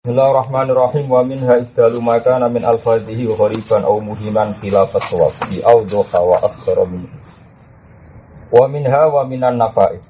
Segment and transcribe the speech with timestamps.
[0.00, 1.12] Bismillahirrahmanirrahim.
[1.12, 6.40] Wa minha ibdalu maka min al-fadhihi wa ghariban aw muhiman khilafat sawfi aw dhuha wa
[6.40, 7.04] aktsara min.
[8.48, 10.00] Wa minha wa minan nafais.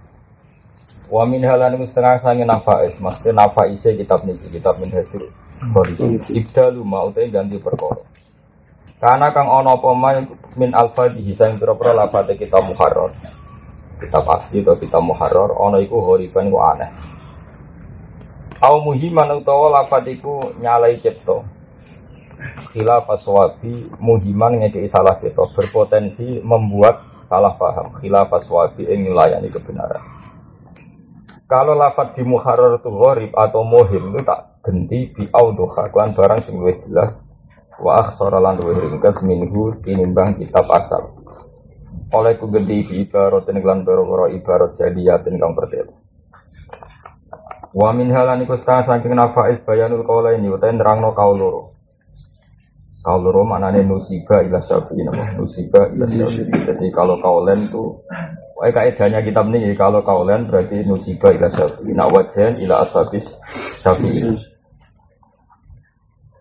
[1.10, 3.02] Wa minha lan setengah sange nafais.
[3.02, 5.26] Maksudnya nafaise kitab niki kitab min hadir
[6.38, 7.98] ibdalu ma utai ganti perkara.
[9.02, 9.90] Karena kang ana apa
[10.54, 13.10] min al-fadhihi sang pira-pira lafate kitab muharrar.
[13.98, 17.09] Kitab asli atau kitab muharrar ana iku ghariban ku aneh
[18.60, 21.40] Au muhiman utawa lafad iku nyalai cipta.
[22.76, 27.96] Khilafat sawabi muhiman ngekei salah cipta berpotensi membuat salah paham.
[28.04, 30.04] Khilafat sawabi ing nyulayani kebenaran.
[31.48, 36.44] Kalau lafad di muharrar itu gharib atau muhim itu tak genti di audoha kan barang
[36.44, 37.16] sing jelas
[37.80, 41.16] wa akhsara lan ringkas minhu tinimbang kitab asal.
[42.12, 45.96] Oleh ku genti di ibarat lan boro ibarat jadiyatin kang pertelo.
[47.70, 51.62] Wa min halani kusta saking nafais bayanul kaula ini utai nerangno kaul loro.
[52.98, 53.46] Kaul loro
[53.86, 56.50] nusiba ila syafi'i nama nusiba ila syafi'i.
[56.50, 58.02] Jadi kalau kaulen tuh
[58.60, 61.94] Wah, kaidahnya kitab ini kalau kaulen berarti nusiba ila syafi'i.
[61.94, 63.30] Nak wajan ila asabis
[63.86, 64.34] syafi'i.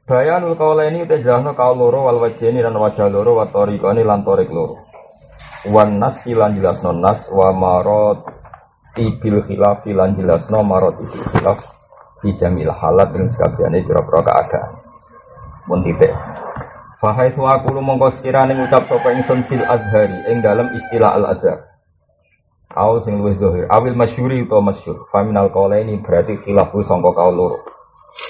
[0.10, 4.82] Bayanul kaula ini udah jelasno kaul wal wajeni dan wajah loro wa tariqani lan loro.
[5.70, 8.39] Wan nas lan jelasno nas wa marot
[8.98, 11.60] ibil khilaf lan jelasno marot ibil khilaf
[12.26, 14.70] di jamil halat dengan sekabiane pira-pira keadaan
[15.70, 16.14] pun titik
[17.00, 21.70] Fahai aku lu mongko sekirane ngucap sapa ingsun fil azhari ing dalam istilah al azhar
[22.70, 25.10] Kau sing luwih dohir, awil masyuri atau masyur.
[25.10, 25.50] Faminal
[25.82, 27.66] ini berarti khilafu sangka kaul loro.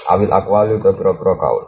[0.08, 1.64] Awil akwali atau pira-pira kaul.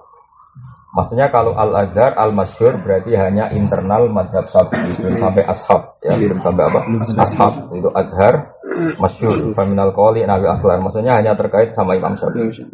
[0.92, 6.20] Maksudnya kalau al-azhar al-masyur berarti hanya internal madhab sapi itu sampai ashab ya.
[6.20, 6.80] Belum sampai apa?
[7.16, 8.52] Ashab itu azhar
[9.00, 12.68] masyur faminal koli nabi akhlar maksudnya hanya terkait sama imam syafi'i.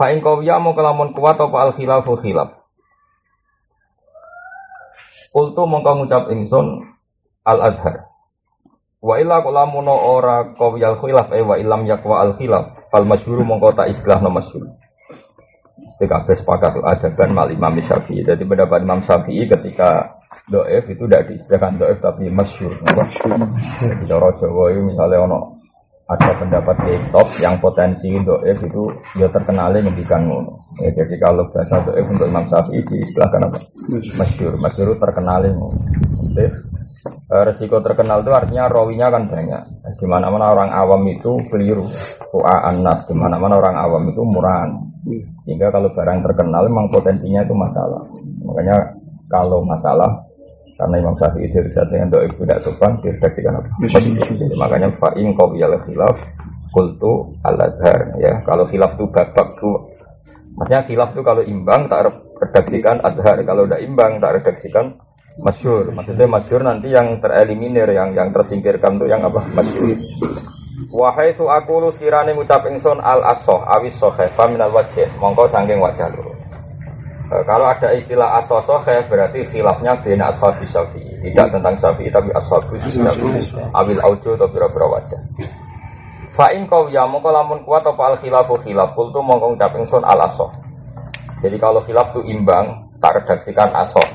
[0.00, 2.56] Fa'in kawiya mau kelamun kuat apa al khilafu khilaf?
[5.28, 6.88] Kultu mongko ngucap ingsun
[7.44, 8.08] al azhar
[9.04, 12.88] Wa illa kulamuno ora kawiyal khilaf eh wa ilam yakwa al khilaf.
[12.88, 14.85] Fal masyhur mongko tak istilah no masyhur
[15.96, 18.20] PKB sepakat ada kan mal Imam Syafi'i.
[18.20, 20.20] Jadi pendapat Imam Syafi'i ketika
[20.52, 22.76] doef itu tidak diistilahkan doef tapi masyur.
[23.80, 25.55] Jadi cara Jawa itu misalnya ono
[26.06, 26.76] ada pendapat
[27.10, 28.82] top yang potensi doef itu
[29.18, 30.54] dia terkenal ngendikan ngono.
[30.78, 33.58] Ya, jadi kalau bahasa doef untuk Imam Syafi'i diistilahkan apa?
[34.14, 34.52] Masyur.
[34.54, 35.82] Masyur terkenal ngono.
[36.38, 39.62] Eh, resiko terkenal itu artinya rawinya kan banyak.
[39.82, 41.86] Di mana-mana orang awam itu keliru.
[42.30, 43.02] Ku'a anas.
[43.10, 44.70] Di mana-mana orang awam itu murahan.
[45.42, 48.02] Sehingga kalau barang terkenal memang potensinya itu masalah.
[48.46, 48.90] Makanya
[49.26, 50.25] kalau masalah
[50.76, 53.68] karena Imam Syafi'i dari saat dengan doa tidak sopan diredaksikan apa?
[53.88, 54.12] Jadi,
[54.60, 56.16] makanya fa'in kau biar khilaf
[56.68, 58.44] kultu al azhar ya.
[58.44, 59.96] Kalau khilaf itu babak tuh
[60.60, 62.12] maksudnya khilaf itu kalau imbang tak
[62.44, 64.92] redaksikan azhar, kalau udah imbang tak redaksikan
[65.40, 65.88] masyur.
[65.96, 69.48] Maksudnya masyur nanti yang tereliminir, yang yang tersingkirkan tuh yang apa?
[69.56, 69.96] Masyur.
[70.92, 75.80] Wahai su aku lu sirane ngucap ingsun al asoh awis sohe faminal wajah mongko sangking
[75.80, 76.35] wajah lu.
[77.26, 82.30] E, kalau ada istilah asoh sohe berarti khilafnya bina asoh syafi tidak tentang syafi tapi
[82.38, 83.42] asoh syafi
[83.74, 85.20] awil aujo atau bira-bira wajah.
[86.36, 90.22] Fa'in kau ya mongko lamun kuat apa al khilafu khilaf kultu mongko ngucap ingsun al
[90.22, 90.52] asoh.
[91.42, 94.06] Jadi kalau khilaf itu imbang tak redaksikan asoh.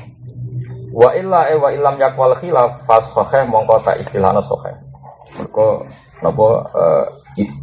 [0.96, 4.72] Wa illa e wa ilam yakwal khilaf fas sohe mongko tak istilahnya sohe.
[5.36, 5.66] Mereka
[6.24, 7.04] napa uh,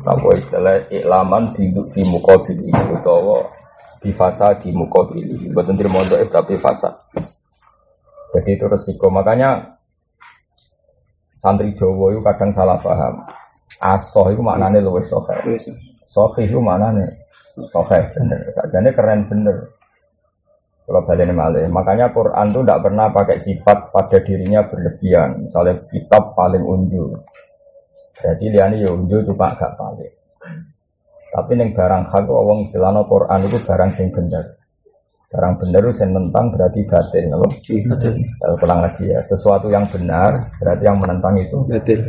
[0.06, 3.42] napa istilah iklaman di di mukabil utawa
[4.00, 6.88] di fasa di mukabil bukan terima untuk tapi fasa
[8.30, 9.10] jadi itu resiko.
[9.10, 9.58] Makanya
[11.42, 13.26] santri Jawa itu kadang salah paham.
[13.82, 15.34] Asoh itu maknanya luwes sohe.
[15.98, 16.46] Sohe.
[16.46, 17.10] Itu maknanya
[17.74, 18.00] sohe.
[18.14, 18.38] Bener.
[18.70, 19.58] Jadi keren bener.
[20.86, 21.66] Kalau balik malih.
[21.74, 25.42] Makanya Quran itu tidak pernah pakai sifat pada dirinya berlebihan.
[25.42, 27.18] Misalnya kitab paling unjul
[28.20, 30.12] jadi liane yo unjuk cuma gak balik.
[31.30, 34.58] Tapi neng barang hak wong istilahno Quran itu barang sing bener.
[35.30, 37.48] Barang bener itu yang menentang berarti batin, kalau
[38.42, 41.58] kalau pulang lagi ya, sesuatu yang benar berarti yang menentang itu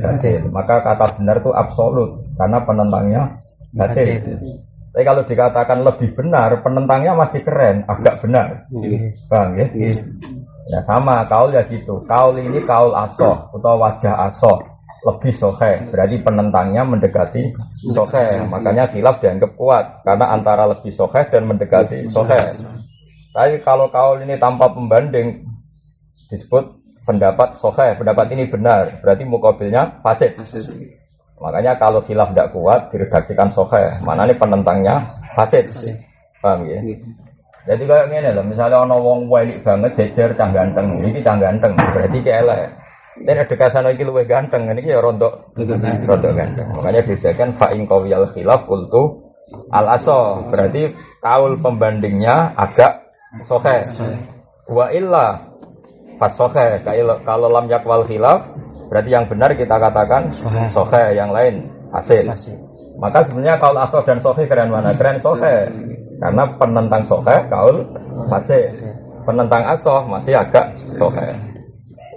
[0.00, 0.48] batin.
[0.48, 3.22] Maka kata benar itu absolut karena penentangnya
[3.76, 4.24] batin.
[4.90, 8.66] Tapi kalau dikatakan lebih benar, penentangnya masih keren, agak benar,
[9.28, 9.66] bang ya.
[10.70, 12.00] Ya sama, kaul ya gitu.
[12.06, 14.69] Kaul ini kaul asoh atau wajah asoh
[15.00, 17.56] lebih sohe berarti penentangnya mendekati
[17.88, 20.04] sohe makanya khilaf dianggap kuat.
[20.04, 22.40] Karena antara lebih sohe dan mendekati sohe
[23.30, 25.46] tapi kalau kaul ini tanpa pembanding
[26.28, 26.64] disebut
[27.08, 29.00] pendapat sohe pendapat ini benar.
[29.00, 30.36] Berarti mukabilnya fasid.
[31.40, 35.72] Makanya kalau khilaf tidak kuat diredaksikan sohe mana ini penentangnya fasid.
[36.40, 36.80] Paham ya?
[37.68, 41.76] Jadi kayak gini loh, misalnya ono wong wali banget jejer cah ganteng, ini cah ganteng,
[41.76, 42.72] berarti kayak.
[43.18, 45.50] Dan ada kasana iki luwih ganteng, ini ya rontok,
[46.06, 46.66] rontok ganteng.
[46.70, 49.18] Makanya bedakan fa'ing kawiyal khilaf kultu
[49.74, 53.10] al aso, berarti kaul pembandingnya agak
[53.50, 53.82] sohe.
[54.70, 55.42] Wa illa
[56.22, 56.80] pas sohe,
[57.26, 58.46] kalau lam yakwal khilaf,
[58.88, 60.30] berarti yang benar kita katakan
[60.70, 62.30] sohe, yang lain hasil.
[63.02, 64.94] Maka sebenarnya kaul aso dan sohe keren mana?
[64.94, 65.66] Keren sohe.
[66.20, 67.84] Karena penentang sohe kaul
[68.30, 68.60] masih
[69.26, 71.26] penentang asoh masih agak sohe.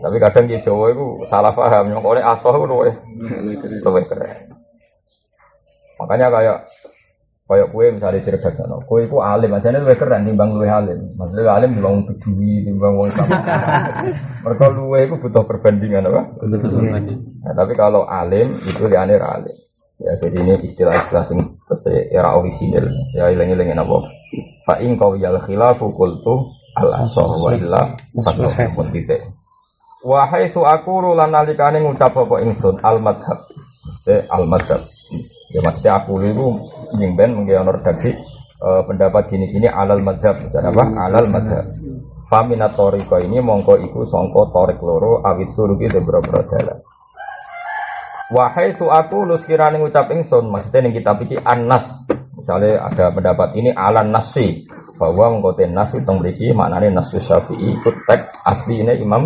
[0.03, 2.91] Tapi kadang di Jawa itu salah paham, yang oleh asoh itu luwe
[3.87, 4.51] luwe keren.
[5.95, 6.57] Makanya kayak
[7.47, 10.99] kayak kue misalnya cerdas no, kue itu alim, aja luwe keren timbang luwe alim.
[11.15, 13.39] Maksudnya alim timbang peduli, timbang wong sama.
[14.43, 16.21] Mereka luwe itu butuh perbandingan apa?
[17.47, 19.55] Nah, tapi kalau alim itu liane alim.
[20.03, 21.39] Ya, jadi ini istilah-istilah sing
[22.11, 22.91] era orisinil.
[23.15, 24.03] Ya ilang-ilangin apa?
[24.67, 27.95] Fa in qawiyal khilafu qultu al asah wa illa
[28.91, 29.23] titik.
[30.03, 33.39] Wa haitsu aqulu lan nalikane ngucap apa ingsun al madhab.
[33.87, 34.83] Mesti al madhab.
[35.55, 36.45] Ya mesti aku itu
[36.99, 38.11] sing ben mengke ono redaksi
[38.59, 40.43] eh, pendapat gini-gini alal madhab.
[40.43, 40.83] Misalnya apa?
[41.07, 41.65] Alal madhab.
[42.27, 46.19] Faminat toriko ini mongko iku songko torik loro awit turuki de boro
[46.51, 46.83] dalan.
[48.33, 51.85] Wahai su aku lu sekiranya ngucap ingsun maksudnya ning kitab iki anas
[52.43, 54.67] misalnya ada pendapat ini alan nasi
[54.99, 59.23] bahwa mengkoten nas itu memiliki maknanya nasu syafi'i ikut teks aslinya imam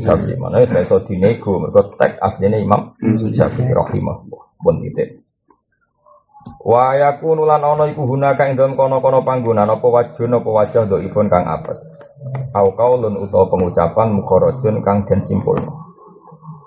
[0.00, 2.80] syafi'i maknanya saya so dinego mereka teks aslinya imam
[3.20, 4.16] syafi'i rahimah
[4.64, 5.20] pun titik
[6.64, 11.28] Wa yakunu lan ana iku hunaka ing dalem kono-kono panggonan apa wajun apa wajah dhaifun
[11.28, 11.80] kang apes.
[12.56, 15.72] Au kaulun utawa pengucapan mukharajun kang den simpulno.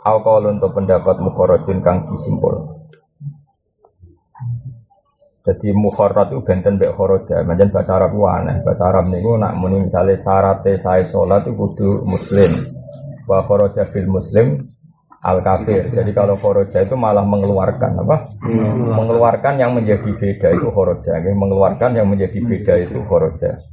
[0.06, 2.77] Au kaulun utawa pendapat mukharajun kang disimpul.
[5.48, 7.40] Jadi mukharat itu benten bek khoroja.
[7.48, 8.60] Macam bahasa Arab aneh.
[8.68, 12.52] Bahasa Arab niku nak muni misalnya syaratnya saya sholat itu kudu muslim.
[13.32, 14.60] Wa khoroja fil muslim
[15.24, 15.88] al kafir.
[15.88, 18.28] Jadi kalau khoroja itu malah mengeluarkan apa?
[18.92, 21.16] Mengeluarkan yang menjadi beda itu khoroja.
[21.16, 23.64] Mengeluarkan yang menjadi beda itu khoroja.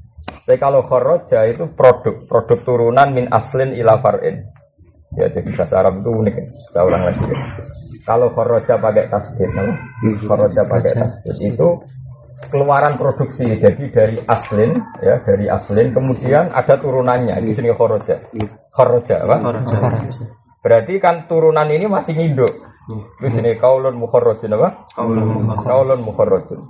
[0.47, 4.47] Tapi kalau khoroja itu produk produk turunan min aslin ila far'in.
[5.19, 6.37] Ya jadi bahasa Arab itu unik.
[6.71, 7.23] Saya ulang lagi.
[8.05, 9.51] Kalau khoroja pakai tasdid,
[10.29, 11.69] khoroja pakai tasdid itu
[12.53, 13.49] keluaran produksi.
[13.57, 17.41] Jadi dari aslin, ya dari aslin, kemudian ada turunannya.
[17.41, 18.21] Di sini khoroja,
[18.69, 19.37] khoroja, apa?
[20.61, 22.53] Berarti kan turunan ini masih nginduk.
[23.17, 24.69] Di sini kaulun mukharrajun apa?
[25.65, 26.61] Kaulun mukharrajun.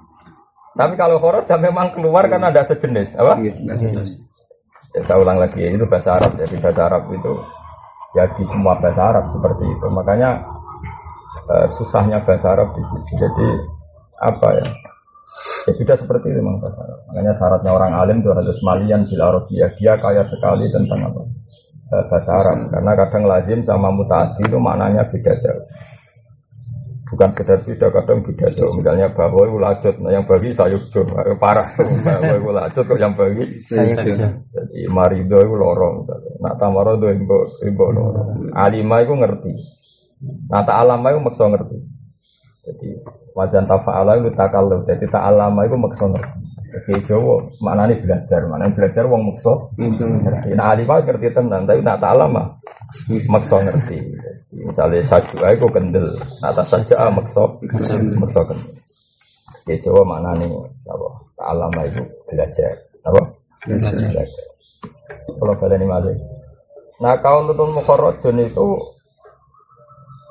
[0.74, 3.42] Tapi kalau khoroja memang keluar kan ada sejenis, apa?
[3.42, 6.38] Ya, saya ulang lagi ya, itu bahasa Arab.
[6.38, 7.32] Jadi bahasa Arab itu
[8.14, 9.86] ya di semua bahasa Arab seperti itu.
[9.90, 10.38] Makanya
[11.48, 13.12] uh, susahnya bahasa Arab di situ.
[13.20, 13.46] Jadi
[14.20, 14.66] apa ya?
[15.64, 16.98] Ya sudah seperti itu memang bahasa Arab.
[17.10, 19.70] Makanya syaratnya orang alim itu harus malian bil Arabiyah.
[19.80, 21.22] Dia kaya sekali tentang apa?
[21.92, 22.58] Uh, bahasa Arab.
[22.72, 25.64] Karena kadang lazim sama mutaati itu maknanya beda jauh.
[27.14, 28.74] Bukan sekedar beda, kadang beda jauh.
[28.74, 31.06] Misalnya bahwa itu lajut, nah yang bagi sayukjo,
[31.38, 31.68] parah.
[32.02, 34.12] bahwa itu lajut kok yang bagi sayukjo.
[34.34, 36.10] Jadi marido itu lorong.
[36.42, 37.22] Nak tamarodo itu
[37.70, 38.50] lorong.
[38.56, 39.52] Alimah itu ngerti.
[40.50, 41.78] Nah ta'alama itu maksa ngerti.
[42.64, 42.88] Jadi
[43.36, 44.84] wajan tafa'ala itu takallu.
[44.88, 46.38] Jadi ta'alama itu maksa ngerti.
[46.74, 50.50] Oke Jawa maknanya belajar, maknanya belajar wong maksa ngerti.
[50.58, 52.42] Nah alimah ngerti tenan, tapi nak ta'alama
[53.30, 53.98] maksa ngerti.
[54.54, 57.46] Misalnya sajua itu kendel, nah tak saja maksa
[58.18, 58.74] maksa kendel.
[59.64, 60.46] Oke Jawa maknanya
[60.90, 61.08] apa?
[61.38, 62.74] Ta'alama itu belajar.
[63.06, 63.22] Apa?
[63.64, 64.46] Belajar.
[65.24, 66.14] Kalau kalian ini.
[67.02, 68.66] Nah kaum nutun mukharrajun itu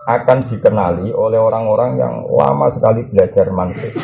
[0.03, 3.95] akan dikenali oleh orang-orang yang lama sekali belajar mantik.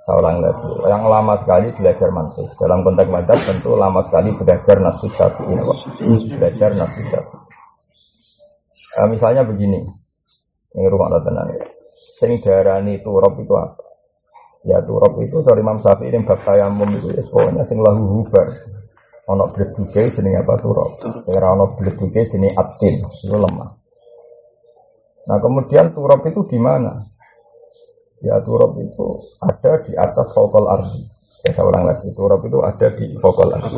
[0.00, 2.48] Seorang lagi, yang lama sekali belajar mantik.
[2.58, 5.54] Dalam konteks madhab tentu lama sekali belajar nasus syafi'i.
[6.34, 7.38] Belajar nasus syafi'i.
[8.90, 9.86] Nah, misalnya begini,
[10.74, 11.62] ini rumah tenang ya.
[11.94, 13.90] Sing darani turab itu apa?
[14.60, 17.22] Ya turab itu dari Imam Syafi'i yang bab tayamum itu ya
[17.64, 18.44] sing lahu hubar.
[19.30, 20.90] Ono bleduke jenenge apa turab.
[21.28, 22.94] Ora ono bleduke jenenge atin,
[23.24, 23.79] itu lemah.
[25.28, 26.96] Nah kemudian turab itu di mana?
[28.24, 31.04] Ya turab itu ada di atas fokal ardi.
[31.44, 33.76] Ya saya ulang lagi, turab itu ada di fokal ardi.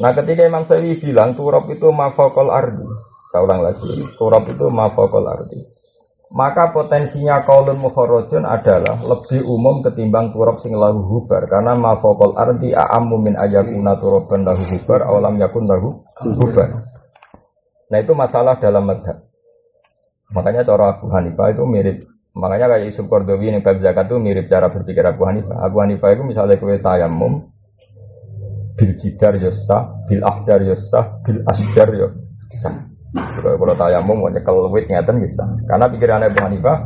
[0.00, 2.88] Nah ketika Imam Syafi'i bilang turab itu mafokal ardi,
[3.28, 5.60] saya ulang lagi, turab itu mafokal ardi.
[6.32, 12.72] Maka potensinya kaulun mukharrajun adalah lebih umum ketimbang turab sing lahu hubar karena mafokal ardi
[12.72, 15.92] a'ammu min ayakuna turaban lahu hubar awalam yakun lahu
[16.24, 16.88] hubar.
[17.92, 19.31] Nah itu masalah dalam madhab.
[20.32, 21.96] Makanya cara Abu Hanifah itu mirip
[22.32, 25.68] Makanya kayak Yusuf Kordowi ini bab zakat itu mirip cara berpikir Abu Hanifah.
[25.68, 27.44] Abu Hanifah itu misalnya kue tayamum,
[28.72, 32.08] bil jidar ya sah, bil ahjar ya sah, bil asjar ya
[32.56, 32.72] sah.
[33.36, 35.44] Kalau tayamum mau nyekel wit ngeten bisa.
[35.68, 36.76] Karena pikiran Abu Hanifah,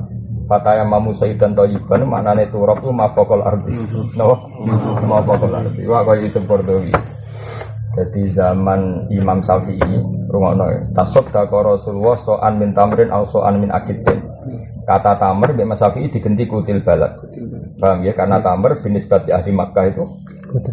[0.46, 3.70] Fataya mamu sayyidan toyiban maknanya turab itu mafokol ardi.
[4.14, 4.46] No,
[5.06, 5.82] mafokol ardi.
[5.86, 6.90] Wah kalau Yusuf Kordowi.
[7.96, 9.96] Jadi zaman Imam Syafi'i,
[10.28, 14.20] rumah noy, tasok dako Rasulullah so'an min tamrin al so'an min akidin.
[14.84, 17.16] Kata tamer di Imam Syafi'i diganti kutil balat.
[17.80, 18.12] Paham ya?
[18.12, 20.04] Karena tamer binisbat di ahli Makkah itu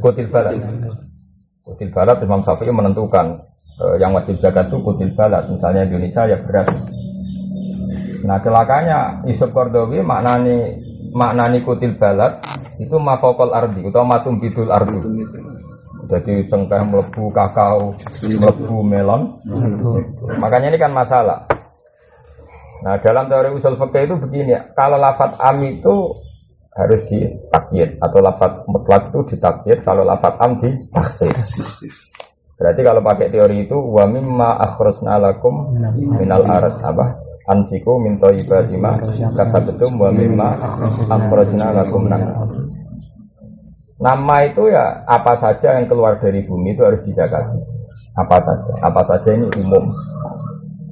[0.04, 0.60] kutil balat.
[1.64, 3.40] Kutil balat Imam Syafi'i menentukan
[3.80, 5.48] eh, yang wajib zakat itu kutil balat.
[5.48, 6.68] Misalnya Indonesia ya beras.
[8.28, 10.76] Nah celakanya Yusuf Kordowi maknani
[11.16, 12.44] maknani kutil balat
[12.84, 15.00] itu mafokol ardi atau matum bidul ardi.
[16.14, 17.90] Jadi cengkeh melebu kakao,
[18.22, 19.34] melebu melon.
[20.38, 21.42] Makanya ini kan masalah.
[22.86, 26.12] Nah dalam teori usul fikih itu begini kalau lafat am itu
[26.76, 31.34] harus ditakyid atau lafat mutlak itu ditakyid, kalau lafat am ditaksir.
[32.54, 35.66] Berarti kalau pakai teori itu wa mimma akhrajna lakum
[36.22, 37.18] minal arat apa?
[37.50, 39.00] Antiku min thayyibati ma
[39.34, 40.50] kasabatum wa mimma
[41.10, 42.46] akhrajna lakum minal
[44.04, 47.40] Nama itu ya apa saja yang keluar dari bumi itu harus dijaga.
[48.20, 49.84] Apa saja, apa saja ini umum.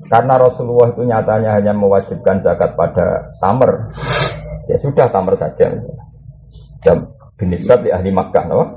[0.07, 3.71] Karena Rasulullah itu nyatanya hanya mewajibkan zakat pada tamer.
[4.71, 5.67] Ya sudah tamer saja.
[6.79, 7.03] Jam
[7.35, 8.67] binisbat di ahli Makkah, no?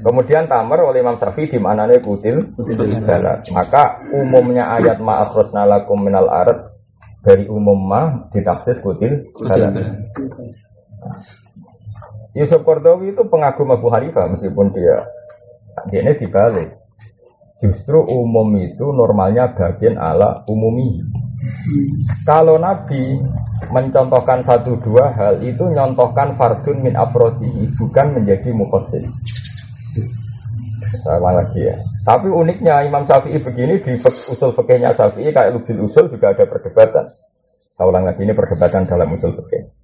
[0.00, 2.40] Kemudian tamer oleh Imam Syafi'i di mana nih kutil.
[3.52, 6.72] Maka umumnya ayat maaf lakum minal arat
[7.20, 9.12] dari umum ma ditafsir kutil
[9.44, 9.76] balat.
[12.32, 15.04] Yusuf Kordowi itu pengagum Abu Hanifah meskipun dia
[15.92, 16.68] dia ini dibalik.
[17.62, 20.98] Justru umum itu normalnya bagian ala umumi.
[22.26, 23.22] Kalau Nabi
[23.70, 29.06] mencontohkan satu dua hal itu nyontohkan fardun min afrodi bukan menjadi mukhosis.
[31.02, 31.76] Saya lagi ya.
[32.04, 37.14] Tapi uniknya Imam Syafi'i begini di usul fikihnya Syafi'i kayak lubil usul juga ada perdebatan.
[37.72, 39.81] Saya ulang lagi ini perdebatan dalam usul fikih.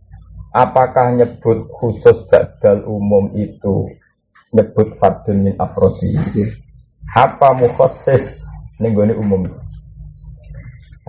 [0.59, 3.87] Apakah nyebut khusus badal umum itu
[4.50, 6.19] nyebut fardun min afrodi?
[7.15, 8.43] Apa mukhosis
[8.83, 9.47] ning gone umum?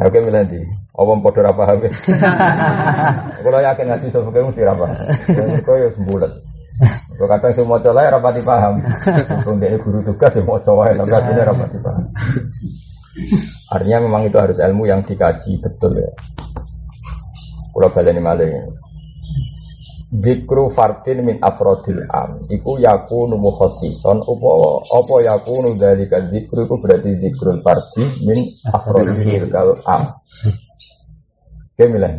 [0.06, 0.62] Oke milih di.
[0.94, 1.82] Apa podo ra paham?
[3.44, 4.98] Kalau yakin ngaji sapa kamu mesti ra paham.
[5.66, 6.32] Kok ya sembulat.
[7.18, 8.74] Kok kadang sing maca lae ra pati paham.
[9.50, 12.06] Wong guru tugas ya maca wae tapi asline ra pati paham.
[13.74, 16.12] Artinya memang itu harus ilmu yang dikaji betul ya.
[17.74, 18.54] Kalau baleni malih.
[20.10, 22.34] Dikru fardin min afrodil am.
[22.50, 28.40] Iku yakunu mukhosison Opo, opo yakunu dari dikru Iku berarti dikrul fardin min
[28.74, 30.18] afrodil kal am.
[31.78, 32.10] Oke milah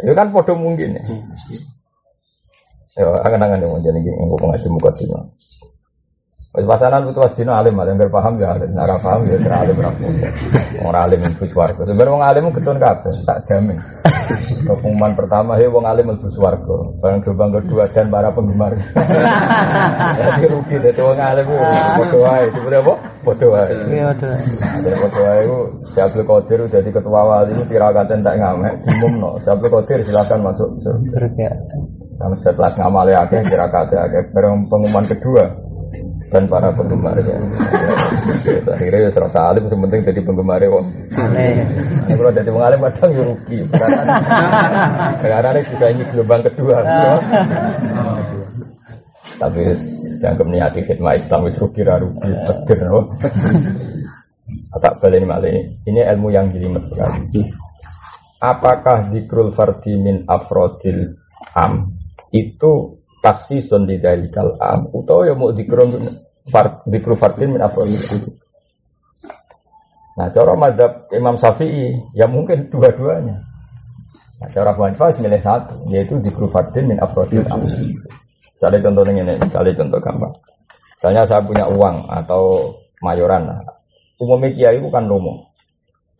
[0.00, 0.96] Itu kan podo mungkin.
[0.96, 1.04] Ya
[2.98, 4.90] Ya, angan-angan yang jadi ini Aku mengaji muka
[6.60, 10.04] Wis pasanan putu wasdino alim, alim paham ya alim, nara paham ya kira alim rafu.
[10.84, 11.88] Orang alim itu swarga.
[11.88, 13.80] Sebenarnya orang alim ketun kabeh, tak jamin.
[14.68, 16.76] Pengumuman pertama ya wong alim itu swarga.
[17.00, 18.76] Barang gelombang kedua dan para penggemar.
[18.76, 21.56] Jadi rugi dadi wong alim itu
[21.96, 22.46] padha wae.
[22.52, 22.94] Sebenarnya apa?
[23.24, 23.72] Padha wae.
[23.88, 24.30] Iya padha.
[24.60, 25.58] Ada padha wae itu
[25.96, 28.74] Syabul Qadir jadi ketua wali itu tirakaten tak ngamek,
[29.16, 29.40] no.
[29.48, 31.50] Syabul Qadir silakan masuk surga.
[32.20, 34.22] Kamu setelah ngamale akeh tirakaten akeh.
[34.36, 35.48] Barang pengumuman kedua
[36.30, 37.36] dan para penggemarnya.
[38.46, 40.86] Ya, akhirnya ya serasa alim, penting jadi penggemar wong.
[41.18, 41.66] Aneh.
[42.06, 43.58] Kalau jadi pengalim kadang ya rugi.
[45.18, 46.76] Karena ini bisa ini gelombang kedua.
[49.42, 49.62] Tapi
[50.22, 52.78] dianggap niati khidmah Islam wis rugi rugi seger
[54.70, 55.74] Tak balik malah ini.
[55.82, 57.42] Ini ilmu yang jelimet sekali.
[58.38, 61.18] Apakah zikrul fardi min afrodil
[61.58, 61.99] am
[62.30, 65.98] itu saksi sondi dari kalam atau ya mau dikron
[66.46, 67.58] far, dikru fardin
[70.20, 73.40] Nah, cara madhab Imam Syafi'i ya mungkin dua-duanya.
[74.40, 77.62] Nah, cara Abu Hanifah milih satu, yaitu dikru fardin min afrodil am.
[77.64, 80.34] Misalnya contohnya ini, misalnya contoh gampang.
[81.00, 82.68] Misalnya saya punya uang atau
[83.00, 83.60] mayoran, nah,
[84.20, 85.48] umumnya kiai itu kan lomo.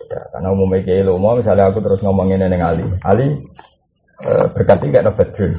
[0.01, 2.85] Ya, karena umumnya kiai lomo, misalnya aku terus ngomongin ini Ali.
[3.05, 3.27] Ali
[4.25, 5.53] eh, berkati gak ada bedroom.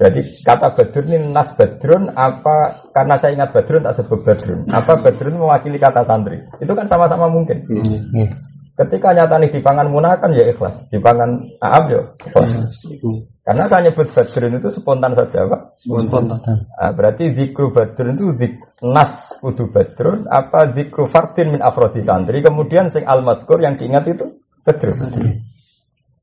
[0.00, 4.64] Jadi kata badrun ini nas badrun apa karena saya ingat badrun tak sebut badrun.
[4.72, 6.40] Apa badrun mewakili kata santri?
[6.56, 7.68] Itu kan sama-sama mungkin.
[7.68, 8.32] Hmm.
[8.80, 12.48] Ketika nyata nih dipangan munakan ya ikhlas, dipangan aab ya ikhlas.
[12.48, 13.20] Hmm.
[13.44, 15.60] Karena saya nyebut badrun itu spontan saja pak.
[15.76, 16.32] Spontan.
[16.32, 22.40] Nah, berarti zikru badrun itu zik, nas kudu badrun apa zikru fardin min afrodi santri.
[22.40, 23.20] Kemudian sing al
[23.60, 24.24] yang diingat itu
[24.64, 24.96] badrun.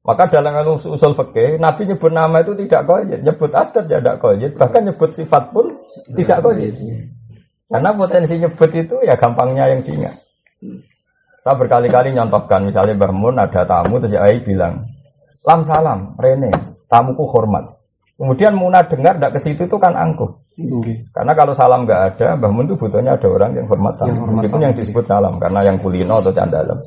[0.08, 4.56] Maka dalam usul fikih, Nabi nyebut nama itu tidak koyit, nyebut adat ya tidak koyit,
[4.56, 5.68] bahkan nyebut sifat pun
[6.16, 6.72] tidak koyit.
[7.68, 10.16] Karena potensi nyebut itu ya gampangnya yang diingat.
[11.44, 14.80] Saya berkali-kali nyontohkan, misalnya Mbah Mun ada tamu, terus Ai bilang,
[15.44, 16.56] Lam salam, Rene,
[16.88, 17.68] tamuku hormat.
[18.16, 20.32] Kemudian Muna dengar tidak ke situ itu kan angkuh.
[21.12, 24.24] Karena kalau salam nggak ada, Mbah Mun itu butuhnya ada orang yang hormat tamu.
[24.32, 26.80] Meskipun yang disebut salam, karena yang kulino atau candalem.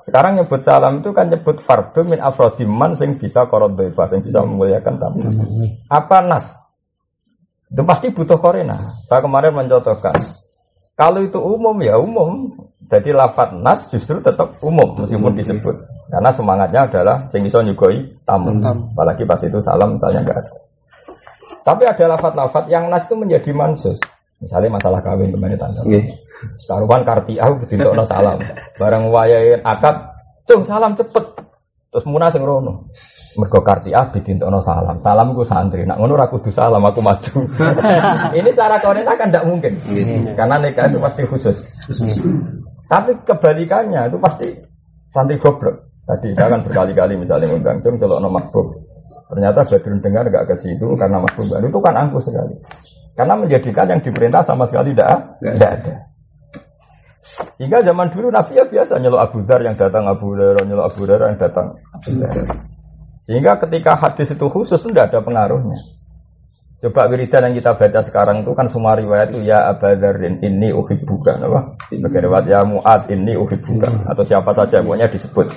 [0.00, 4.40] Sekarang nyebut salam itu kan nyebut fardu min afrodiman sing bisa korot doifa, sing bisa
[4.40, 5.20] memuliakan tamu.
[5.92, 6.56] Apa nas?
[7.68, 8.96] Itu pasti butuh korena.
[9.04, 10.16] Saya kemarin mencontohkan.
[10.96, 12.48] Kalau itu umum ya umum.
[12.90, 15.76] Jadi lafat nas justru tetap umum meskipun disebut.
[16.10, 18.50] Karena semangatnya adalah sing bisa nyugoi tamu.
[18.96, 20.52] Apalagi pas itu salam misalnya enggak ada.
[21.60, 24.00] Tapi ada lafat-lafat yang nas itu menjadi mansus.
[24.40, 25.84] Misalnya masalah kawin kemarin tanda.
[26.60, 28.40] Saruan karti aku no salam.
[28.80, 29.96] Barang wayahe akad,
[30.48, 31.50] "Cung, salam cepet."
[31.90, 32.86] Terus muna sing rono.
[33.34, 34.06] Mergo karti ah
[34.46, 35.02] no salam.
[35.02, 35.82] Salam ku santri.
[35.82, 37.50] Nak ngono ra kudu salam aku maju.
[38.38, 39.74] Ini cara konek kan tidak mungkin.
[40.38, 41.56] Karena nikah itu pasti khusus.
[42.86, 44.48] Tapi kebalikannya itu pasti
[45.10, 45.74] santri goblok.
[46.06, 48.66] Tadi saya kan berkali-kali misalnya ngundang cung kalau no makbub.
[49.30, 52.54] Ternyata Badrun dengar gak ke situ karena makbub baru itu kan angkuh sekali.
[53.14, 56.09] Karena menjadikan yang diperintah sama sekali tidak ada.
[57.60, 61.04] Sehingga zaman dulu Nabi ya biasa nyelok Abu Dhar yang datang Abu Dhar, nyelok Abu
[61.04, 61.76] Dhar yang datang.
[63.20, 65.76] Sehingga ketika hadis itu khusus tidak ada pengaruhnya.
[66.80, 70.72] Coba wiridan yang kita baca sekarang itu kan semua riwayat itu ya Abu Dharin ini
[70.72, 71.76] uhibbuka apa?
[71.84, 75.52] Sebagai ya Mu'ad ini uhibbuka atau siapa saja pokoknya disebut.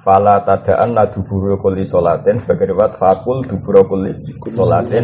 [0.00, 4.16] Fala tadaan la duburu kulli solatin sebagai riwayat fakul duburu kulli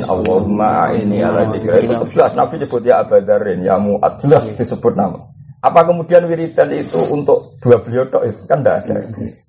[0.08, 4.96] Allahumma ini ala dzikri itu jelas Nabi sebut ya Abu Dharin ya Mu'ad jelas disebut
[4.96, 5.37] nama.
[5.58, 8.96] Apa kemudian wiridan itu untuk dua beliau tok itu kan tidak ada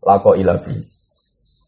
[0.02, 0.74] lako ilabi.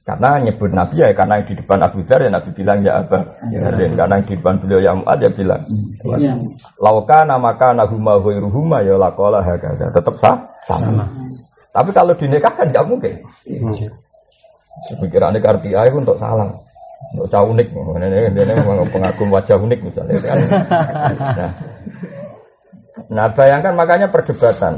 [0.02, 3.22] Karena nyebut Nabi ya karena yang di depan Abu Dhar ya Nabi bilang ya apa
[3.54, 3.70] ya.
[3.70, 5.62] karena yang di depan beliau yang Mu'ad ya bilang
[6.18, 6.34] ya.
[6.82, 11.06] lauka namaka nahuma ruhuma ya lakola hakada tetap sah sama.
[11.70, 13.14] Tapi kalau dinikahkan nggak mungkin.
[14.98, 16.50] Pikirannya karti air untuk salam
[17.12, 18.54] untuk cah unik, ini, ini, ini
[18.94, 20.38] pengagum wajah unik misalnya kan.
[21.32, 21.52] Nah,
[23.10, 24.78] Nah bayangkan makanya perdebatan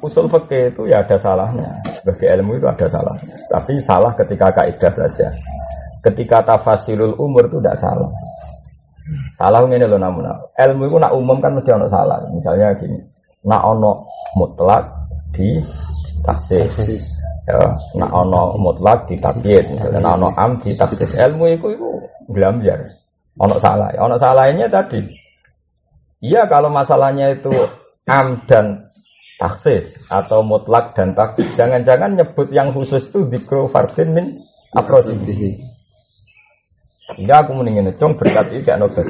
[0.00, 3.36] usul fikih itu ya ada salahnya sebagai ilmu itu ada salahnya.
[3.52, 5.28] Tapi salah ketika kaidah saja.
[6.00, 8.10] Ketika tafasirul umur itu tidak salah.
[9.36, 10.24] Salah ini loh namun
[10.56, 12.16] ilmu itu nak umum kan mesti ono salah.
[12.32, 12.96] Misalnya gini,
[13.44, 14.08] nak ono
[14.40, 14.88] mutlak
[15.36, 15.60] di
[16.24, 17.20] taksis.
[17.44, 17.60] Ya,
[18.00, 19.64] nak ono mutlak di tabiat.
[19.68, 21.12] Misalnya nak ono am di taksis.
[21.12, 21.88] Ilmu itu itu
[22.32, 22.80] gelamjar.
[23.36, 23.92] Ono salah.
[24.00, 25.19] Ono salahnya tadi
[26.20, 27.52] Iya kalau masalahnya itu
[28.04, 28.92] am dan
[29.40, 31.48] taksis atau mutlak dan taksis.
[31.56, 34.26] Jangan-jangan nyebut yang khusus itu dikro fardin min
[34.76, 35.56] aprosisi.
[37.16, 39.02] Iya aku mendingin cung berkat ini gak nobat.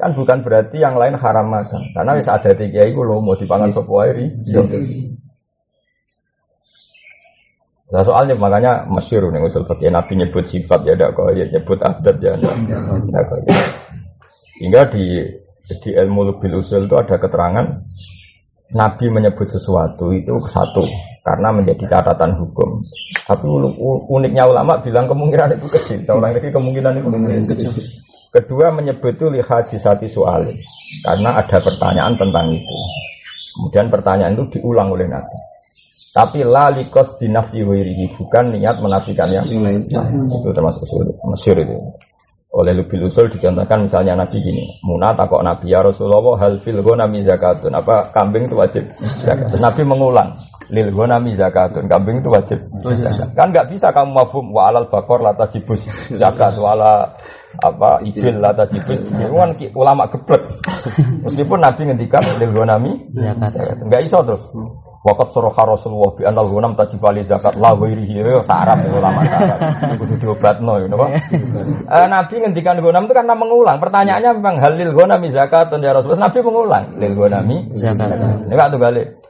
[0.00, 1.92] Kan bukan berarti yang lain haram makan.
[1.94, 4.32] Karena bisa ada tiga itu lo mau dipangan sopo airi.
[7.94, 11.78] Nah soalnya makanya masyur nih usul pakai Nabi nyebut sifat ya ada kok ya nyebut
[11.78, 13.38] adat ya ada kok.
[14.58, 15.04] Hingga di
[15.64, 17.64] jadi ilmu lebih usul itu ada keterangan
[18.76, 20.84] Nabi menyebut sesuatu itu satu
[21.24, 22.76] karena menjadi catatan hukum.
[23.24, 23.44] Tapi
[24.12, 26.04] uniknya ulama bilang kemungkinan itu kecil.
[26.04, 27.08] Seorang lagi kemungkinan itu
[27.56, 27.70] kecil.
[28.28, 30.44] Kedua menyebut itu lihat di satu soal
[31.06, 32.76] karena ada pertanyaan tentang itu.
[33.56, 35.38] Kemudian pertanyaan itu diulang oleh Nabi.
[36.12, 37.64] Tapi lalikos dinafi
[38.20, 39.80] bukan niat menafikan yang lain.
[39.88, 40.84] Itu termasuk
[41.24, 41.78] masyur itu
[42.54, 47.26] oleh lebih usul dicontohkan misalnya Nabi gini Muna takok Nabi ya Rasulullah hal fil gonami
[47.26, 47.74] zakatun.
[47.74, 48.86] Apa kambing itu wajib?
[49.02, 50.38] Zakat Nabi mengulang
[50.70, 51.90] lil gonami zakatun.
[51.90, 52.58] Kambing itu wajib.
[52.86, 53.34] Zakat.
[53.34, 55.82] kan nggak bisa kamu mafhum wa alal bakor lata jibus
[56.14, 57.18] zakat wala
[57.58, 60.42] apa ibil lata jibus kan ulama geblek.
[61.26, 64.42] Meskipun Nabi ngendikan lil gonami zakat nggak iso terus
[65.04, 69.60] Wakat soroha Rasulullah bi anal gunam tajibali zakat la wirihi yo sarap ya ulama sarap.
[70.00, 71.06] Kudu diobatno ya napa.
[72.00, 73.76] Eh Nabi ngendikan gunam itu karena mengulang.
[73.84, 76.24] Pertanyaannya memang halil gunami zakat ya Rasulullah.
[76.24, 78.16] Nabi mengulang lil gunami zakat.
[78.48, 79.23] Ini waktu balik.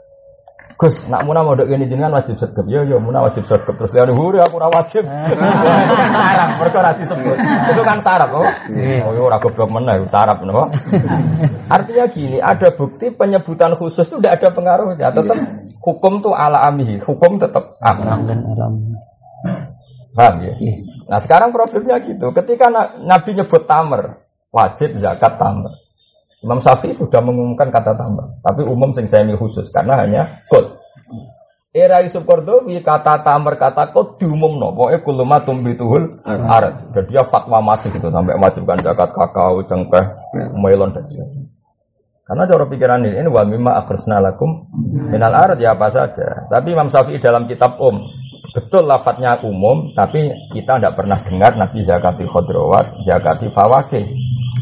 [0.75, 2.67] Gus, nak muna mau dok ini jenengan wajib sedekap.
[2.67, 3.79] Yo yo muna wajib sedekap.
[3.79, 5.07] Terus dia huri aku ora wajib.
[5.07, 7.37] sarap, mereka ora disebut.
[7.71, 8.43] Itu kan sarap, oh.
[9.07, 10.75] Oh yo ora goblok meneh, sarap napa.
[11.71, 15.15] Artinya gini, ada bukti penyebutan khusus itu tidak ada pengaruhnya.
[15.15, 15.39] Tetap
[15.79, 18.03] hukum tuh ala amihi, hukum tetap am.
[20.15, 20.55] Paham ya?
[20.59, 20.75] Iya.
[21.11, 22.71] Nah sekarang problemnya gitu, ketika
[23.03, 25.84] Nabi nyebut tamer, wajib zakat tamer.
[26.45, 30.77] Imam Syafi'i sudah mengumumkan kata tamer, tapi umum sing saya khusus karena hanya kod.
[31.75, 36.95] Era Yusuf Kordowi kata tamer kata kok diumum no, pokoknya kuluma tumbituhul arat.
[36.95, 40.07] Dan dia fatwa masih gitu sampai wajibkan zakat kakao, cengkeh,
[40.55, 41.51] melon dan sebagainya.
[42.25, 44.57] Karena cara pikiran ini, ini wa mimma akhrisna lakum
[45.13, 46.49] minal arat ya apa saja.
[46.49, 48.01] Tapi Imam Syafi'i dalam kitab Om,
[48.57, 54.09] betul lafadznya umum, tapi kita tidak pernah dengar Nabi zakati khodrowat, zakati fawake.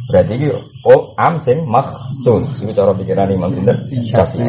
[0.08, 0.46] Berarti ini
[0.88, 2.44] oh am sing maksus.
[2.60, 3.52] Itu cara pikiran Imam
[3.88, 4.44] Syafi'i.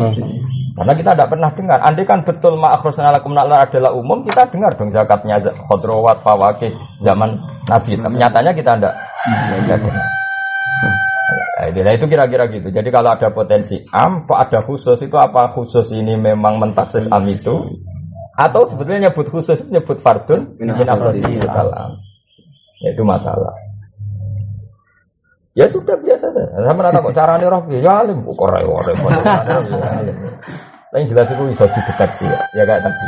[0.73, 1.79] Karena kita tidak pernah dengar.
[1.85, 5.37] Andai kan betul ma'akhrusna lakum adalah umum, kita dengar dong zakatnya
[5.69, 6.73] khodrowat, fawakih
[7.05, 7.37] zaman
[7.69, 7.93] Nabi.
[7.93, 8.93] Tapi nyatanya kita tidak.
[11.53, 12.67] Nah, itu kira-kira gitu.
[12.73, 17.53] Jadi kalau ada potensi am, ada khusus itu apa khusus ini memang mentaksis am itu?
[18.33, 22.01] Atau sebetulnya nyebut khusus itu nyebut fardun min alam.
[22.81, 23.53] Ya, itu masalah.
[25.53, 26.65] Ya sudah biasa saja.
[26.65, 28.89] Sama nata kok caranya roh ya alim kok ora ora.
[30.89, 32.39] Tapi jelas itu bisa dideteksi ya.
[32.57, 33.07] Ya kayak tadi.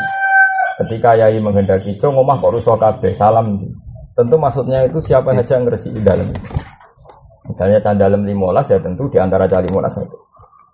[0.76, 3.66] Ketika Yai menghendaki co ngomah kok rusak kabeh salam.
[4.14, 6.30] Tentu maksudnya itu siapa saja yang ngeresi di dalam.
[7.50, 10.18] Misalnya dalam limolas ya tentu di antara cah limolas itu.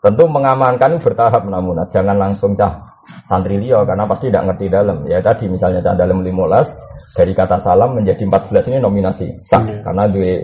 [0.04, 2.84] Tentu mengamankan bertahap namun jangan langsung cah
[3.24, 4.98] santri liya karena pasti tidak ngerti dalam.
[5.08, 6.68] Ya tadi misalnya cah dalam limolas
[7.16, 9.84] dari kata salam menjadi 14 ini nominasi sah iya.
[9.84, 10.36] karena dua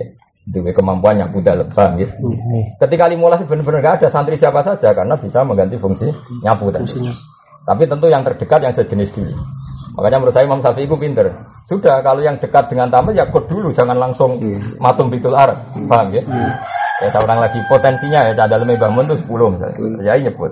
[0.47, 2.07] Dua kemampuan nyapu dalam, paham ya?
[2.79, 6.07] Ketika limulas benar-benar gak ada santri siapa saja karena bisa mengganti fungsi
[6.39, 7.03] nyapu tadi.
[7.67, 9.36] Tapi tentu yang terdekat yang sejenis dulu.
[9.99, 11.27] Makanya menurut saya Imam Syafi'i itu pinter.
[11.67, 14.39] Sudah kalau yang dekat dengan tamu ya kod dulu, jangan langsung
[14.79, 15.57] matum bitul arat,
[15.91, 16.23] paham ya?
[17.03, 19.77] Ya saya ulang lagi potensinya ya dalam bangun itu 10 misalnya.
[20.01, 20.51] Ya nyebut.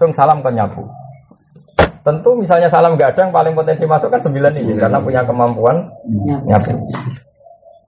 [0.00, 0.82] Tung salam ke nyapu.
[2.00, 5.76] Tentu misalnya salam gak ada yang paling potensi masuk kan sembilan ini karena punya kemampuan
[6.48, 6.72] nyapu.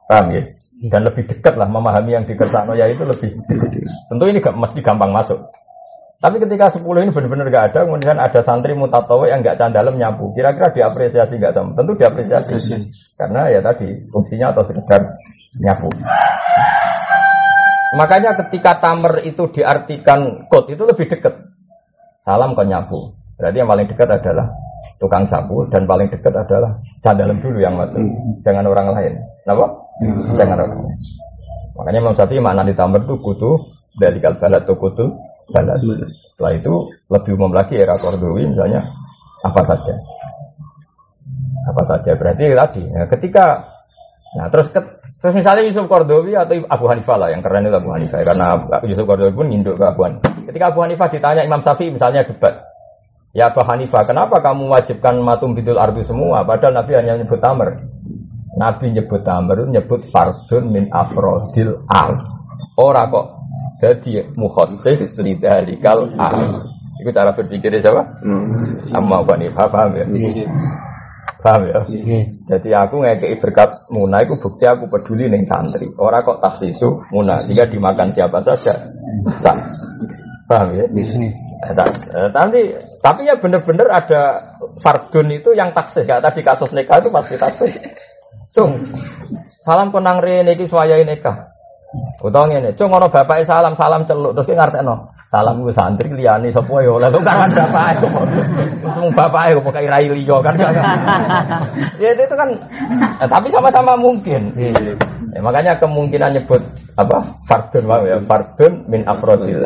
[0.05, 0.45] Paham ya?
[0.91, 2.35] Dan lebih dekat lah memahami yang di
[2.75, 3.31] ya itu lebih
[4.11, 5.39] tentu ini gak mesti gampang masuk.
[6.23, 10.31] Tapi ketika 10 ini benar-benar gak ada kemudian ada santri mutatawa yang gak dalam nyapu
[10.35, 11.75] kira-kira diapresiasi gak sama?
[11.75, 12.55] Tentu diapresiasi.
[13.19, 15.03] Karena ya tadi fungsinya atau sekedar
[15.63, 15.91] nyapu.
[17.99, 21.35] Makanya ketika tamer itu diartikan kot itu lebih dekat.
[22.23, 23.19] Salam ke nyapu.
[23.35, 24.62] Berarti yang paling dekat adalah
[25.03, 27.99] tukang sapu dan paling dekat adalah dalam dulu yang masuk.
[27.99, 28.39] Hmm.
[28.47, 29.13] jangan orang lain.
[29.43, 29.67] Kenapa?
[29.99, 30.23] Hmm.
[30.39, 30.99] Jangan orang lain.
[31.75, 33.51] Makanya Imam Syafi'i makna ditambah itu kutu
[33.99, 35.11] dari kalbalat tuh kutu
[35.51, 35.83] balat.
[36.31, 36.73] Setelah itu
[37.11, 38.87] lebih umum lagi era Kordowi misalnya
[39.43, 39.95] apa saja.
[41.75, 42.15] Apa saja.
[42.15, 43.45] Berarti tadi ya, ketika
[44.33, 44.81] nah terus ke,
[45.21, 48.23] terus misalnya Yusuf Kordowi atau Abu Hanifah lah yang keren itu Abu Hanifah.
[48.23, 48.47] Karena
[48.87, 50.31] Yusuf Kordowi pun induk ke Abu Hanifah.
[50.47, 52.72] Ketika Abu Hanifah ditanya Imam Syafi'i misalnya debat
[53.33, 56.45] Ya Abu Hanifah, kenapa kamu wajibkan matum bidul ardu semua?
[56.45, 57.81] Padahal Nabi hanya nyebut tamar.
[58.61, 62.13] Nabi nyebut tamar, nyebut fardun min afrodil al.
[62.77, 63.33] Ora kok
[63.81, 66.61] jadi mukhosis lidalikal al.
[67.01, 68.05] Itu cara berpikir siapa?
[68.21, 68.93] Hmm.
[68.93, 70.05] Amma Abu Hanifah, paham ya?
[70.13, 70.45] Iya.
[71.41, 71.81] Paham ya?
[71.89, 72.21] Iya.
[72.53, 75.89] Jadi aku ngekei berkat muna itu bukti aku peduli neng santri.
[75.97, 78.77] Ora kok tafsisu muna, jika dimakan siapa saja.
[79.41, 79.57] Sah.
[80.53, 80.85] Paham ya?
[80.85, 81.33] Iya.
[81.63, 82.61] Eh, nanti
[82.99, 84.21] tapi ya benar-benar ada
[84.83, 87.73] fardun itu yang taksis gak tadi kasus nikah itu pasti taksis.
[88.53, 88.77] Cung,
[89.65, 91.49] salam konang rene iki suwayahe nikah.
[92.21, 95.13] Utawa ngene, cung ngono bapake salam salam celuk terus ki ngartekno.
[95.33, 98.07] Salam gue santri liyane sapa ya lha kok kan bapake.
[98.85, 100.55] Untung bapake kok pakai rai liya kan.
[102.03, 102.49] ya itu kan
[103.23, 104.53] eh, tapi sama-sama mungkin.
[105.33, 106.61] Ya, makanya kemungkinan nyebut
[107.01, 107.25] apa?
[107.49, 109.65] Fardun ya, fardun min afrodil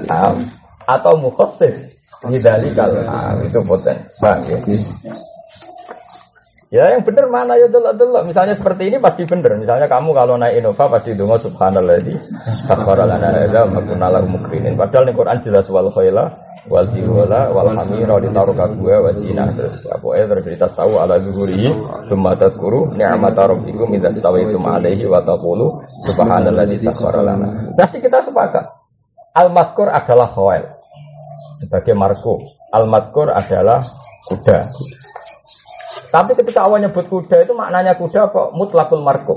[0.86, 4.58] atau mukhassis dari kalau itu potensi bang ya.
[6.66, 8.26] Ya yang benar mana ya dulu dulu.
[8.26, 9.54] Misalnya seperti ini pasti benar.
[9.54, 12.10] Misalnya kamu kalau naik Innova pasti dungo subhanallah di
[12.66, 14.74] sakhara lana ada makunala mukminin.
[14.74, 16.26] Padahal di Quran jelas wal khaila
[16.66, 21.70] wal tiwala wal hamira gue wajina terus apa ya bercerita tahu ala zuhuri
[22.10, 25.70] cuma tadkuru ni'mat rabbikum idza stawaitum alaihi wa taqulu
[26.02, 27.72] subhanallah di lana.
[27.78, 28.66] Pasti kita sepakat.
[29.38, 30.75] Al maskur adalah khail
[31.56, 32.40] sebagai marko.
[32.70, 33.80] Al-madkur adalah
[34.28, 34.58] kuda.
[36.12, 39.34] Tapi ketika awal nyebut kuda itu maknanya kuda kok mutlakul marko.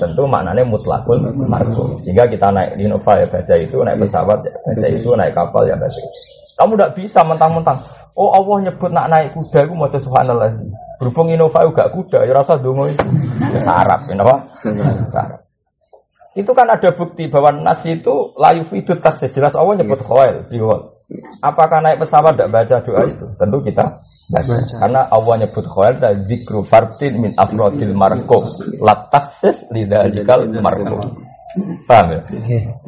[0.00, 2.00] Tentu maknanya mutlakul marko.
[2.04, 5.62] Sehingga kita naik di Nova ya baca itu, naik pesawat ya baca itu, naik kapal
[5.68, 6.02] ya baca.
[6.52, 7.78] Kamu tidak bisa mentang-mentang.
[8.12, 10.52] Oh Allah nyebut nak naik kuda itu mau subhanallah.
[11.00, 13.02] Berhubung Innova juga kuda, ya rasa dungo itu.
[13.50, 14.44] Ya sarap, kenapa?
[15.10, 15.40] Sarap.
[16.32, 20.56] Itu kan ada bukti bahwa nas itu layu itu tak jelas Allah nyebut khail di
[21.42, 23.26] Apakah naik pesawat tidak baca doa itu?
[23.36, 23.84] Tentu kita
[24.30, 24.52] baca.
[24.52, 24.74] baca.
[24.78, 31.02] Karena Allah nyebut khair dan zikru fartin min afrodil marko lataksis lidalikal marko.
[31.84, 32.20] Paham ya?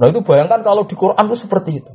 [0.01, 1.93] Nah itu bayangkan kalau di Quran itu seperti itu.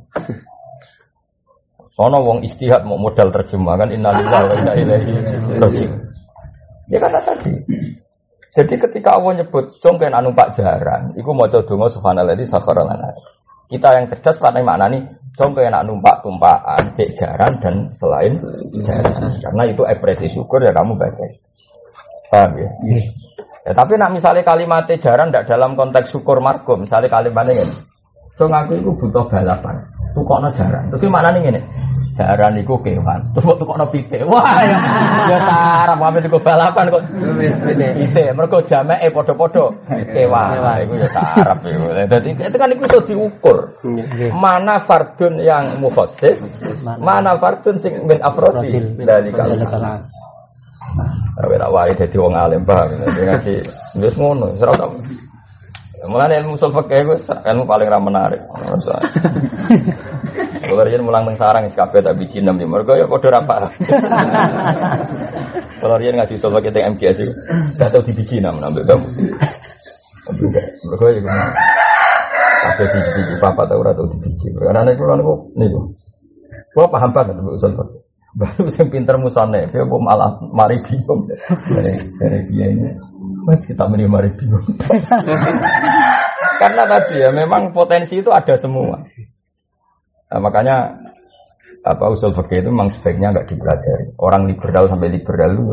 [1.98, 5.12] Sono wong istihad mau modal terjemah kan innalillahi wa inna ilaihi
[5.58, 5.92] rajiun.
[6.88, 7.52] Ya kata tadi.
[8.50, 13.10] Jadi ketika Allah nyebut congken anu Pak Jaran, iku maca donga subhanallah di sakhara lana.
[13.70, 14.98] Kita yang cerdas pada makna nih,
[15.38, 18.34] congken anu numpak tumpaan, cek jaran dan selain
[18.82, 19.14] jaran.
[19.38, 21.26] Karena itu ekspresi syukur ya kamu baca.
[22.34, 22.70] Paham ya?
[23.70, 27.74] Ya, tapi nak misalnya kalimat jaran tidak dalam konteks syukur margo, misalnya kalimatnya ini,
[28.40, 29.76] Dong aku itu butuh balapan.
[30.16, 30.80] Tukokno jaran.
[30.88, 31.60] Terus nih ini?
[32.10, 33.20] Jaran itu kewan.
[33.32, 34.26] Terus kok tukokno pite.
[34.26, 34.78] Wah, ya,
[35.30, 37.02] ya sarap apa itu balapan kok.
[37.70, 38.24] Pite.
[38.34, 40.48] Mergo jameke padha-padha kewan.
[40.86, 41.86] Iku ya sarap iku.
[42.10, 43.58] Dadi itu kan iku iso diukur.
[44.34, 46.66] Mana fardun yang mukhassis,
[46.98, 49.54] mana fardun sing min afrodi dari kalau.
[51.38, 52.90] Tapi tak wae dadi wong alim paham.
[53.06, 53.54] Ngaji
[54.02, 54.90] wis ngono, ora
[56.00, 58.40] Mulane ilmu usul fikih itu ilmu paling ra menarik.
[60.70, 63.66] Kalau dia mulang mengsarang is kafe tapi cinem di mereka ya kode rapa.
[65.82, 67.34] Kalau dia ngaji usul fikih teng MGS itu,
[67.80, 69.08] gak tahu di biji nam nambah kamu.
[70.86, 71.44] Mereka ya gimana?
[72.60, 74.46] Kafe di biji papa tahu atau di biji.
[74.54, 75.26] Karena nih kalau nih
[75.58, 75.68] nih
[76.76, 78.00] gua paham banget usul fikih.
[78.30, 81.26] Baru yang pinter musane, dia malah mari bingung
[82.22, 82.86] dari dia ini.
[83.42, 84.54] Mas kita menerima review.
[86.62, 89.02] Karena tadi ya memang potensi itu ada semua.
[90.30, 90.94] Nah, makanya
[91.80, 94.14] apa usul fikih itu memang sebaiknya nggak dipelajari.
[94.20, 95.64] Orang liberal sampai liberal itu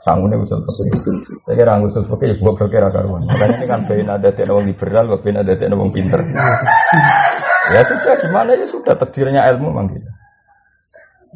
[0.00, 1.00] sanggupnya usul fikih.
[1.42, 3.26] Saya kira usul fikih gue berkira karuan.
[3.26, 6.20] Makanya ini kan bein ada tidak orang liberal, bein ada tidak orang pinter.
[7.74, 10.10] ya sudah gimana ya sudah takdirnya ilmu memang gitu.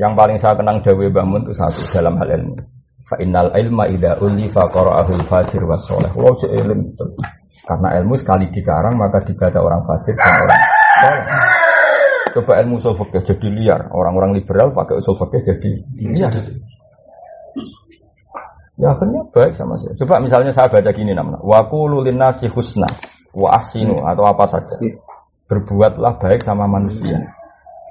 [0.01, 2.57] Yang paling saya kenang Dawe Bangun itu satu dalam hal ilmu.
[3.11, 6.09] Fa innal ilma ida uli fa qara'ahu fajir was soleh.
[6.14, 6.97] Wow, ilmu
[7.66, 10.61] Karena ilmu sekali dikarang maka dibaca orang fajir dan orang
[11.03, 11.50] soleh.
[12.31, 13.81] Coba ilmu usul fikih jadi liar.
[13.90, 15.71] Orang-orang liberal pakai usul fikih jadi
[16.14, 16.35] liar.
[18.81, 19.93] Ya akhirnya baik sama saya.
[20.01, 21.43] Coba misalnya saya baca gini namanya.
[21.45, 22.88] Wa qulu nasi husna
[23.37, 24.77] wa ahsinu atau apa saja.
[25.51, 27.19] Berbuatlah baik sama manusia.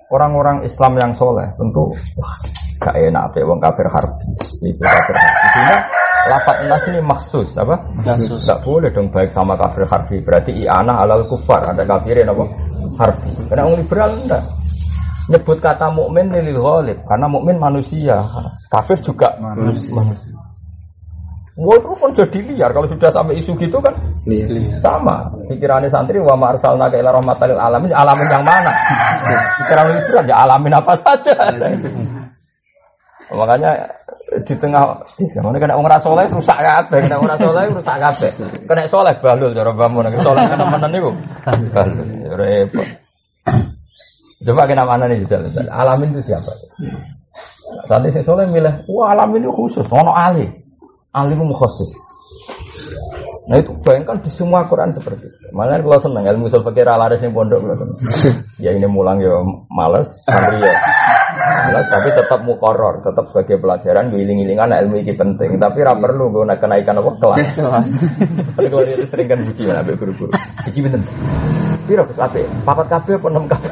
[0.10, 2.34] Orang-orang Islam yang soleh tentu wah,
[2.82, 4.26] gak enak apa wong kafir harbi
[4.66, 5.78] itu kafir harbi sehingga
[6.28, 7.80] lafat nas ini maksus apa?
[8.04, 8.44] Maksus.
[8.44, 12.44] Gak boleh dong baik sama kafir harbi berarti i'anah alal kufar ada kafirin apa?
[13.00, 14.44] Harbi karena orang liberal enggak.
[15.30, 18.18] Nyebut kata mukmin lil ghalib karena mukmin manusia.
[18.68, 20.34] Kafir juga manusia, manusia.
[21.60, 22.72] Itu pun jadi liar.
[22.72, 23.92] Kalau sudah sampai isu gitu kan
[24.24, 24.80] liar.
[24.80, 25.28] sama.
[25.52, 27.92] Pikirannya santri wa ma'arsalna ke ila rahmatalil alamin.
[27.92, 28.72] Alamin yang mana?
[29.62, 31.36] Pikiran liberal ya alamin apa saja.
[33.30, 33.72] Makanya
[34.30, 38.30] di tengah ini kena orang soleh rusak kabeh, kena orang soleh rusak kabeh.
[38.70, 41.02] Kena soleh balul cara bangun, kena soleh kena mana nih
[41.74, 42.88] Balul, ya repot.
[44.46, 46.54] Coba kena mana nih jalan Alamin itu siapa?
[47.90, 50.46] Saat ini soleh milih, wah alamin itu khusus, ono ali,
[51.14, 51.90] ali itu khusus.
[53.50, 55.50] Nah itu bayangkan di semua Quran seperti itu.
[55.58, 57.66] Makanya kalau seneng ilmu usul fikih laris yang pondok
[58.64, 59.34] Ya ini mulang ya
[59.74, 60.74] males, santri ya.
[61.74, 65.58] Males, tapi tetap mukoror, tetap sebagai pelajaran giling-gilingan ilmu ini penting.
[65.58, 67.90] Tapi ra perlu gue kenaikan apa kelas.
[68.54, 70.30] Tapi kalau itu sering kan buci ya, ambil guru-guru.
[70.70, 71.02] Buci bener.
[71.90, 72.46] Piro ke kafe?
[72.62, 73.68] Papat kafe apa enam kafe?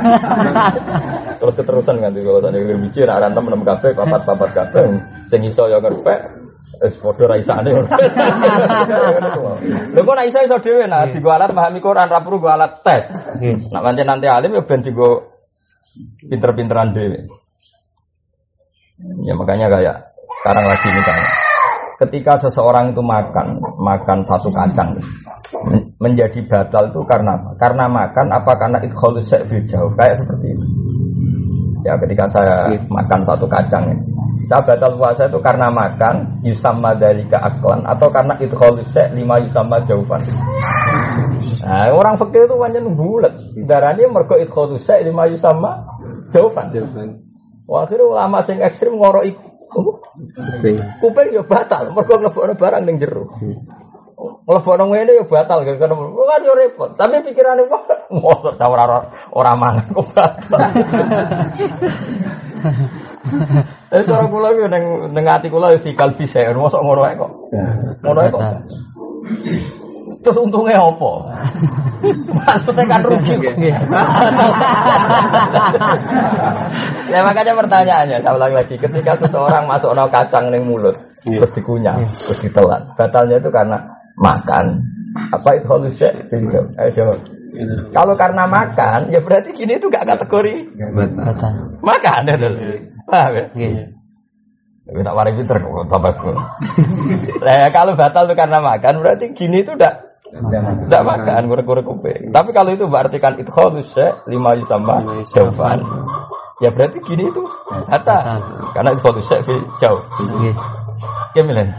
[1.37, 4.81] Terus keterusan kan kalau tadi buci, ada enam enam kafe, papat papat kafe.
[5.29, 6.46] Sing iso ya ngerpek,
[6.77, 7.69] Es padha ra isane.
[9.93, 12.85] Lho kok nek iso iso dhewe nah digo alat pahami Quran ra perlu go alat
[12.85, 13.09] tes.
[13.73, 15.41] Nak nanti nanti alim ya ben digo
[16.29, 17.25] pinter-pinteran dhewe.
[19.25, 19.95] Ya makanya kayak
[20.41, 21.29] sekarang lagi misalnya.
[21.97, 24.93] Ketika seseorang itu makan, makan satu kacang
[25.97, 27.49] menjadi batal itu karena apa?
[27.57, 30.65] Karena makan apa karena itu kalau jauh kayak seperti itu.
[31.85, 32.81] Ya ketika saya yeah.
[32.89, 34.01] makan satu kacang ini.
[34.49, 39.77] Saya batal puasa itu karena makan yusamma dari keaklan atau karena itu kholusek lima yusamma
[39.85, 40.21] jauhan.
[41.67, 43.33] Nah, orang fakir itu banyak bulat.
[43.67, 45.83] Darahnya mergo itu kholusek lima yusamma
[46.31, 46.67] jauhan.
[47.67, 49.43] Wah, akhirnya ulama sing ekstrim ngoro iku.
[51.03, 53.27] Kuping ya batal, mergo ngebokno barang ning jero.
[54.17, 56.89] Mlebokno ngene ya batal gara-gara kan yo repot.
[56.97, 60.61] Tapi pikirane wah mosok ora ora mangan kok batal.
[63.93, 67.31] Eh cara kula yo ning ning ati kula yo fikal bisa mosok ngono ae kok.
[68.01, 68.41] Ngono ae kok.
[70.25, 71.11] Terus untungnya apa?
[72.33, 73.37] Maksudnya kan rugi.
[77.07, 81.95] ya makanya pertanyaannya, saya ulang lagi, ketika seseorang masuk no kacang ning mulut, terus dikunyah,
[82.03, 84.65] terus ditelan, batalnya itu karena makan
[85.33, 86.09] apa itu halusnya
[86.81, 87.19] ayo jawab
[87.89, 91.79] Kalau karena makan, ya berarti gini itu gak kategori Batal.
[91.81, 92.69] makan ya dulu.
[93.09, 93.45] Paham ya?
[93.55, 93.97] Nggih.
[94.85, 96.13] Tapi tak warai pinter kok tambah
[97.41, 99.93] Nah, kalau batal itu karena makan berarti gini itu udah
[100.85, 102.29] tidak makan kurang-kurang kuping.
[102.29, 103.95] Tapi kalau itu berartikan itu khalus
[104.29, 104.99] lima sama
[105.33, 105.81] jawaban.
[106.61, 107.41] Ya berarti gini itu
[107.89, 108.21] batal.
[108.75, 109.33] Karena itu khalus
[109.81, 110.01] jauh.
[110.21, 110.53] Nggih.
[111.33, 111.73] Gimana?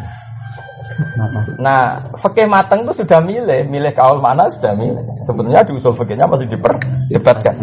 [1.63, 4.99] Nah, fakih mateng itu sudah milih, milih kaul mana sudah milih.
[5.23, 7.55] Sebetulnya di usul fakihnya masih diperdebatkan.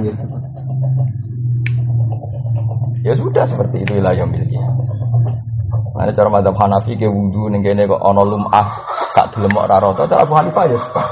[3.03, 4.65] Ya sudah seperti itu wilayah miliknya.
[5.95, 8.67] Nah, cara madhab Hanafi ke wudhu ning kene kok ana lumah
[9.15, 11.07] sak dilemok ora rata, cara Abu Hanifah ya sah.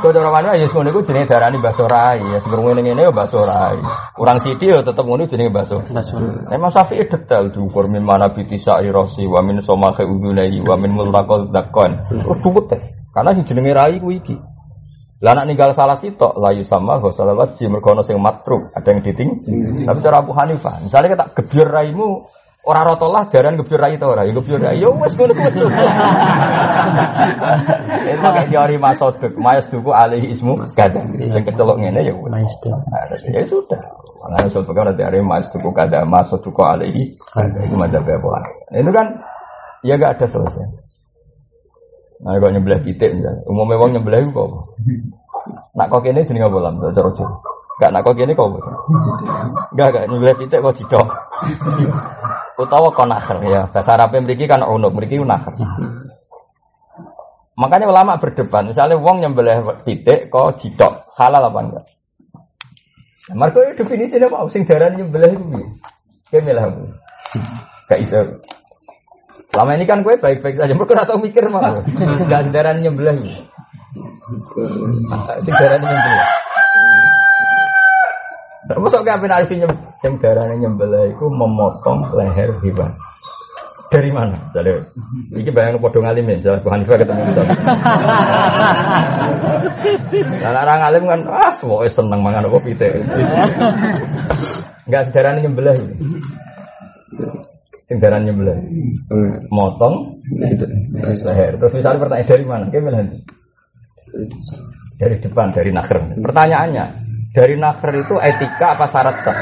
[0.00, 3.12] Kok cara mana ya ngono iku jenenge darani baso rai, ya sebelum ngene ngene ya
[3.12, 3.76] baso rai.
[4.16, 5.84] Kurang sithik ya tetep ngono jenenge baso.
[5.84, 6.48] Basul.
[6.48, 11.52] Emang Syafi'i detail diukur min mana biti sa'irosi wa min somakhe udunai wa min multakol
[11.52, 12.08] dakon.
[12.40, 12.80] Duwet teh.
[13.12, 14.36] Karena sing jenenge rai ku iki.
[15.22, 19.06] Lah nak ninggal salah sitok layu sama ghusal wajib mergo ono sing matruk, ada yang
[19.06, 19.30] diting.
[19.86, 22.26] Tapi cara Abu Hanifah, misalnya kita gebyur raimu
[22.62, 24.78] ora rata lah daran gebyur rai ta ora, ya gebyur rai.
[24.78, 25.50] Ya wis ngono kuwi.
[28.06, 31.02] Itu kayak teori masoduk, mayas duku alaihi ismu kada.
[31.26, 32.30] Sing kecelok ngene ya wis.
[32.30, 32.74] Maestro.
[32.86, 33.82] Nah, ya sudah.
[34.22, 38.42] Makanya soal pekan nanti hari mas tuku kada masuk tuku alaihi itu Abu Hanifah.
[38.70, 39.06] Itu kan
[39.82, 40.66] ya gak ada selesai.
[42.22, 44.46] Nah, kalau nyebelah pitik misalnya, umumnya wong nyebelah itu kok.
[44.46, 44.58] apa?
[45.74, 47.10] Nak kok kene jenenge apa lam cara?
[47.82, 48.58] Gak nak kok kene kok apa?
[49.74, 51.06] Enggak, enggak nyebelah pitik kok cidok.
[52.60, 53.64] Utawa kok nakher ya.
[53.70, 55.52] Bahasa Arab mriki kan unuk, mriki nakher.
[57.52, 61.84] Makanya ulama berdebat, misalnya wong nyembelih pitik kok cidok, halal apa enggak?
[63.28, 65.66] Nah, Marco itu definisinya mau sing darah nyembelih itu piye?
[66.32, 66.82] Kayak milah aku.
[67.86, 68.20] Gak iso.
[69.52, 71.76] Selama ini kan gue baik-baik saja, mereka tau mikir mah.
[72.24, 73.46] Gak darah nyembelih.
[75.44, 75.78] Sing darah
[78.62, 78.82] nyembelih.
[78.82, 82.92] Masuk ke apa arti nyem, sing darah nyembelih itu memotong leher hewan.
[83.92, 84.32] Dari mana?
[84.56, 84.72] Jadi,
[85.36, 87.44] ini bayang podo ngalimin, jadi Bu Hanifah ketemu bisa.
[90.40, 92.88] Nah, orang alim kan, ah, semua seneng mangan apa pitik.
[94.88, 95.76] Enggak sejarah nyembelih.
[97.84, 98.64] Sing darah nyembelih.
[99.52, 100.24] Motong
[101.04, 101.52] leher.
[101.60, 102.64] Terus misalnya pertanyaan dari mana?
[102.72, 103.04] Gimana?
[104.96, 106.00] Dari depan, dari nakher.
[106.16, 109.36] Pertanyaannya, dari nakher itu etika apa syarat sah?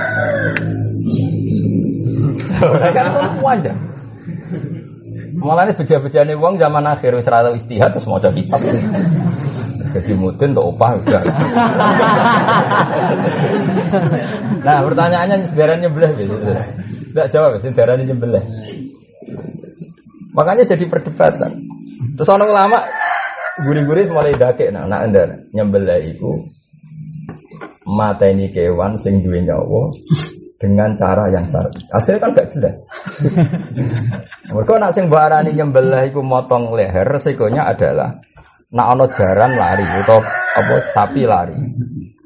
[2.94, 3.72] kan perempuan aja.
[5.40, 8.60] Mulanya beja-bejane wong zaman akhir wis ora istihad terus maca kitab.
[9.90, 11.22] Jadi mudin untuk opah udah.
[14.62, 16.34] nah, pertanyaannya sebenarnya nyebelah gitu.
[17.10, 18.44] Enggak jawab, sebenarnya nyebelah.
[20.36, 21.50] Makanya jadi perdebatan.
[22.14, 22.78] Terus orang ulama
[23.66, 26.59] guri-guri mulai dake nah nak endar nyembelah iku
[27.90, 29.90] mateni kewan sing duwe nyawa
[30.60, 31.80] dengan cara yang syar'i.
[31.96, 32.76] Akhirnya kan gak jelas.
[34.52, 38.12] Mereka nak sing barani nyembelah iku motong leher resikonya adalah
[38.76, 41.56] nak ono jaran lari atau apa sapi lari.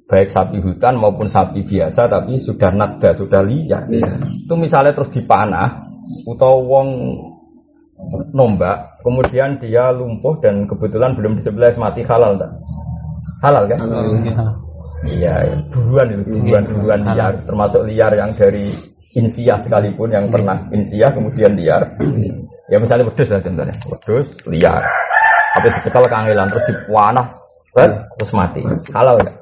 [0.05, 3.81] Baik sapi hutan maupun sapi biasa tapi sudah nada, sudah liar.
[4.29, 5.71] Itu misalnya terus dipanah
[6.29, 6.89] atau wong
[8.35, 12.51] nombak, kemudian dia lumpuh dan kebetulan belum di sebelah mati halal tak?
[13.41, 13.79] Halal kan?
[15.05, 15.57] Iya, ya.
[15.69, 18.69] buruan itu, buruan buruan liar, termasuk liar yang dari
[19.15, 21.85] insiah sekalipun yang pernah insiah kemudian liar.
[22.73, 24.83] Ya misalnya wedus lah contohnya, wedus liar,
[25.55, 27.29] apa dicekal kangelan terus dipanah,
[27.77, 27.91] kan?
[28.17, 28.63] terus mati,
[28.97, 29.37] halal enggak?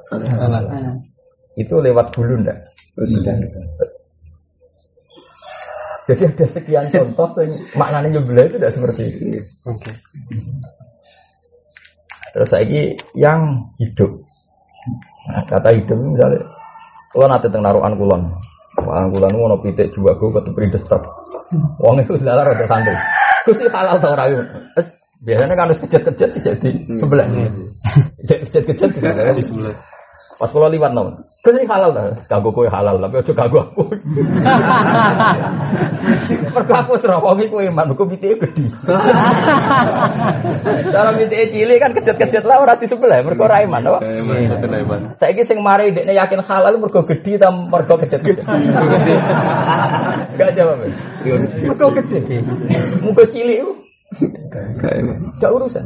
[1.55, 2.59] Itu lewat bulu enggak?
[6.03, 9.39] Jadi ada sekian contoh yang maknanya nyebelah itu tidak seperti itu.
[12.33, 12.81] Terus lagi
[13.15, 14.11] yang hidup.
[15.23, 16.43] Nah, kata hidup misalnya,
[17.13, 18.21] kalau nanti teng naruhan kulon,
[18.75, 21.03] naruhan kulon mau pitik juga gue betul perindes truk.
[21.79, 22.95] Wong itu lalar ada santri.
[23.45, 24.39] Gusti halal tau rayu.
[25.23, 27.27] Biasanya kan harus kejat-kejat jadi sebelah.
[28.19, 29.75] Kejat-kejat di sebelah.
[30.33, 32.07] Pas kalau liwat namun, Gusti halal tau.
[32.31, 33.83] Kagak kue halal, tapi ojo kagak aku.
[36.55, 38.71] Mergo aku serawangi kowe iman, kok pitike gede.
[40.87, 43.99] Cara pitike cilik kan kejet-kejet lah ora di sebelah, mergo ora iman, apa?
[45.19, 48.43] Saiki sing mari dekne yakin halal mergo gede ta mergo kejet-kejet.
[50.33, 50.79] Enggak jawab.
[51.59, 52.39] Mergo gede.
[53.03, 53.59] Muga cilik.
[55.43, 55.83] Gak urusan.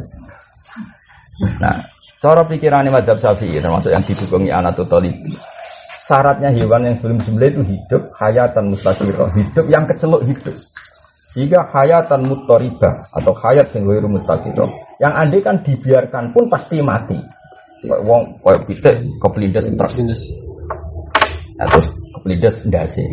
[1.62, 1.78] Nah,
[2.18, 5.16] cara pikirannya madhab syafi'i termasuk yang didukungi anak Talib
[6.08, 10.56] syaratnya hewan yang sebelum sembelih itu hidup hayatan mustaqirah hidup yang kecelok hidup.
[11.28, 14.70] Sehingga hayatan mutoribah atau hayat yang ghairu mustaqirah
[15.04, 17.20] yang andai kan dibiarkan pun pasti mati.
[17.84, 20.24] Kayak Wong kayak pitik kepelindes terus.
[21.60, 21.88] Nah, terus
[22.28, 23.06] kepelindes ndase.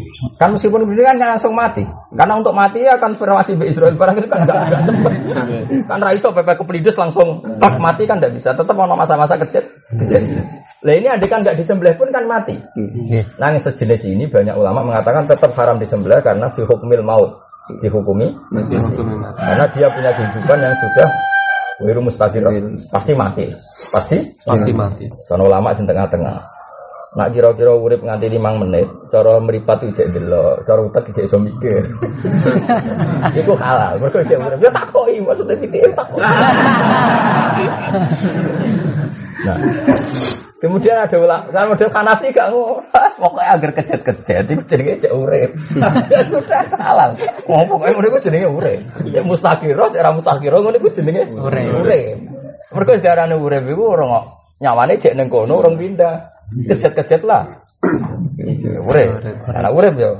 [0.43, 1.87] Kan meskipun begitu kan langsung mati.
[2.19, 5.13] Karena untuk mati ya kan formasi Mbak Israel barang itu kan enggak enggak cepet.
[5.87, 7.29] kan raiso PP kepelindes langsung
[7.63, 8.51] tak mati kan enggak bisa.
[8.51, 9.63] Tetap mau masa-masa kecil.
[10.03, 10.23] kecil.
[10.83, 12.59] Lah ini adik kan enggak disembelih pun kan mati.
[13.39, 17.31] Nah yang sejenis ini banyak ulama mengatakan tetap haram disembelih karena fi hukmil maut
[17.81, 18.29] dihukumi
[19.41, 21.09] karena dia punya kehidupan yang sudah
[21.81, 22.45] wiru mustaqir
[22.93, 23.49] pasti mati
[23.89, 25.09] pasti Pasti mati.
[25.25, 26.37] Sono ulama sing tengah-tengah.
[27.15, 31.39] Nak kira-kira urip nganti 5 menit, cara meripat itu cek delok, cara utek cek iso
[31.39, 31.87] mikir.
[33.39, 34.59] Iku halal, mergo cek urip.
[34.59, 36.27] Ya takoki maksudnya pitik takoki.
[39.47, 39.59] nah,
[40.59, 42.83] kemudian ada ulama, kan model Hanafi gak ngono.
[43.15, 45.55] Pokoknya agar kejet-kejet itu jenenge cek urip.
[46.11, 47.15] Ya sudah halal.
[47.47, 48.83] Oh, pokoknya ngono iku jenenge urip.
[49.07, 51.79] Ya mustaqiro, cek ra mustaqiro ngono iku jenenge Urip.
[51.79, 52.19] Urip.
[52.75, 56.21] Mergo darane urip iku ora nyawane cek ning kono urung pindah.
[56.69, 57.43] Kejet-kejet lah.
[58.85, 59.11] Urip.
[59.49, 60.13] Anak urip yo.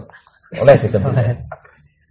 [0.63, 1.13] Oleh disebut.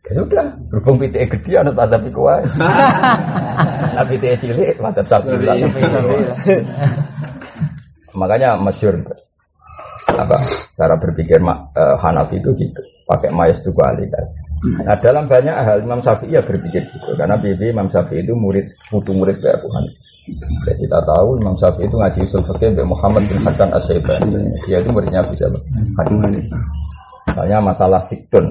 [0.03, 2.43] Ya sudah, berhubung pitik gede anut iku wae.
[3.95, 5.63] Nah pitik cilik madzhab Syafi'i.
[8.13, 8.99] Makanya masyur
[10.11, 10.37] apa
[10.75, 14.29] cara berpikir ma- eh, Hanafi itu gitu pakai mayas itu kualitas.
[14.83, 18.65] Nah dalam banyak hal Imam Syafi'i ya berpikir gitu karena bibi Imam Syafi'i itu murid
[18.87, 20.03] putu murid Abu Hanifah.
[20.63, 24.39] Dan kita tahu Imam Syafi'i itu ngaji usul fikih dari Muhammad bin Hasan Asyaibani.
[24.63, 25.51] Dia itu muridnya bisa
[27.23, 28.45] Misalnya masalah siktun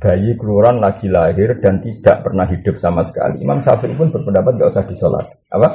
[0.00, 3.44] bayi keluaran lagi lahir dan tidak pernah hidup sama sekali.
[3.44, 5.28] Imam Syafi'i pun berpendapat gak usah disolat.
[5.52, 5.68] Apa?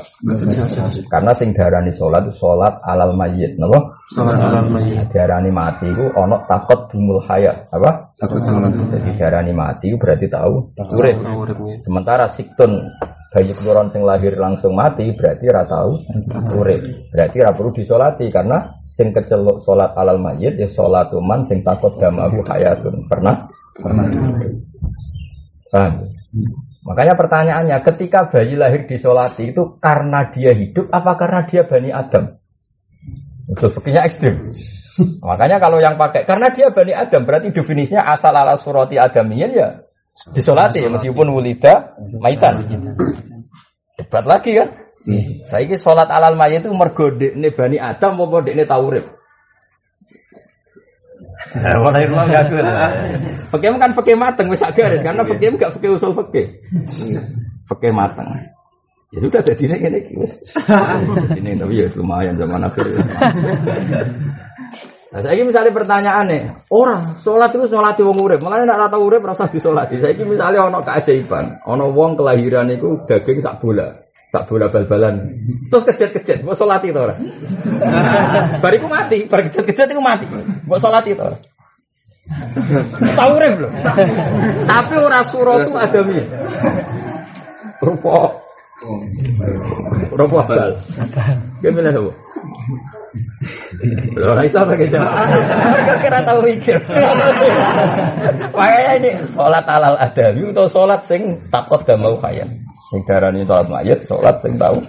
[1.14, 3.78] Karena sing darani sholat itu sholat alal mayyit, napa?
[4.10, 5.14] Salat alal mayyit.
[5.14, 8.18] Darani mati itu ono takut dumul hayat, apa?
[8.18, 8.74] Takut tangan.
[8.74, 11.18] Jadi darani mati itu berarti tahu urip.
[11.86, 12.82] Sementara siktun
[13.30, 16.02] bayi keluaran sing lahir langsung mati berarti ora tahu
[16.58, 16.82] urip.
[17.14, 21.94] Berarti ora perlu disolati karena sing keceluk sholat alal mayyit ya sholat man sing takut
[22.02, 22.98] damahu hayatun.
[23.06, 23.54] Pernah?
[23.76, 24.06] Pernah.
[25.72, 25.94] Paham?
[26.86, 32.38] Makanya pertanyaannya, ketika bayi lahir disolati itu karena dia hidup apa karena dia bani Adam?
[33.50, 34.54] Usul fikihnya ekstrim.
[35.22, 39.70] Makanya kalau yang pakai karena dia bani Adam berarti definisinya asal ala surati adamiyin ya
[40.32, 42.64] disolati meskipun wulida maitan.
[44.00, 44.70] Debat lagi kan?
[45.46, 49.06] Saya ini sholat alal mayit itu mergo ini bani Adam apa ini taurib?
[51.54, 52.58] Nah, mana itu lah gaduh.
[53.54, 56.50] Fakih kan fakih mateng wis garis karena fakih gak fakih usul fakih.
[57.70, 58.26] Fakih mateng.
[59.14, 60.34] Ya sudah jadi ini ini wis.
[61.38, 62.86] Ini tapi ya lumayan zaman akhir.
[65.16, 66.44] Nah, saya misalnya pertanyaan nih,
[66.76, 69.96] orang sholat itu sholat wong urip, malah ora tau urip rasa disolati.
[69.96, 73.96] Saya misalnya ono keajaiban, ono wong kelahiran itu daging sak bola,
[74.34, 75.26] sak bola bal-balan,
[75.70, 77.20] terus kejet-kejet, buat sholat itu orang.
[78.64, 80.26] Bariku mati, bar kejet-kejet itu mati,
[80.68, 81.42] buat sholat itu orang.
[83.16, 83.72] Tahu loh.
[84.74, 86.26] Tapi ora suratu adami.
[87.86, 88.42] Rupa
[90.16, 90.72] Rupa bal.
[91.64, 92.12] Gimana tuh?
[94.20, 95.16] Ora iso pakai jawab.
[96.04, 96.78] Kira tahu mikir.
[98.52, 102.44] Makanya ini sholat alal adawi atau sholat sing takut dan mau kaya.
[102.92, 104.84] Sing darani sholat mayat, sholat sing tahu.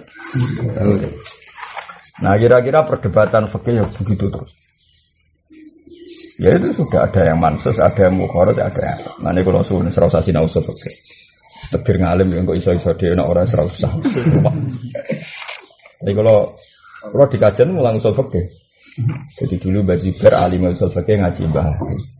[2.19, 4.51] Nah kira-kira perdebatan fikih begitu terus.
[6.37, 9.89] Ya itu sudah ada yang mansus, ada yang mukhorat, ada yang Nah ini kalau suruh
[9.89, 11.16] serasa sinau fikih.
[11.67, 13.89] Tegir ngalim kok iso-iso dia nak orang serasa
[15.97, 16.53] Jadi kalau
[17.11, 18.45] kalau di kajian mulang usul fikih.
[19.37, 21.67] Jadi dulu Mbak Zubair alim usul fikih ngaji Mbah.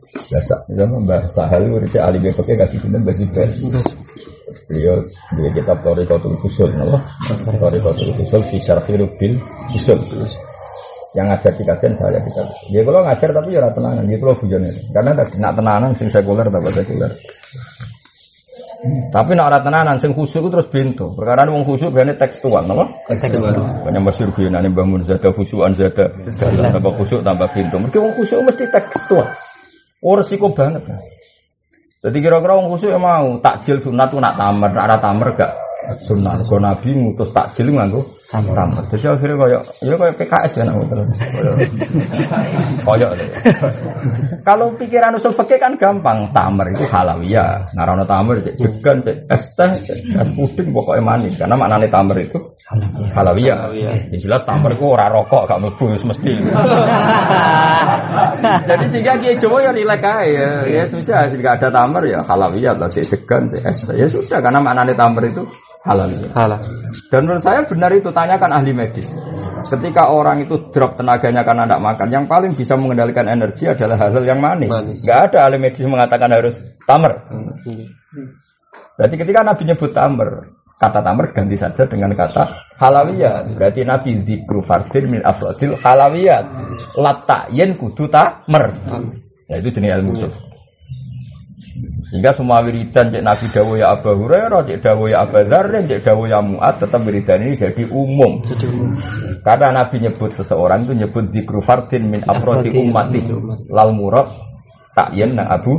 [0.07, 3.49] Biasa, misalnya Mbah Sahal ngurisi alim fikih ngaji bener Mbah Zubair.
[4.67, 4.99] Beliau
[5.35, 6.99] dia kitab Torikotul Usul, nama
[7.59, 9.35] Torikotul Usul fi syarhi rubil
[9.75, 9.99] usul.
[11.15, 12.41] Yang ngajar di kajian saya kita.
[12.71, 14.69] Dia kalau ngajar tapi ya tenanan gitu loh bujone.
[14.93, 17.11] Karena nak tenanan sing sekuler tak sekuler.
[19.09, 21.17] Tapi nak ora tenanan sing khusyuk itu terus bintu.
[21.17, 22.85] Perkara wong khusyuk biasanya tekstual, napa?
[23.09, 26.05] Banyak masyhur biyen bangun zada khusyuan zada.
[26.05, 27.81] Tambah khusyuk tambah bintu.
[27.81, 29.27] Mereka wong khusyuk mesti tekstual.
[30.05, 30.85] Oh resiko banget.
[30.85, 31.01] Kan?
[32.05, 35.51] Jadi kira-kira wong khusyuk mau takjil sunat tuh nak tamer, nak ada tamer gak
[36.05, 36.45] sunat.
[36.45, 38.83] Kalau Nabi ngutus takjil nganggo tamer.
[38.91, 40.75] Jadi akhirnya kayak ya kayak PKS ya nak
[42.83, 43.29] Koyok deh.
[44.43, 47.71] Kalau pikiran usul fikih kan gampang, tamer itu halawiyah.
[47.71, 49.71] Narono tamer cek degan, cek es teh,
[50.19, 51.39] es puding pokoknya manis.
[51.39, 52.39] Karena maknanya tamer itu
[53.15, 53.71] halawiyah.
[53.71, 56.31] Yang jelas tamer itu ora rokok, gak mlebu mesti.
[58.67, 62.75] Jadi sehingga Kiai Jawa ya nilai kaya ya, ya misal gak ada tamer ya halawiyah
[62.75, 63.95] lah, cek degan, cek es teh.
[63.95, 65.47] Ya sudah karena maknanya tamer itu
[65.87, 66.31] halaliyah.
[66.35, 66.59] Halah.
[67.07, 69.07] Dan menurut saya benar itu tanyakan ahli medis.
[69.71, 74.23] Ketika orang itu drop tenaganya karena tidak makan, yang paling bisa mengendalikan energi adalah hal-hal
[74.23, 74.71] yang manis.
[74.71, 75.03] Manis.
[75.03, 77.13] Gak ada ahli medis mengatakan harus tamer.
[78.99, 80.29] Berarti ketika Nabi nyebut tamer,
[80.77, 82.43] kata tamer ganti saja dengan kata
[82.79, 83.55] halawiyat.
[83.55, 86.45] Berarti Nabi zikru fardin min afrodil halawiyat.
[86.97, 88.75] Latayen kudu tamer.
[89.47, 90.11] Ya itu jenis ilmu.
[92.07, 96.01] Sehingga semua wiridan cek Nabi Dawo ya Abu Hurairah, cek Dawo ya Abu Dzar, cek
[96.01, 98.39] Dawo ya Mu'ad, tetap wiridan ini jadi umum.
[99.43, 103.19] Karena Nabi nyebut seseorang itu nyebut zikru fardin min afrodi ummati.
[103.67, 104.27] Lal murad
[104.95, 105.73] takyen nang Abu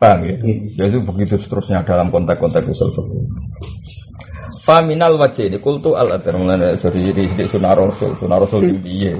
[0.00, 0.32] Paham ya?
[0.80, 3.04] Ya itu begitu seterusnya dalam konteks-konteks usul.
[4.70, 8.78] Faminal wajah ini kultu al adar mulanya jadi di di sunnah rasul sunnah rasul itu
[8.86, 9.18] dia.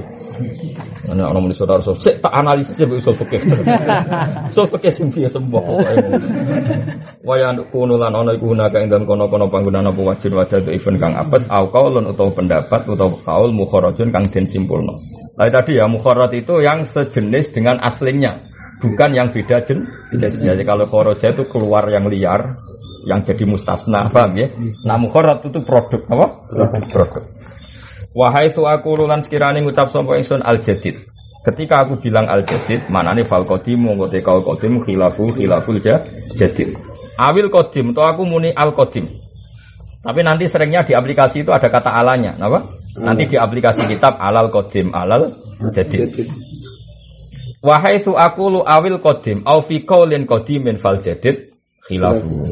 [1.11, 1.99] Mana orang muni sunnah rasul.
[1.99, 3.51] Saya tak analisis ya usul fikih.
[4.55, 5.59] Usul fikih sing piye sembuh.
[7.27, 11.19] Waya kunulan ono iku gunaka ing dalam kono-kono panggunaan apa wajib wajah itu event kang
[11.19, 14.95] apes au kaulun utawa pendapat utawa kaul mukharajun kang den simpulno.
[15.35, 18.39] Nah tadi ya mukharaj itu yang sejenis dengan aslinya
[18.79, 19.83] bukan yang beda jen
[20.15, 20.47] beda jenis.
[20.47, 22.55] Jadi kalau khoroja itu keluar yang liar
[23.07, 24.47] yang jadi mustasna paham ya?
[24.85, 26.27] Nah mukharrat itu produk apa?
[26.89, 27.23] Produk.
[28.11, 30.99] Wahai tu aku lulan sekiranya ngucap sapa ingsun al jadid
[31.41, 36.03] ketika aku bilang al jadid manane fal qadim monggo te kal qadim khilafu khilaful ja-
[36.35, 36.75] jadid.
[37.17, 39.07] Awil qadim to aku muni al qadim
[40.01, 42.65] tapi nanti seringnya di aplikasi itu ada kata alanya, apa?
[42.97, 45.29] Nanti di aplikasi kitab alal kodim alal
[45.69, 46.25] jadid.
[47.61, 51.53] Wahai tu aku lu awil kodim, au fi qaulin qadimin fal jadid
[51.85, 52.49] khilafu.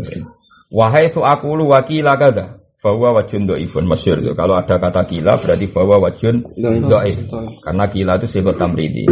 [0.70, 4.32] Wahai tu aku lu wakila kada, bahwa wajun do'ifun masyur itu.
[4.38, 7.28] Kalau ada kata kila berarti bahwa wajun do'if.
[7.59, 9.03] Karena kila itu sifat tamridi.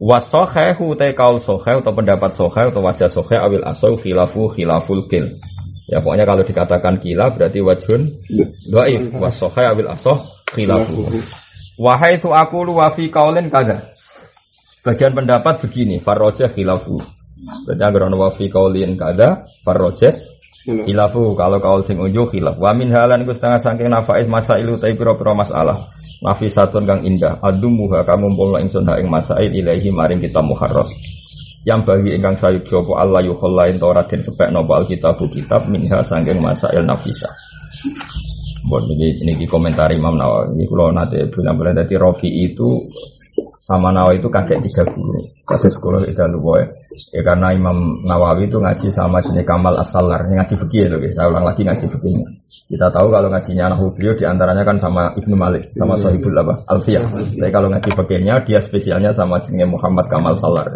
[0.00, 5.28] Wasohehu te kaul soheh atau pendapat soheh atau wajah soheh awil asoh khilafu khilaful kil.
[5.88, 8.00] Ya pokoknya kalau dikatakan kila berarti wajun
[8.68, 9.12] do'if.
[9.16, 10.20] Wasoheh awil asoh
[10.52, 11.04] khilafu.
[11.80, 13.88] Wahai tu aku lu wafi kaulin kada.
[14.68, 17.00] Sebagian pendapat begini, farroja khilafu.
[17.64, 20.12] Berarti agar wafi kaulin kada, farroja
[20.64, 21.34] khilafu.
[21.36, 22.56] Kalau kaul sing ujo khilaf.
[22.60, 25.92] Wa min halan iku setengah saking nafais masailu tapi pira-pira masalah.
[26.20, 27.40] Nafisatun kang indah.
[27.40, 30.88] Adumuha kamu pola ingsun ha ing masail ilahi maring kita muharram.
[31.64, 36.40] Yang bagi ingkang sayuk jopo Allah yukhollain tora den sepek nopo alkitabu kitab minha saking
[36.40, 37.28] masail nafisa.
[38.60, 40.52] Bon, ini, ini komentar Imam Nawawi.
[40.52, 42.68] Ini kalau nanti bilang-bilang tadi Rofi itu
[43.70, 45.22] sama Nawawi itu kakek tiga guru.
[45.46, 46.66] Kakek sekolah itu lupa ya.
[47.14, 50.26] Ya karena Imam Nawawi itu ngaji sama jenis Kamal As-Salar.
[50.26, 51.14] Ini ngaji fikih guys.
[51.14, 52.26] Saya ulang lagi ngaji fikihnya.
[52.66, 55.70] Kita tahu kalau ngajinya anak beliau di antaranya kan sama Ibnu Malik.
[55.78, 56.66] Sama Sohibul apa?
[56.66, 57.06] Alfiyah.
[57.38, 60.66] Tapi kalau ngaji fikihnya dia spesialnya sama jenis Muhammad Kamal Salar.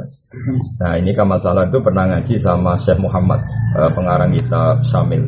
[0.87, 3.43] Nah ini Kamal Salar itu pernah ngaji sama Syekh Muhammad.
[3.75, 5.27] eh, pengarang kitab Syamil.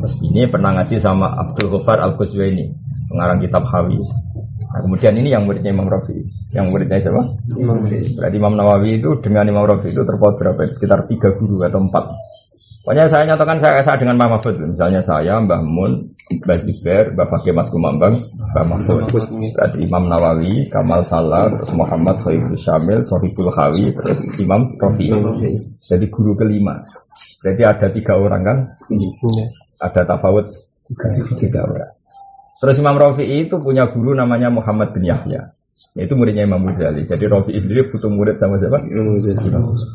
[0.00, 2.72] Terus ini pernah ngaji sama Abdul Ghaffar Al Ghazwini,
[3.10, 3.98] pengarang kitab Hawi.
[4.70, 6.22] Nah, kemudian ini yang muridnya Imam Rafi.
[6.54, 7.22] Yang muridnya siapa?
[8.14, 10.62] Berarti Imam Nawawi itu dengan Imam Rafi itu terpaut berapa?
[10.70, 12.04] Sekitar tiga guru atau empat.
[12.80, 14.56] Pokoknya saya nyatakan saya saya dengan Mbah Mahfud.
[14.56, 15.92] Misalnya saya, Mbah Mun,
[16.48, 18.16] Mbah Zubair, Mbah Fakih Mas Kumambang,
[18.56, 19.04] Mbah Mahfud.
[19.52, 25.12] Berarti Imam Nawawi, Kamal Salah, terus Muhammad Khairul Syamil, Sohibul Hawi, terus Imam Rafi.
[25.84, 26.72] Jadi guru kelima.
[27.44, 28.58] Berarti ada tiga orang kan?
[29.80, 30.48] ada tafawut
[31.36, 31.90] tiga orang.
[32.60, 35.56] Terus Imam Rafi'i itu punya guru namanya Muhammad bin Yahya.
[35.96, 37.08] Itu muridnya Imam Ghazali.
[37.08, 38.78] Jadi Rafi'i sendiri butuh murid sama siapa?
[38.84, 39.88] Imam Ghazali.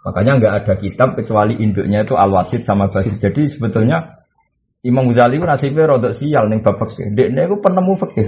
[0.00, 3.20] Makanya nggak ada kitab kecuali induknya itu Al-Wasid sama Basid.
[3.20, 4.00] Jadi sebetulnya
[4.80, 7.12] Imam Ghazali itu nasibnya rodok sial nih bab fikih.
[7.12, 8.26] Deknya itu penemu fikih.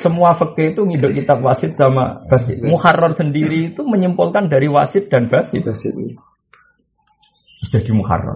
[0.00, 2.64] Semua fikih itu ngiduk kitab Wasid sama Basid.
[2.64, 5.68] Muharrar sendiri itu menyimpulkan dari Wasid dan Basid.
[7.72, 8.32] Jadi muharrar.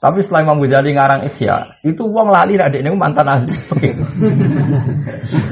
[0.00, 3.52] Tapi setelah Imam Ghazali ngarang Ihya, itu wong lali nak dekne mantan ahli.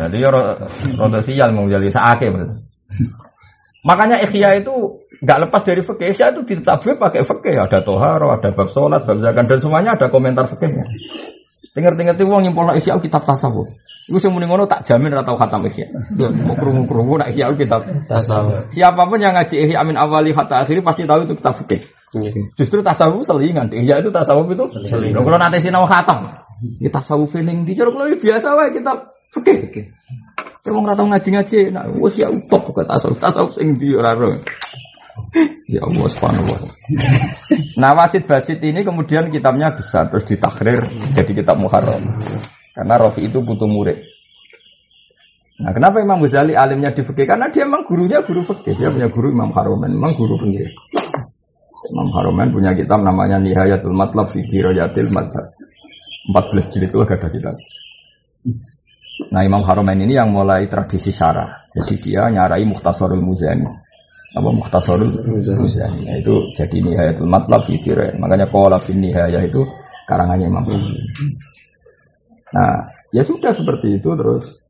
[0.00, 0.56] Jadi ya ro-
[0.96, 2.32] rada sial Imam Ghazali saake.
[3.84, 4.72] Makanya Ihya itu
[5.20, 6.16] nggak lepas dari fikih.
[6.16, 7.60] Ihya itu ditetapkan pakai fikih.
[7.60, 10.84] Ada toharo, ada bab sholat, bab zakat, dan semuanya ada komentar fikihnya.
[11.76, 13.68] Dengar-dengar wong nyimpulno Ihya kitab tasawuf.
[14.08, 15.84] Iku sing muni ngono tak jamin ora tau khatam Ihya.
[16.48, 18.72] Mau krungu-krungu nak Ihya kitab Tasawuf.
[18.72, 21.84] Siapa pun yang ngaji Ihya min awali hatta akhiri pasti tahu itu kitab fikih.
[22.56, 23.68] Justru tasawuf selingan.
[23.68, 25.20] Ihya itu tasawuf itu selingan.
[25.20, 26.24] Kalau nanti sinau khatam,
[26.80, 29.92] ya tasawuf ning di kalau biasa wae kita fikih.
[30.64, 33.20] Kalau wong ora tau ngaji-ngaji, nah wis ya utop kok tasawuf.
[33.20, 34.16] Tasawuf sing di ora.
[35.68, 36.56] Ya Allah ta'ala.
[37.76, 42.00] Nah wasit basit ini kemudian kitabnya besar terus ditakrir jadi kitab Muharram.
[42.78, 43.98] Karena Rafi itu butuh murid.
[45.58, 47.26] Nah kenapa Imam Ghazali alimnya di fikih?
[47.26, 48.78] Karena dia memang gurunya guru fikih.
[48.78, 50.70] Dia punya guru Imam Haruman, memang guru fikih.
[51.90, 55.58] Imam Haromen punya kitab namanya Nihayatul Matlab fi Dirayatil Madhab.
[56.30, 57.54] 14 jilid itu ada kitab.
[59.34, 61.66] Nah Imam Haromen ini yang mulai tradisi syarah.
[61.74, 63.66] Jadi dia nyarai Mukhtasarul Muzani.
[64.38, 65.10] Apa Mukhtasarul
[65.58, 66.06] Muzani.
[66.06, 68.14] Nah, itu jadi Nihayatul Matlab fi Dirayat.
[68.22, 69.66] Makanya Qala fi Nihayah itu
[70.06, 70.94] karangannya Imam Haromen.
[72.54, 74.68] Nah ya sudah seperti itu terus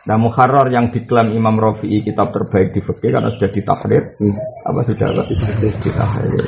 [0.00, 4.16] Nah Muharrar yang diklaim Imam Rafi'i kitab terbaik di fikih karena sudah ditahrir
[4.64, 5.22] apa sudah apa
[5.76, 6.44] ditahrir.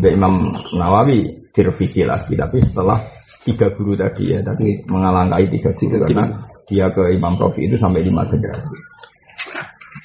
[0.00, 0.34] Udah Imam
[0.80, 2.96] Nawawi direvisi lagi tapi setelah
[3.44, 6.24] tiga guru tadi ya tadi mengalangkai tiga guru karena
[6.64, 8.78] dia ke Imam Rafi'i itu sampai lima generasi.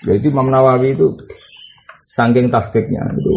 [0.04, 1.16] Jadi Imam Nawawi itu
[2.12, 3.36] saking tahqiqnya itu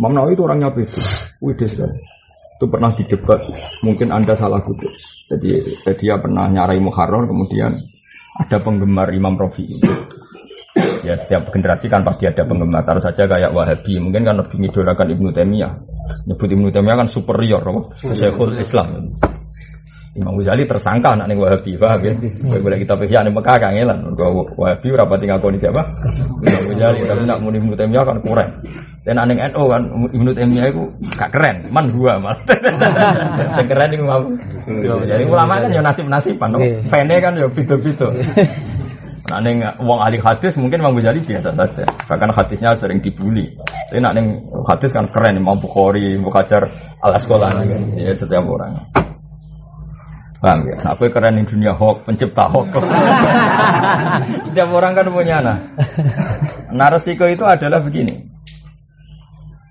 [0.00, 0.98] Imam Nawawi itu orangnya begitu,
[1.44, 1.98] wih sekali.
[2.56, 3.40] Itu pernah didebat,
[3.84, 4.88] mungkin anda salah kutip.
[5.30, 7.78] Jadi dia pernah nyarai Muharrar kemudian
[8.42, 9.66] ada penggemar Imam Rafi.
[11.06, 12.82] Ya setiap generasi kan pasti ada penggemar.
[12.82, 15.72] Taruh saja kayak Wahabi, mungkin kan lebih mengidolakan Ibnu Taimiyah.
[16.26, 17.62] Nyebut Ibnu Taimiyah kan superior?
[17.94, 19.18] Syekhul Islam.
[20.10, 22.12] Imam Ghazali tersangka anak nih Wahabi, paham ya?
[22.58, 24.10] Boleh kita pikir ane Mekah kangelan.
[24.58, 25.86] Wahabi berapa tinggal kau siapa?
[26.42, 28.50] Imam Ghazali, tapi nak muni Ibnu Taimiyah kan kurang.
[29.06, 30.82] Dan aneh NU kan Ibnu Taimiyah itu
[31.14, 32.34] gak keren, man gua mal.
[33.54, 34.26] Saya keren itu mau.
[35.06, 36.58] Jadi ulama kan ya nasib-nasiban,
[36.90, 38.10] fene kan ya bito-bito.
[39.30, 41.86] Nah, neng wong ahli hadis mungkin Imam Ghazali biasa saja.
[41.86, 43.54] Bahkan hadisnya sering dibully.
[43.86, 46.66] Tapi nak neng hadis kan keren, Imam Bukhari, Bukajar,
[46.98, 47.94] al Asqalani.
[47.94, 48.90] Ya setiap orang.
[50.40, 52.72] Bang ya, apa keren di dunia hoax, pencipta hoax.
[54.48, 55.60] Setiap orang kan punya nah.
[56.72, 58.30] Nah resiko itu adalah begini.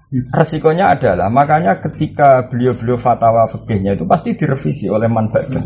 [0.09, 5.61] Resikonya adalah makanya ketika beliau-beliau fatwa fikihnya itu pasti direvisi oleh manfaatnya.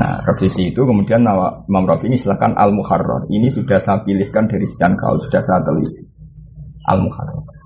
[0.00, 3.28] Nah, revisi itu kemudian Imam Rafi ini silahkan Al Muharrar.
[3.28, 6.00] Ini sudah saya pilihkan dari sekian kaul, sudah saya teliti.
[6.88, 7.59] Al Muharrar.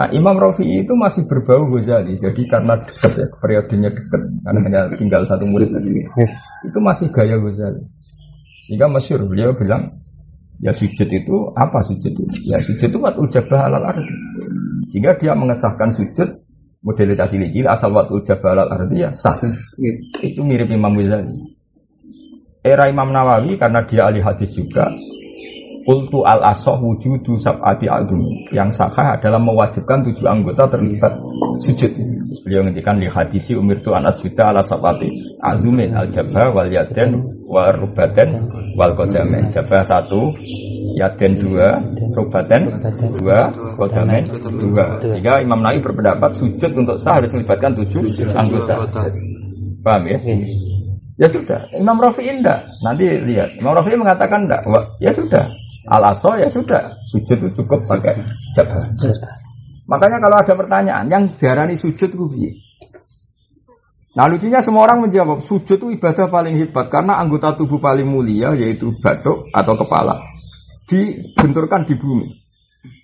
[0.00, 2.16] Nah, Imam Rafi itu masih berbau Ghazali.
[2.16, 6.08] Jadi karena dekat ya, periodenya dekat, karena hanya tinggal satu murid lagi.
[6.64, 7.84] Itu masih gaya Ghazali.
[8.64, 10.00] Sehingga masyur beliau bilang,
[10.56, 12.24] ya sujud itu apa sujud itu?
[12.48, 14.08] Ya sujud itu wat ujabah alal ardi.
[14.88, 16.32] Sehingga dia mengesahkan sujud
[16.80, 19.36] model tadi cilik asal wat ujabah alal ardi ya sah.
[20.16, 21.60] Itu mirip Imam Ghazali.
[22.64, 24.88] Era Imam Nawawi karena dia ahli hadis juga,
[25.80, 28.20] Kultu al asoh wujudu sab'ati adum
[28.52, 31.12] Yang sahah adalah mewajibkan tujuh anggota terlibat
[31.64, 31.88] sujud.
[31.90, 35.08] Terus beliau ngendikan li hadisi umir tu anas juta ala sab'ati
[35.40, 37.16] adumin al jabah wal yaden
[37.48, 38.46] wal rubaten
[38.78, 40.30] wal kodamen Jabah satu,
[41.00, 41.80] yaden dua,
[42.14, 42.70] rubaten
[43.18, 44.22] dua, kodamen
[44.60, 45.00] dua.
[45.02, 48.78] Sehingga Imam Nawawi berpendapat sujud untuk sah harus melibatkan tujuh anggota.
[49.80, 50.18] Paham ya?
[51.20, 52.64] Ya sudah, Imam Rafi indah.
[52.80, 54.64] Nanti lihat, Imam Rafi mengatakan enggak.
[55.04, 55.52] Ya sudah,
[55.90, 58.22] al aso ya sudah sujud itu cukup pakai
[58.54, 58.78] jabah.
[59.90, 62.50] Makanya kalau ada pertanyaan yang darani sujud itu piye?
[64.14, 68.54] Nah lucunya semua orang menjawab sujud itu ibadah paling hebat karena anggota tubuh paling mulia
[68.54, 70.18] yaitu batuk atau kepala
[70.86, 72.26] dibenturkan di bumi.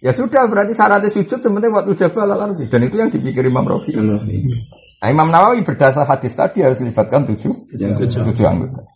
[0.01, 3.95] Ya sudah berarti syaratnya sujud sebenarnya waktu jabah lalu dan itu yang dipikir Imam Rafi.
[3.99, 8.95] Nah Imam Nawawi berdasar hadis tadi harus melibatkan tujuh, tujuh anggota.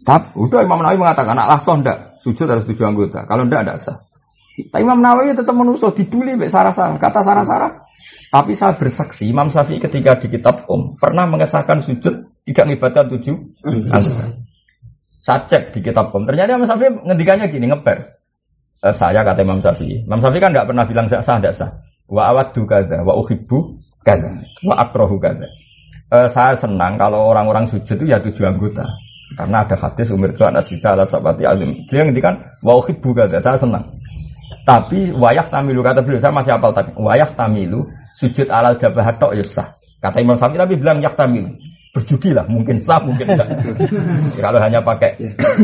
[0.00, 3.28] Tapi udah Imam Nawawi mengatakan anak langsung ndak sujud harus tujuh anggota.
[3.28, 3.96] Kalau ndak ada sah.
[4.56, 6.96] Tapi Imam Nawawi tetap menuso dibully mbek sarah-sarah.
[6.96, 7.70] Kata sarah-sarah.
[8.30, 12.14] Tapi saya bersaksi Imam Syafi'i ketika di kitab Om pernah mengesahkan sujud
[12.46, 13.34] tidak melibatkan tujuh
[13.90, 14.38] anggota.
[15.20, 16.24] Saya cek di kitab Om.
[16.30, 17.98] Ternyata Imam Syafi'i ngendikannya gini ngeper.
[18.80, 20.06] Eh, saya kata Imam Syafi'i.
[20.08, 21.70] Imam Syafi'i kan nggak pernah bilang sah tidak sah.
[22.10, 24.30] Wa awadu kaza, wa uhibbu kaza,
[24.66, 25.46] wa akrohu kaza.
[26.10, 28.82] Eh, saya senang kalau orang-orang sujud itu ya tujuh anggota.
[29.38, 31.86] Karena ada hadis umur itu anak ala sabati azim.
[31.86, 33.86] Dia ngendikan wa uhibbu kaza, saya senang.
[34.66, 37.86] Tapi wayah tamilu kata beliau saya masih apal tapi wayah tamilu
[38.18, 39.68] sujud alal jabah tok ya sah.
[40.00, 41.50] Kata Imam Syafi'i tapi bilang yak tamilu.
[41.90, 43.48] Berjudi lah mungkin sah mungkin enggak.
[44.44, 45.16] kalau hanya pakai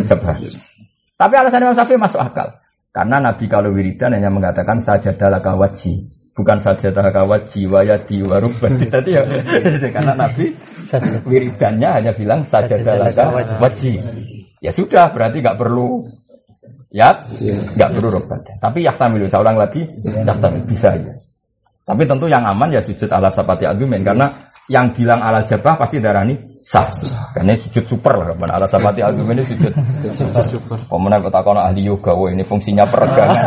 [0.07, 0.39] jabah.
[1.17, 2.49] Tapi alasan Imam Syafi'i masuk akal.
[2.91, 6.01] Karena Nabi kalau wiridan hanya mengatakan sajadah kawaji
[6.37, 9.25] bukan saja kawaji wayati warubati tadi ya.
[9.97, 10.53] Karena Nabi
[11.25, 13.99] wiridannya hanya bilang sajadah kawaji
[14.61, 16.05] ya sudah berarti nggak perlu
[16.93, 17.13] ya
[17.77, 21.15] nggak perlu robat tapi yaktamilu saya ulang lagi yaktamilu bisa ya.
[21.87, 24.27] Tapi tentu yang aman ya sujud ala sapati argumen karena
[24.67, 26.91] yang bilang ala jabah pasti darah ini sah
[27.31, 29.71] karena sujud super lah kapan ala sapati argumen ini sujud
[30.11, 33.39] sujud super pemenang kota kono ahli yoga wah ini fungsinya peregangan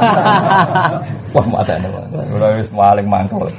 [1.35, 1.87] wah mata ini
[2.31, 3.51] udah paling mantap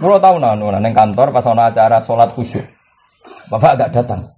[0.00, 2.64] Mula tahu nah, neng kantor pas ada acara sholat khusyuk,
[3.52, 4.32] bapak agak datang.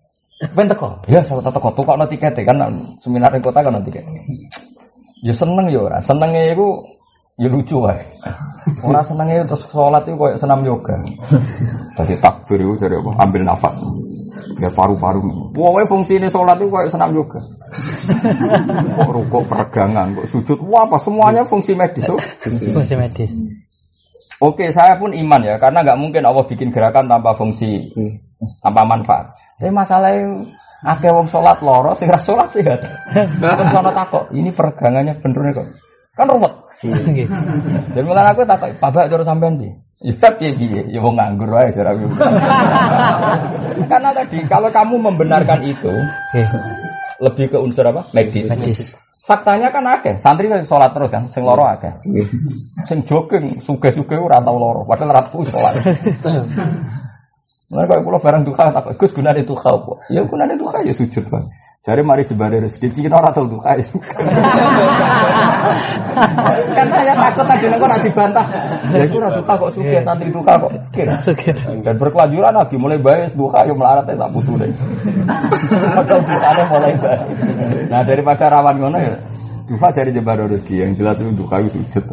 [0.58, 0.98] Ben teko.
[1.06, 2.58] Ya salah teko tuh kok tiket kan
[2.98, 4.02] seminar kota kan tiket.
[5.22, 6.02] Ya seneng ya ora.
[6.02, 6.82] Senenge iku
[7.40, 7.96] Ya lucu wae.
[8.84, 11.00] Ora senenge terus sholat itu kayak senam yoga.
[11.96, 13.10] Tadi takbir itu dari apa?
[13.24, 13.80] Ambil nafas.
[14.60, 15.50] Biar paru-paru.
[15.56, 17.40] Pokoknya fungsi ini sholat itu kayak senam yoga.
[19.00, 20.60] kok rukuk peregangan, kok sujud.
[20.68, 22.04] Wah, apa semuanya fungsi medis.
[22.12, 22.20] Oh.
[22.76, 23.32] Fungsi medis.
[24.42, 27.94] Oke, saya pun iman ya, karena nggak mungkin Allah bikin gerakan tanpa fungsi,
[28.58, 29.32] tanpa manfaat.
[29.54, 30.50] Tapi masalahnya
[30.82, 32.82] akeh wong sholat loro, sing sholat sehat.
[33.14, 35.68] Terus ana takok, ini peregangannya bener kok.
[36.12, 36.52] Kan ruwet.
[36.82, 37.24] Nggih.
[37.94, 39.70] Jadi mulai aku takok, "Bapak cara sampean di?"
[40.02, 42.04] Ya piye piye, ya wong nganggur wae cara aku.
[43.90, 45.94] Karena tadi kalau kamu membenarkan itu
[47.22, 48.02] lebih ke unsur apa?
[48.12, 48.50] Medis.
[48.50, 48.80] Medis.
[49.22, 51.94] Faktanya kan akeh, santri kan sholat terus kan, sing loro akeh.
[52.82, 55.78] Sing jogging, suge-suge ora tau loro, padahal ora tau sholat.
[57.72, 59.96] Mulai kalau pulau barang duka, tak Gus gunane duka apa?
[60.12, 61.46] Ya gunane duka ya sujud bang.
[61.82, 64.14] Cari mari jebare rezeki, cina ora tau duka suka.
[66.78, 68.46] kan saya takut tadi nengko nanti dibantah.
[68.94, 70.70] Ya itu ora duka kok suge, santri duka kok.
[71.82, 74.70] Dan berkelanjutan lagi mulai baik duka ya melarat ya tak butuh deh.
[75.98, 77.22] Padahal dukanya mulai baik.
[77.90, 79.18] Nah daripada rawan ngono ya.
[79.72, 82.04] Duka cari jebare rezeki yang jelas itu duka itu sujud.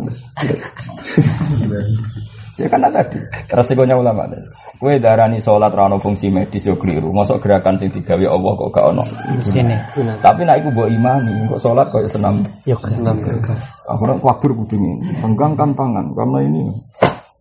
[2.60, 3.20] Ya kan tadi
[3.52, 4.48] resikonya ulama tadi.
[4.80, 7.12] Kue darani sholat rano fungsi medis yo keliru.
[7.12, 9.04] Masuk gerakan sing digawe Allah kok gak ono.
[9.44, 9.76] Sini.
[10.24, 12.40] Tapi nak iku mbok imani, kok sholat kok senam.
[12.64, 12.88] Yoga.
[12.88, 13.56] Senam yoga.
[13.92, 15.20] Aku nak kabur kudune.
[15.20, 16.64] Tenggangkan tangan karena ini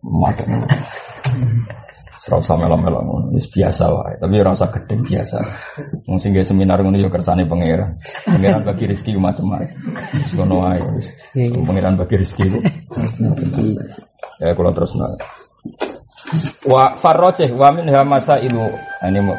[0.03, 0.43] mata.
[2.29, 4.21] Serau sama melo ngono, wis biasa wae.
[4.21, 5.41] Tapi ora usah gedeng biasa.
[6.05, 7.97] Wong sing seminar ngono yo kersane pangeran.
[8.21, 9.73] Pangeran bagi rezeki macam-macam.
[10.13, 11.09] Wis ngono wae wis.
[11.57, 12.59] Pangeran bagi rezeki ku.
[14.37, 15.09] Ya kalau terus nah.
[16.69, 18.61] Wa farrojeh wa min hamasa ilu
[19.01, 19.33] ini mu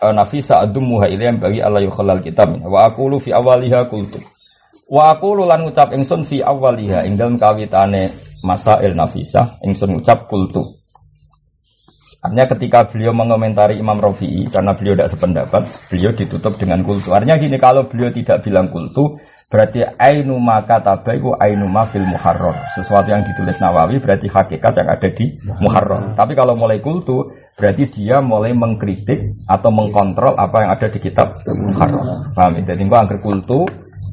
[0.00, 4.16] eh, nafisa adumuha ilayam bagi Allah yukhalal kitab wa aqulu fi awaliha kultu
[4.88, 8.08] wa aqulu lan ngucap ingsun fi awaliha ing dalem kawitane
[8.40, 10.79] masail nafisa ingsun ngucap kultu
[12.20, 17.16] Artinya ketika beliau mengomentari Imam Rafi'i karena beliau tidak sependapat, beliau ditutup dengan kultu.
[17.16, 19.16] Artinya gini, kalau beliau tidak bilang kultu,
[19.48, 22.68] berarti ainu maka tabaiku ainu ma fil muharrar.
[22.76, 25.26] Sesuatu yang ditulis Nawawi berarti hakikat yang ada di
[25.64, 26.12] muharrar.
[26.12, 31.40] Tapi kalau mulai kultu, berarti dia mulai mengkritik atau mengkontrol apa yang ada di kitab
[31.48, 32.36] muharrar.
[32.36, 32.76] Paham ya?
[32.76, 33.64] Jadi gua angker kultu,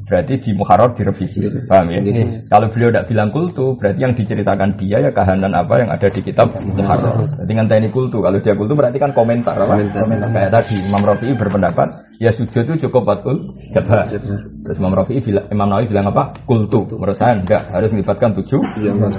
[0.08, 1.44] berarti di muharrar direvisi.
[1.68, 2.00] Paham ya?
[2.48, 6.20] Kalau beliau tidak bilang kultu, berarti yang diceritakan dia ya kahanan apa yang ada di
[6.24, 7.20] kitab muharrar.
[7.44, 8.24] Jadi ngenteni kultu.
[8.24, 9.76] Kalau dia kultu berarti kan komentar apa?
[9.92, 10.32] Komentar.
[10.32, 11.88] Kayak tadi Imam Rafi'i berpendapat
[12.18, 14.08] ya sujud itu cukup batul jabah.
[14.08, 16.34] Terus Imam Rafi'i bilang, Imam Nawawi bilang apa?
[16.48, 16.88] Kultu.
[16.96, 18.60] Menurut saya enggak harus melibatkan tujuh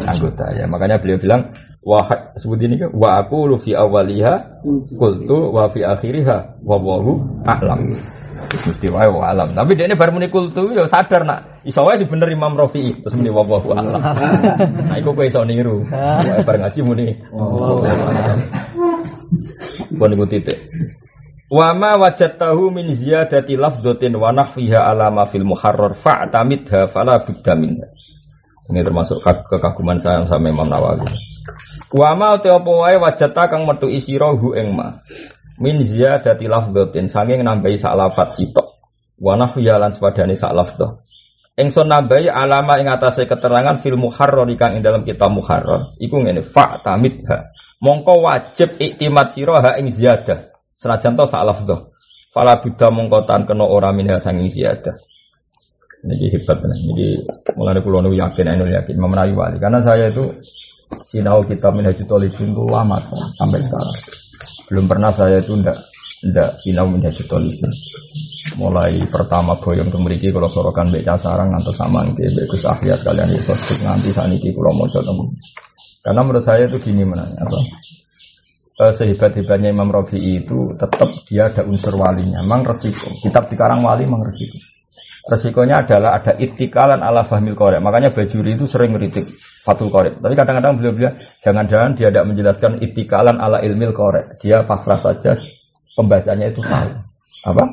[0.03, 0.65] anggota ya.
[0.67, 1.47] Makanya beliau bilang
[1.79, 2.05] wah
[2.35, 4.63] sebut ini kan wa aku fi awaliha
[4.99, 7.95] kultu wa fi akhiriha wa wallahu a'lam.
[8.49, 9.51] Mesti wae wa alam.
[9.51, 11.59] Tapi dia ini baru muni kultu ya sadar nak.
[11.67, 13.99] Iso wae bener Imam Rafi'i terus muni wa wallahu a'lam.
[14.89, 15.83] Nah iku kowe iso niru.
[15.91, 17.07] Wae bareng ngaji muni.
[19.99, 20.59] Pun iku titik.
[21.49, 27.53] Wa ma wajadtahu min ziyadati lafdhatin wa nahfiha ala ma fil muharrar fa'tamidha fala budda
[27.57, 27.87] minha.
[28.69, 31.09] Ini termasuk kag- kekaguman saya sama Imam Nawawi.
[31.93, 35.01] Wa ma te apa wae wajata kang metu isira hu ing ma.
[35.59, 38.79] Min ziyadati lafdhatin saking nambahi sak lafat sitok.
[39.19, 41.03] Wa nahfiha lan sepadane sak lafdhah.
[41.59, 46.47] Ingsun nambahi alama ing atase keterangan fil muharrar kang ing dalam kitab muharrar iku ngene
[46.47, 47.51] fa'tamidha.
[47.83, 50.55] Mongko wajib iktimat sira ha ing ziyadah.
[50.79, 51.91] Senajan to sak lafdhah.
[52.31, 54.95] Fala buddha mongko tan kena ora minha sanging ziyadah.
[55.99, 56.63] Ini hebat.
[56.63, 57.27] Ini
[57.59, 59.57] mulai pulau yakin, anu yakin, Imam Nawawi wali.
[59.59, 60.23] Karena saya itu
[60.81, 62.97] sinau kitab Minhajul Talibin itu lama
[63.35, 63.97] sampai sekarang.
[64.71, 65.77] Belum pernah saya itu ndak
[66.25, 67.71] ndak sinau Minhajul Talibin.
[68.57, 73.05] Mulai pertama boyong ke mriki kalau sorokan beca sarang atau sama nggih mbek Gus Ahyat
[73.05, 75.23] kalian iso nganti saniki kula maca temu.
[75.99, 77.59] Karena menurut saya itu gini mana apa?
[78.79, 82.39] Eh, sehebat-hebatnya Imam Rafi'i itu tetap dia ada unsur walinya.
[82.39, 83.11] Memang resiko.
[83.19, 84.55] Kitab di Karang Wali memang resiko.
[85.27, 87.83] Resikonya adalah ada itikalan ala fahmil korek.
[87.83, 89.27] Makanya Bajuri itu sering kritik
[89.59, 90.23] Fatul Korek.
[90.23, 94.39] Tapi kadang-kadang beliau bilang, jangan-jangan dia tidak menjelaskan itikalan ala ilmil korek.
[94.39, 95.35] Dia pasrah saja
[95.99, 96.89] pembacanya itu tahu.
[97.43, 97.63] Apa?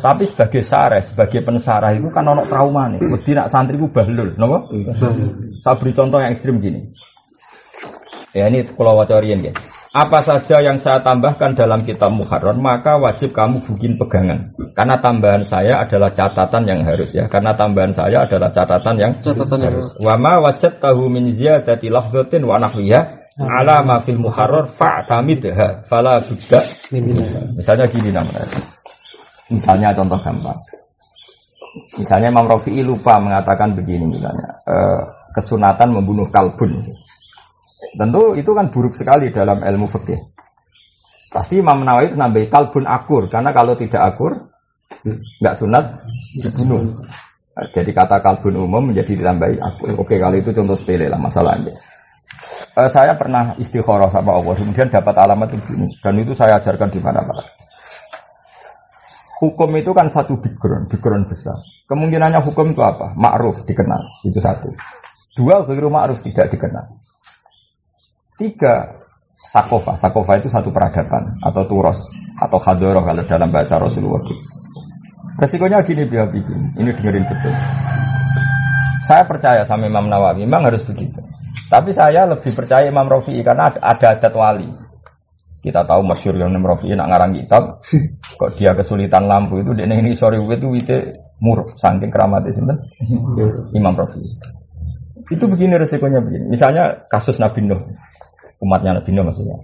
[0.00, 3.00] Tapi sebagai sareh, sebagai pensarah itu kan ono trauma nih.
[3.12, 4.68] Wedi nak santri ku bahlul, napa?
[5.60, 6.80] Saya beri contoh yang ekstrim gini.
[8.36, 9.52] Ya ini kalau wacorian ya.
[9.96, 14.52] Apa saja yang saya tambahkan dalam kitab Muharrar maka wajib kamu bikin pegangan.
[14.76, 17.24] Karena tambahan saya adalah catatan yang harus ya.
[17.32, 19.96] Karena tambahan saya adalah catatan yang Catatan harus.
[19.96, 26.60] Wa ma wajadtahu min ziyadati lafdhatin wa nahwiha ala ma fil muharrar fa'tamidha fala budda
[27.56, 28.44] Misalnya gini namanya.
[29.48, 30.60] Misalnya contoh gampang.
[31.96, 34.60] Misalnya Imam Rafi'i lupa mengatakan begini misalnya.
[34.68, 35.00] eh,
[35.32, 36.72] kesunatan membunuh kalbun.
[37.94, 40.20] Tentu itu kan buruk sekali dalam ilmu fikih.
[41.30, 44.32] Pasti Imam Nawawi itu nambahi kalbun akur karena kalau tidak akur
[45.06, 45.84] nggak sunat
[46.42, 46.82] dibunuh.
[47.72, 49.88] Jadi kata kalbun umum menjadi ditambahi akur.
[50.00, 51.70] Oke kalau itu contoh sepele lah masalahnya.
[52.76, 57.00] Eh, saya pernah istikharah sama Allah, kemudian dapat alamat begini, dan itu saya ajarkan di
[57.00, 57.40] mana-mana.
[59.40, 61.56] Hukum itu kan satu background, background besar.
[61.88, 63.16] Kemungkinannya hukum itu apa?
[63.16, 64.68] Ma'ruf dikenal, itu satu.
[65.32, 66.84] Dua, ghairu ma'ruf tidak dikenal.
[68.36, 69.00] Tiga,
[69.40, 69.96] sakofa.
[69.96, 71.96] Sakofa itu satu peradaban atau turos
[72.44, 74.20] atau hadoroh kalau dalam bahasa Rasulullah.
[75.36, 76.28] Resikonya gini biar
[76.80, 77.52] ini dengerin betul.
[79.04, 81.20] Saya percaya sama Imam Nawawi, memang harus begitu.
[81.68, 84.68] Tapi saya lebih percaya Imam Rafi'i karena ada, ada adat wali.
[85.62, 87.62] Kita tahu masyur yang Imam Rafi'i nak ngarang kitab,
[88.40, 92.76] kok dia kesulitan lampu itu dia ini sore itu wite muruk saking keramatnya sinten
[93.76, 94.26] Imam Rafi'i.
[95.26, 96.46] Itu begini resikonya begini.
[96.50, 97.82] Misalnya kasus Nabi Nuh,
[98.60, 99.58] umatnya Nabi Nuh maksudnya.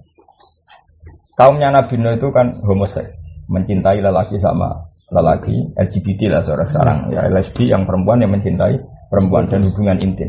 [1.38, 3.12] Kaumnya Nabi Nuh itu kan homoseks,
[3.49, 4.70] mencintai lelaki sama
[5.11, 8.76] lelaki LGBT lah seorang sekarang ya lesbi yang perempuan yang mencintai
[9.11, 10.28] perempuan dan hubungan intim.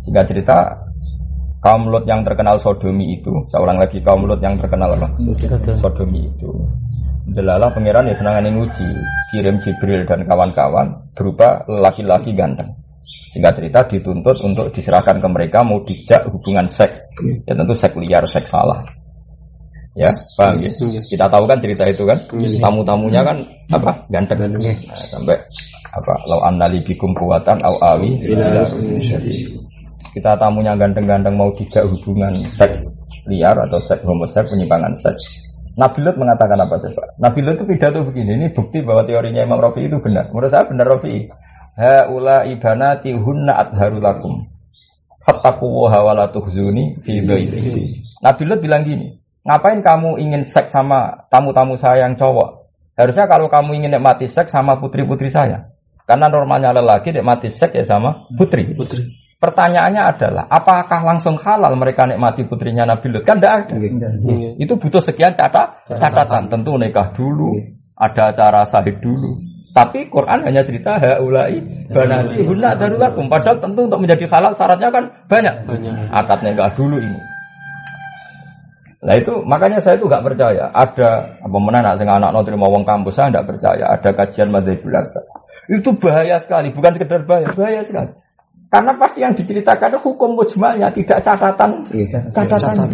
[0.00, 0.56] Sehingga cerita
[1.60, 5.12] kaum Lot yang terkenal sodomi itu, seorang lagi kaum Lot yang terkenal apa?
[5.76, 6.50] Sodomi itu.
[7.30, 8.88] Delala pangeran ya senangan nguji,
[9.30, 12.79] kirim Jibril dan kawan-kawan berupa laki-laki ganteng.
[13.30, 16.98] Sehingga cerita dituntut untuk diserahkan ke mereka mau dijak hubungan seks.
[17.46, 18.82] Ya tentu seks liar, seks salah.
[19.94, 20.70] Ya, paham ya?
[21.02, 22.18] Kita tahu kan cerita itu kan?
[22.34, 23.36] Tamu-tamunya kan
[23.74, 24.06] apa?
[24.10, 24.50] Ganteng.
[24.54, 25.34] Nah, sampai
[25.90, 26.14] apa?
[26.30, 28.66] Lau annali bikum kuwatan au awi ila
[30.10, 32.82] kita tamunya ganteng-ganteng mau dijak hubungan seks
[33.30, 35.22] liar atau seks homoseks penyimpangan seks.
[35.78, 37.14] Nabi Lut mengatakan apa coba?
[37.22, 40.26] Nabi Lut itu pidato begini, ini bukti bahwa teorinya Imam Rafi itu benar.
[40.34, 41.30] Menurut saya benar Rafi.
[41.76, 44.46] Haula ibanati hunna adharu lakum.
[45.20, 47.86] Fattaqullaha wa la tuhzuni fi dhaifi.
[48.20, 49.08] Nabi Lut bilang gini,
[49.44, 52.48] ngapain kamu ingin seks sama tamu-tamu saya yang cowok?
[52.96, 55.72] Harusnya kalau kamu ingin nikmati seks sama putri-putri saya.
[56.04, 58.74] Karena normalnya lelaki nikmati seks ya sama putri.
[58.74, 59.14] Putri.
[59.40, 63.24] Pertanyaannya adalah, apakah langsung halal mereka nikmati putrinya Nabi Lut?
[63.24, 63.74] Kan tidak ada.
[64.60, 66.50] Itu butuh sekian catat, catatan.
[66.52, 67.56] Tentu nikah dulu,
[67.96, 69.32] ada acara sahid dulu.
[69.70, 71.62] Tapi Quran hanya cerita haulai
[71.94, 73.30] banati hunna darulakum.
[73.30, 75.54] Padahal tentu untuk menjadi halal syaratnya kan banyak.
[75.66, 75.94] Banyak.
[76.10, 77.20] Akad nikah dulu ini.
[79.00, 82.68] Nah itu makanya saya itu nggak percaya ada apa mana nak sing anak no terima
[82.68, 84.76] wong kampus saya nggak percaya ada kajian madzhab.
[85.72, 88.10] Itu bahaya sekali, bukan sekedar bahaya, bahaya sekali.
[88.70, 91.86] Karena pasti yang diceritakan itu hukum mujmalnya tidak catatan
[92.34, 92.88] catatan.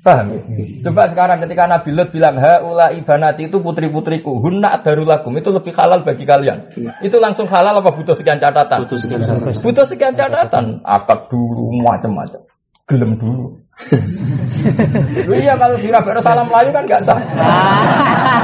[0.00, 0.40] Paham ya?
[0.88, 6.00] Coba sekarang ketika Nabi Lut bilang haula ibanati itu putri-putriku, hunna darulakum itu lebih halal
[6.06, 6.72] bagi kalian.
[7.04, 8.86] Itu langsung halal apa butuh sekian catatan?
[8.86, 9.52] Butuh sekian catatan.
[9.60, 12.40] Butuh sekian catatan, akad dulu macam-macam.
[12.88, 13.44] Gelem dulu.
[15.28, 17.20] Lu iya kalau dirabek salam Melayu kan nggak sah.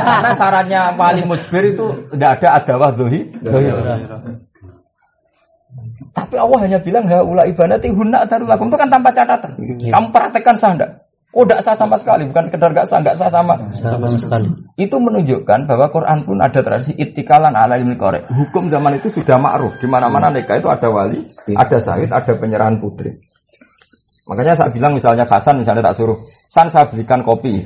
[0.05, 3.35] Karena syaratnya wali musbir itu tidak ada adawah dohi.
[6.14, 9.59] Tapi Allah hanya bilang haula ibadati hunna darulakum itu kan tanpa catatan.
[9.91, 11.04] Kamu praktekkan sah enggak?
[11.35, 13.59] Oh, tidak sah sama sekali, bukan sekedar nggak sah, nggak sah sama.
[13.82, 14.47] sama sekali.
[14.78, 18.30] Itu menunjukkan bahwa Quran pun ada tradisi itikalan ala ilmi korek.
[18.30, 19.74] Hukum zaman itu sudah ma'ruf.
[19.82, 21.26] Di mana-mana nikah itu ada wali,
[21.59, 23.11] ada sahid, ada penyerahan putri.
[24.30, 27.61] Makanya saya bilang misalnya Hasan misalnya tak suruh, San saya belikan kopi.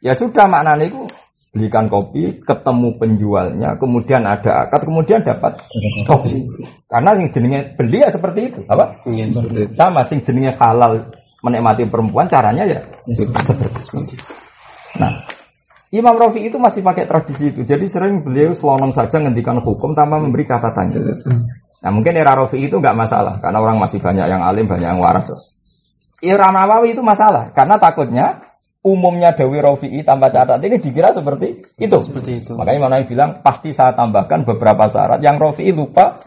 [0.00, 1.04] Ya sudah maknanya itu
[1.52, 5.60] belikan kopi, ketemu penjualnya, kemudian ada akad, kemudian dapat
[6.08, 6.48] kopi.
[6.88, 9.04] Karena sing jenenge beli ya seperti itu, apa?
[9.04, 9.28] Iya.
[9.76, 11.12] Sama sing jenenge halal
[11.42, 12.80] menikmati perempuan caranya ya.
[15.02, 15.12] Nah,
[15.92, 17.66] Imam Rafi itu masih pakai tradisi itu.
[17.68, 20.88] Jadi sering beliau selonong saja ngendikan hukum tanpa memberi catatan.
[21.82, 25.02] Nah mungkin era Rafi itu nggak masalah karena orang masih banyak yang alim, banyak yang
[25.02, 25.28] waras.
[26.22, 28.38] Era Nawawi itu masalah karena takutnya
[28.82, 31.98] umumnya Dewi Rafi'i tanpa catatan ini dikira seperti itu.
[32.02, 32.52] Seperti itu.
[32.58, 36.18] Makanya mana bilang pasti saya tambahkan beberapa syarat yang Rafi'i lupa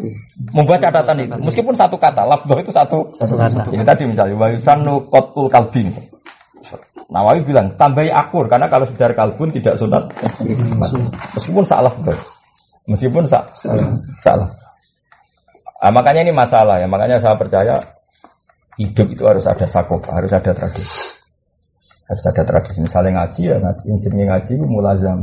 [0.55, 1.35] membuat catatan itu.
[1.43, 3.11] Meskipun satu kata, lafdoh itu satu.
[3.11, 3.67] Satu kata.
[3.75, 5.91] Ini tadi misalnya wa yusanu qatul kalbi.
[7.05, 10.09] Nawawi bilang tambahi akur karena kalau sudah kalbun tidak sunat.
[11.35, 12.17] Meskipun salah betul.
[12.87, 13.45] Meskipun sa
[14.23, 14.49] salah.
[15.83, 16.87] Ah, makanya ini masalah ya.
[16.87, 17.75] Makanya saya percaya
[18.79, 21.14] hidup itu harus ada sakofa, harus ada tradisi.
[22.05, 22.79] Harus ada tradisi.
[22.81, 25.19] Misalnya ngaji ya ngaji, yang ngaji itu mulazam.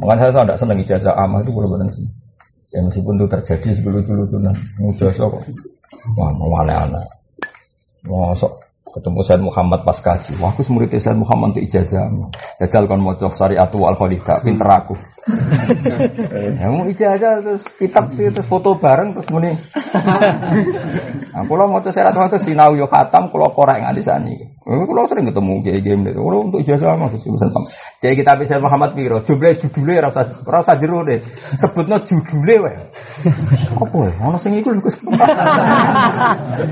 [0.00, 2.08] Makanya saya tidak senang ijazah amal itu belum benar sih.
[2.72, 4.56] Ya meskipun itu terjadi sebelum dulu tuh nah,
[4.96, 5.42] ijazah kok.
[6.16, 7.04] Wah, mau aneh-aneh.
[8.08, 8.48] Masuk
[8.92, 10.36] ketemu Said Muhammad pas kaji.
[10.36, 12.08] Wah, aku murid Said Muhammad untuk ijazah.
[12.60, 14.94] Jajal kon mau syariat al khalidah, pinter aku.
[16.60, 19.52] ya mau ijazah terus kitab terus foto bareng terus muni.
[21.32, 24.36] Nah, kalau mau syariat itu sinau yo khatam, kalau korek nganti sani.
[24.62, 26.20] Eh, kalau sering ketemu kayak game itu.
[26.20, 27.64] Kalau untuk ijazah mah sih pesan pam.
[27.98, 31.18] Jadi kita bisa Muhammad Piro, judulnya judulnya rasa rasa jeru deh.
[31.58, 32.78] Sebutnya judulnya wae.
[33.80, 34.12] Apa ya?
[34.28, 34.86] Ono sing iku lho.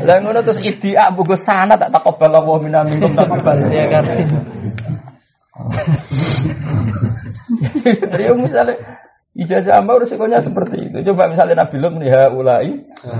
[0.06, 4.04] Lah ngono terus idia buku sana tak takobal Allah minna minkum takobal ya kan.
[7.80, 8.76] Jadi misalnya
[9.38, 11.12] ijazah amal resikonya seperti itu.
[11.12, 12.70] Coba misalnya Nabi Lut nih ulai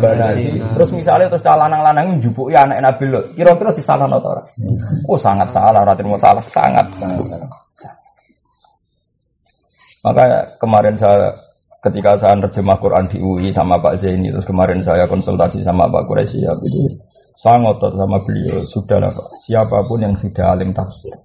[0.03, 0.59] banati.
[0.59, 3.25] Terus misalnya terus lanang-lanang njupuki anak Nabi Lut.
[3.39, 4.43] Kira-kira disalahno ta ora?
[5.07, 6.87] Oh sangat salah, ora terima salah, sangat.
[10.01, 10.25] Maka
[10.57, 11.31] kemarin saya
[11.81, 16.05] ketika saya terjemah Quran di UI sama Pak Zaini terus kemarin saya konsultasi sama Pak
[16.05, 16.93] Quraisy ya jadi
[17.41, 21.17] saya ngotot sama beliau sudah lah Pak siapa pun yang sudah alim tafsir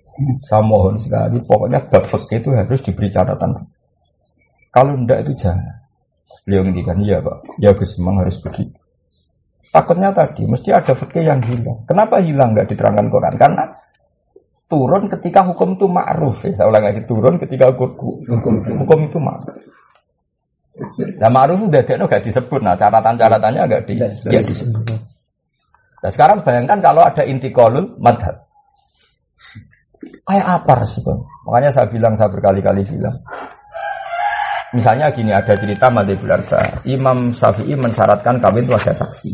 [0.48, 3.52] saya mohon sekali pokoknya bab itu harus diberi catatan
[4.76, 5.80] kalau enggak itu jangan
[6.44, 8.76] beliau ngendikan iya Pak ya Gus memang harus begitu
[9.72, 13.64] takutnya tadi mesti ada fikih yang hilang kenapa hilang nggak diterangkan Quran karena
[14.68, 18.54] turun ketika hukum itu ma'ruf ya saya ulang lagi turun ketika hukum, hukum,
[18.84, 19.64] hukum itu ma'ruf
[21.20, 22.60] Nah ma'ruf udah ada gak disebut.
[22.60, 24.12] Nah catatan-catatannya agak di, ya,
[24.44, 24.92] disebut.
[26.04, 28.44] Nah sekarang bayangkan kalau ada inti kolul madhab.
[30.26, 31.24] Kayak apa respon?
[31.48, 33.16] Makanya saya bilang, saya berkali-kali bilang.
[34.76, 36.84] Misalnya gini, ada cerita Madhibul Arba.
[36.84, 39.30] Imam Syafi'i mensyaratkan kawin itu ada saksi.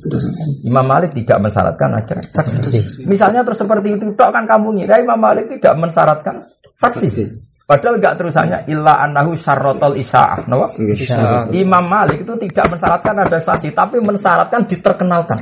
[0.61, 3.09] Imam Malik tidak mensyaratkan ada saksi.
[3.09, 6.45] Misalnya terus seperti itu, dok kan kamu ngira Imam Malik tidak mensyaratkan
[6.77, 7.25] saksi.
[7.65, 10.45] Padahal enggak terusannya illa annahu syarrotol isya'ah.
[10.45, 10.69] No?
[11.55, 15.39] Imam Malik itu tidak mensyaratkan ada saksi, tapi mensyaratkan diterkenalkan.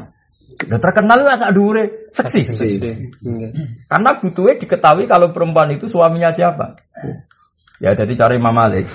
[0.59, 2.41] Udah terkenal ya sak dure seksi.
[3.87, 6.67] Karena butuhnya diketahui kalau perempuan itu suaminya siapa.
[7.79, 8.91] Ya jadi cari Imam Malik.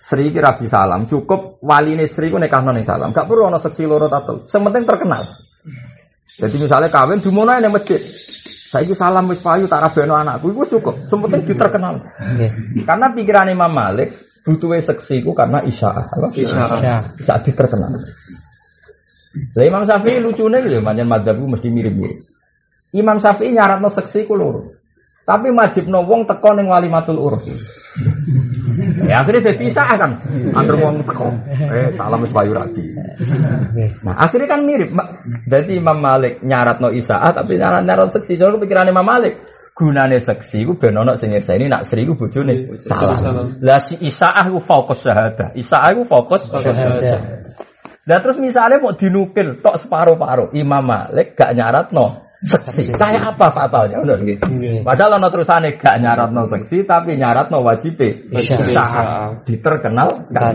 [0.00, 3.12] Sri kira di salam, cukup wali ini Sri ku nekah ning salam.
[3.12, 4.40] Gak perlu ono seksi loro tato.
[4.40, 5.20] Sementing terkenal.
[6.36, 8.00] Jadi misalnya kawin di mana yang masjid.
[8.66, 10.96] Saya salam wis payu tak rabeno anakku itu cukup.
[11.08, 12.00] Sementing diterkenal.
[12.88, 16.06] Karena pikiran Imam Malik butuhnya seksi ku karena isyarat.
[16.08, 16.28] Apa?
[16.32, 17.20] Isyarat.
[17.20, 17.92] Bisa diterkenal.
[19.56, 22.16] Lah Imam Syafi'i lucune gitu, manjen madzhabku mesti mirip-mirip.
[22.96, 24.75] Imam Syafi'i nyaratno seksi ku loro.
[25.26, 27.50] Tapi wajibno wong teko ning walimatul urus.
[29.10, 30.14] Ya akhirnya jadi isa kan.
[30.54, 31.34] Antar wong teko.
[31.50, 32.86] Eh salam wis payu radi.
[34.06, 34.94] Nah, akhirnya kan mirip.
[35.50, 38.38] Jadi Imam Malik nyaratno isa tapi nyarat nyarat seksi.
[38.38, 39.34] Jadi kepikiran Imam Malik
[39.74, 43.18] gunane seksi ku ben ono sing nyekseni nak Sri ku bojone salah.
[43.66, 45.58] Lah si Isaah ku fokus syahadah.
[45.58, 47.18] Isaah ku fokus syahadah.
[48.06, 52.92] Lah terus misalnya mau dinukil tok separuh-paruh Imam Malik gak nyaratno seksi.
[52.92, 54.04] Kayak apa fatalnya?
[54.04, 54.44] Benar gitu.
[54.84, 57.96] Padahal ono terusane gak nyaratno seksi tapi nyaratno wajib
[58.32, 60.54] Isaah diterkenal kan.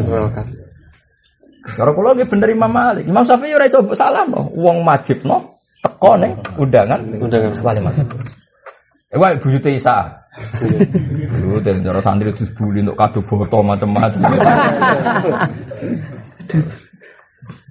[1.62, 3.06] Cara kula nggih bener Imam Malik.
[3.06, 4.50] Imam Syafi'i ora iso salah no.
[4.54, 7.52] Wong wajib no teko ning undangan Undangan.
[7.66, 7.94] walimat.
[9.10, 10.22] Eh, wae buyute Isa.
[11.42, 14.22] Lu dan cara santri terus untuk kado foto macam-macam.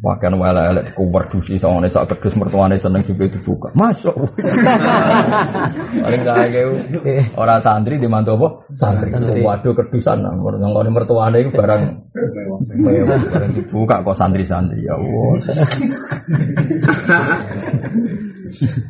[0.01, 3.69] Bahkan wala elek ku werdusi sangone sak kedus mertuane seneng juga dibuka.
[3.77, 4.13] Masuk.
[6.05, 6.67] Paling kaya
[7.39, 8.49] ora santri di mantu apa?
[8.75, 9.13] Santri.
[9.45, 11.83] Waduh kedusan nang ngene mertuane iku barang
[12.81, 15.39] mewah barang dibuka kok santri-santri ya Allah.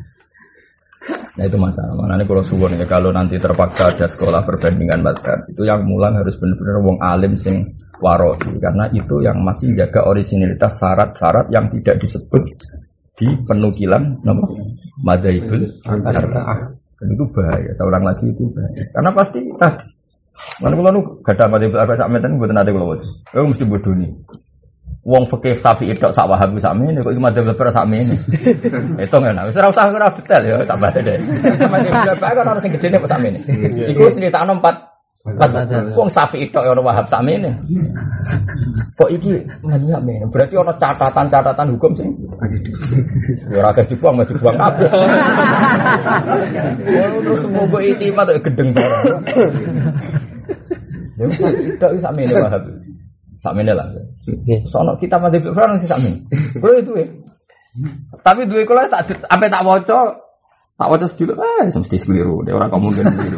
[1.31, 1.97] Nah itu masalah.
[1.97, 5.01] Makanya kalau suwon ya kalau nanti terpaksa ada sekolah perbandingan
[5.49, 7.65] itu yang mulang harus benar-benar wong alim sing
[8.01, 12.43] waroi karena itu yang masih jaga originalitas syarat-syarat yang tidak disebut
[13.15, 14.45] di penukilan nama
[15.05, 16.59] madhaibul arba'ah.
[16.73, 17.71] Dan itu bahaya.
[17.77, 18.83] Seorang lagi itu bahaya.
[18.89, 19.85] Karena pasti tadi.
[20.57, 23.07] Mana kalau nu gak ada madhaibul arba'ah sak meten buatan ada kalau itu.
[23.45, 24.09] mesti bodoh nih.
[25.01, 28.13] Wong fikih Syafi'i tok sak Wahabi sak mene kok iki madzhab beber sak mene.
[29.05, 29.49] Itu ngene.
[29.49, 31.17] Wis ora usah ora detail ya tambah deh.
[31.57, 33.41] Sama madzhab beber kan ono sing gedene kok sak mene.
[33.89, 34.90] Iku wis nyritakno empat empat
[35.93, 37.53] wong Syafi'i tok ya ono Wahab sak mene.
[38.97, 40.25] Kok iki nanya mene.
[40.33, 42.09] Berarti ono catatan-catatan hukum sing
[43.53, 44.89] ya ora akeh dibuang mah dibuang kabeh.
[44.89, 45.05] Oh,
[47.21, 49.21] Terus itimat kok gedeng barang.
[51.21, 51.25] Ya
[51.77, 52.63] tok sak mene Wahab.
[53.37, 53.85] Sak mene lah.
[54.65, 56.09] Sono kita mati Fir'aun sih sami.
[56.57, 57.05] Kulo itu ya.
[58.25, 60.17] Tapi duwe kula tak sampai tak waca
[60.81, 62.41] tak waca sedulur ah mesti keliru.
[62.41, 63.37] Dia orang kamu keliru.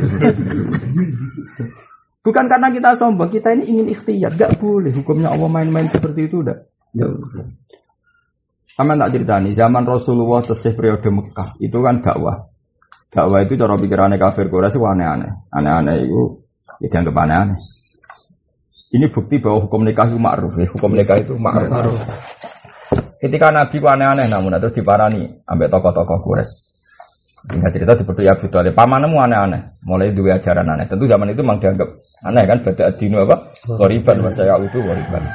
[2.24, 4.32] Bukan karena kita sombong, kita ini ingin ikhtiar.
[4.39, 6.55] Gak boleh hukumnya Allah main-main seperti itu udah.
[8.74, 12.47] Sama tak cerita nih, zaman Rasulullah tesih periode Mekah itu kan dakwah.
[13.11, 15.51] Dakwah itu cara pikirannya kafir Quraisy aneh-aneh.
[15.51, 16.41] Aneh-aneh itu
[16.82, 17.59] ya dianggap aneh-aneh.
[18.93, 20.65] Ini bukti bahwa hukum nikah itu ma'ruf ya.
[20.71, 22.01] Hukum nikah itu ma'ruf.
[23.19, 26.72] Ketika Nabi ku aneh-aneh namun terus diparani ambek tokoh-tokoh Quraisy.
[27.43, 30.87] Hingga cerita di ya Abu Talib, pamanmu aneh-aneh, mulai dua ajaran aneh.
[30.87, 31.89] Tentu zaman itu memang dianggap
[32.23, 33.51] aneh kan, beda dino apa?
[33.67, 35.27] Koriban, saya itu koriban.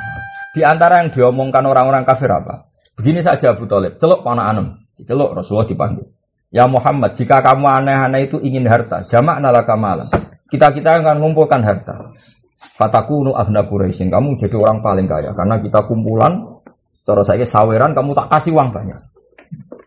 [0.57, 2.73] Di antara yang diomongkan orang-orang kafir apa?
[2.97, 6.09] Begini saja Abu Talib, celok panah anem, celok Rasulullah dipanggil.
[6.49, 10.09] Ya Muhammad, jika kamu aneh-aneh itu ingin harta, jamak nalaka malam.
[10.49, 12.09] Kita-kita akan mengumpulkan harta.
[12.57, 15.37] Fatakunu ahna Quraisyin, kamu jadi orang paling kaya.
[15.37, 16.57] Karena kita kumpulan,
[17.05, 19.01] cara saya saweran, kamu tak kasih uang banyak.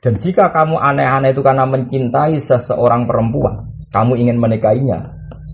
[0.02, 4.98] Dan jika kamu aneh-aneh itu karena mencintai seseorang perempuan, kamu ingin menikahinya,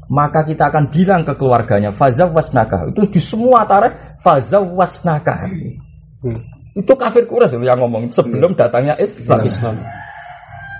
[0.08, 2.88] maka kita akan bilang ke keluarganya, fazaw wasnaka.
[2.88, 5.36] Itu di semua tarikh, fazaw wasnaka.
[5.44, 6.40] Hmm.
[6.80, 8.60] Itu kafir Quraisy yang ngomong sebelum iya.
[8.64, 9.44] datangnya Islam.
[9.44, 9.76] Islam.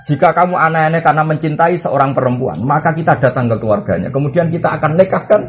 [0.08, 4.08] Jika kamu aneh-aneh karena mencintai seorang perempuan, maka kita datang ke keluarganya.
[4.08, 5.40] Kemudian kita akan nikahkan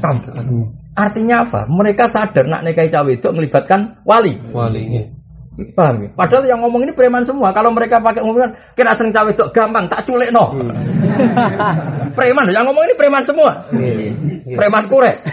[0.00, 0.20] kamu.
[0.32, 0.64] Hmm.
[0.96, 1.68] Artinya apa?
[1.68, 4.32] Mereka sadar nak nikahi cawe itu melibatkan wali.
[4.56, 5.19] Wali.
[5.50, 6.08] Paham ya?
[6.14, 7.50] Padahal yang ngomong ini preman semua.
[7.50, 10.54] Kalau mereka pakai ngomongan, kira sering cawe itu gampang, tak culik no.
[10.54, 10.70] Hmm.
[12.18, 13.66] preman, yang ngomong ini preman semua.
[13.74, 14.14] Iya,
[14.46, 14.56] iya.
[14.56, 15.26] Preman kures.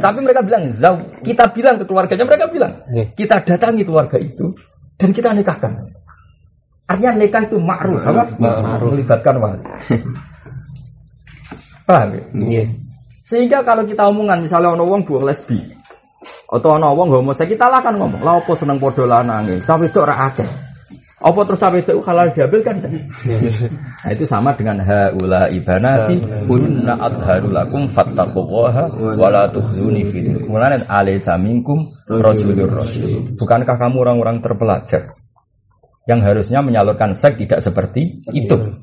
[0.00, 3.04] Tapi mereka bilang, Zau, kita bilang ke keluarganya, mereka bilang, iya.
[3.12, 4.56] kita datangi keluarga itu
[4.96, 5.84] dan kita nikahkan.
[6.86, 8.24] Artinya nikah itu makruh, apa?
[8.40, 8.94] Makruh.
[8.94, 9.60] Melibatkan wali.
[11.86, 12.08] Paham
[12.46, 12.64] ya?
[13.26, 15.58] Sehingga kalau kita omongan misalnya ono wong buah lesbi,
[16.46, 19.98] atau ana wong homoseks kita lah kan ngomong, "Lah opo seneng padha lanange?" Tapi itu
[19.98, 20.46] ora akeh.
[21.16, 22.76] Apa terus sampai itu halal diambil kan?
[24.04, 30.84] nah, itu sama dengan haula ibanati kunna adharu lakum fattaqullaha wa la tukhzuni fi Mulane
[30.84, 33.32] alaysa minkum rasulur rasul.
[33.32, 35.16] Bukankah kamu orang-orang terpelajar
[36.04, 38.04] yang harusnya menyalurkan seks tidak seperti
[38.36, 38.76] itu?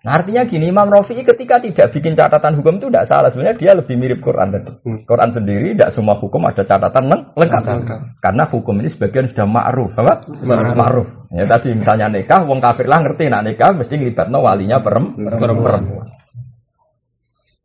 [0.00, 3.28] Nah, artinya gini, Imam Rafi'i ketika tidak bikin catatan hukum itu tidak salah.
[3.28, 4.72] Sebenarnya dia lebih mirip Quran tadi.
[4.80, 5.04] Hmm.
[5.04, 7.04] Quran sendiri tidak semua hukum ada catatan
[7.36, 7.62] lengkap.
[8.16, 10.24] Karena hukum ini sebagian sudah ma'ruf, apa?
[10.72, 11.08] Ma'ruf.
[11.36, 16.08] Ya tadi misalnya nikah, wong kafir lah ngerti, nah nikah mesti ngelibatno walinya perempuan.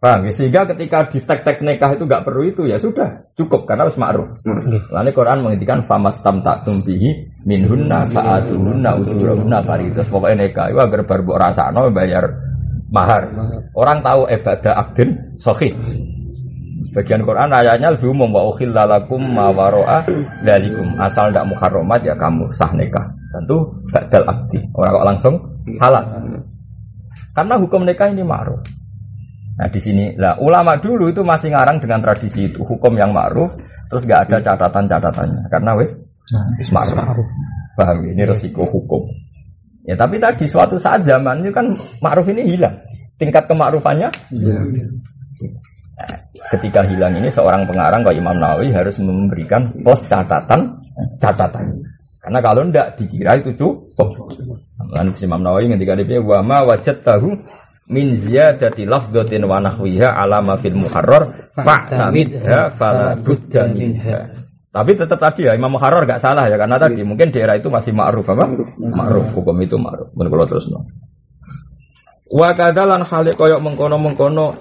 [0.06, 0.32] Paham ya?
[0.38, 4.38] Sehingga ketika di tek-tek nikah itu nggak perlu itu ya sudah cukup karena harus ma'ruf.
[4.46, 4.86] Hmm.
[4.94, 10.06] Lalu Quran menghentikan famas tam tak tumpihi minhunna fa'atuhunna ujurahunna faridos.
[10.14, 12.22] Pokoknya nikah itu agar baru rasano bayar
[12.94, 13.34] mahar.
[13.74, 15.10] Orang tahu ibadah akdin
[15.42, 15.74] sohi.
[16.86, 20.06] Sebagian Quran ayatnya lebih umum wa ukhillalakum ma waro'a
[20.46, 21.02] dalikum.
[21.02, 23.10] Asal tidak muharramat ya kamu sah nikah.
[23.34, 23.58] Tentu
[23.90, 24.62] badal akdi.
[24.78, 25.36] Orang kok langsung
[25.82, 26.06] halal.
[27.34, 28.85] Karena hukum nikah ini ma'ruf.
[29.56, 33.56] Nah di sini lah ulama dulu itu masih ngarang dengan tradisi itu hukum yang ma'ruf
[33.88, 36.04] terus nggak ada catatan-catatannya karena wis
[36.76, 37.28] ma'ruf.
[37.76, 39.08] Paham ini resiko hukum.
[39.88, 41.72] Ya tapi tadi suatu saat zaman itu kan
[42.04, 42.76] ma'ruf ini hilang.
[43.16, 44.68] Tingkat kemakrufannya hilang.
[45.96, 46.20] Nah,
[46.52, 50.76] ketika hilang ini seorang pengarang kayak Imam Nawawi harus memberikan pos catatan
[51.24, 51.80] catatan.
[52.20, 54.36] Karena kalau ndak dikira itu cukup.
[54.92, 57.32] Lalu Imam Nawawi ketika dia wama wajat tahu
[57.86, 64.46] min ziyadati lafdhatin wa nahwiha ala ma fil muharrar fa'tamidha fala budda minha.
[64.76, 67.96] Tapi tetap tadi ya Imam Muharrar gak salah ya karena tadi mungkin daerah itu masih
[67.96, 68.44] ma'ruf apa?
[68.76, 70.12] Ma'ruf hukum itu ma'ruf.
[70.20, 70.84] Men kula terusno.
[72.28, 74.52] Wa kadalan hale koyok mengkono-mengkono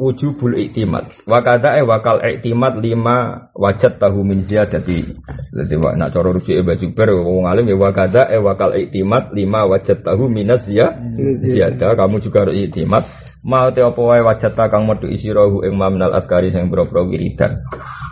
[0.00, 1.04] wujubul iktimat.
[1.28, 5.04] Wa kada e wakal iktimat lima wajat tahu min ziyadati.
[5.52, 9.28] Jadi nak cara rujuk e baju ber wong alim ya wa kada e wakal iktimat
[9.36, 10.96] lima wajat tahu minaz ya
[11.44, 11.92] ziyada.
[11.92, 13.04] Kamu juga harus iktimat.
[13.40, 17.60] Mau te apa wae wajat kang metu isirahu ing maminal askari sing boro-boro wiridan.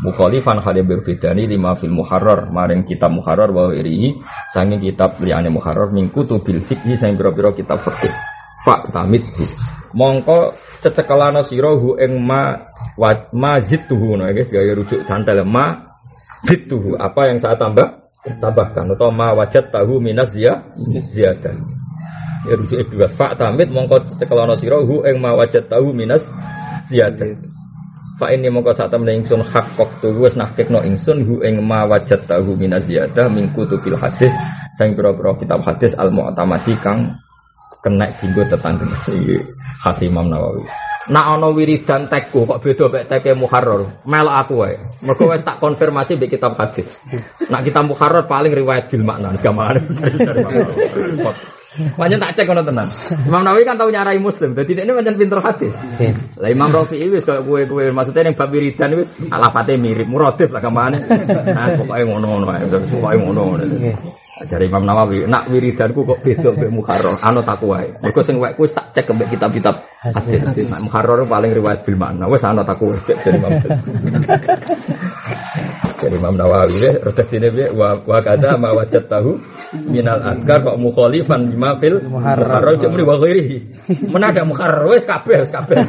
[0.05, 4.17] Mukhalifan hale berbedani lima fil muharrar maring kitab muharrar wa irihi
[4.53, 8.38] sanging kitab liyane muharrar mingku tubil fikhi sing boro-boro kitab fikih.
[8.65, 9.23] Fa tamit
[9.95, 10.53] mongko
[10.83, 12.59] cecekelana sira hu ing ma
[12.99, 15.87] wa ma zittuhu no guys gaya rujuk santai ma
[16.47, 17.87] zittuhu apa yang saya tambah?
[18.29, 20.59] Tambahkan atau ma wajat tahu minas ya
[20.91, 21.55] ziyadah.
[22.45, 23.09] Ya rujuk dua.
[23.09, 26.27] Fa tamit mongko cecekelana sira hu ing ma wajat tahu minas
[26.91, 27.39] ziyadah.
[28.19, 31.87] Fa ini mongko saat temen ingsun hak kok tu wis nahkikno ingsun hu ing ma
[31.87, 34.35] wajat tahu minas ziyadah mingku tu fil hadis
[34.75, 37.15] sang pira-pira kitab hadis al mu'tamadi kang
[37.83, 39.39] kena jinggo tetangga iki
[39.79, 40.67] khas Imam Nawawi.
[41.09, 44.77] Nak ana wiridan tekku kok beda mek teke muharrar, melok aku wae.
[45.01, 47.01] Mergo wis tak konfirmasi mbek kitab hadis.
[47.49, 49.81] Nak kita muharrar paling riwayat bil makna, gampang.
[51.79, 52.85] Banyak tak cek kono tenan.
[53.25, 55.73] Imam Nawawi kan tahu nyarai Muslim, dadi ini pancen pinter hadis.
[55.81, 56.13] Oke.
[56.45, 60.61] Lah Imam Rafi'i wis koyo kowe-kowe maksudnya ning bab wiridan wis alafate mirip muradif lah
[60.61, 61.01] ke mana.
[61.57, 63.65] Nah, pokoke ngono-ngono ae, pokoke ngono-ngono.
[64.39, 64.47] Oke.
[64.47, 67.91] Ajare Imam Nawawi, nak wiridanku kok beda mbek Muharrar, anu takwa wae.
[67.99, 69.75] Mergo sing wis tak cek mbek kitab-kitab
[70.15, 70.71] hadis.
[70.71, 73.59] Nak Muharrar paling riwayat bil makna, wis ana takwa cek Imam.
[76.09, 79.37] Dari Imam Nawawi ya, redaksine piye wa wa kada ma wajad tahu
[79.93, 83.57] minal adkar kok mukhalifan lima fil muharrar cuma wa ghairihi.
[84.09, 85.85] Mana ada muharrar wis kabeh wis kabeh.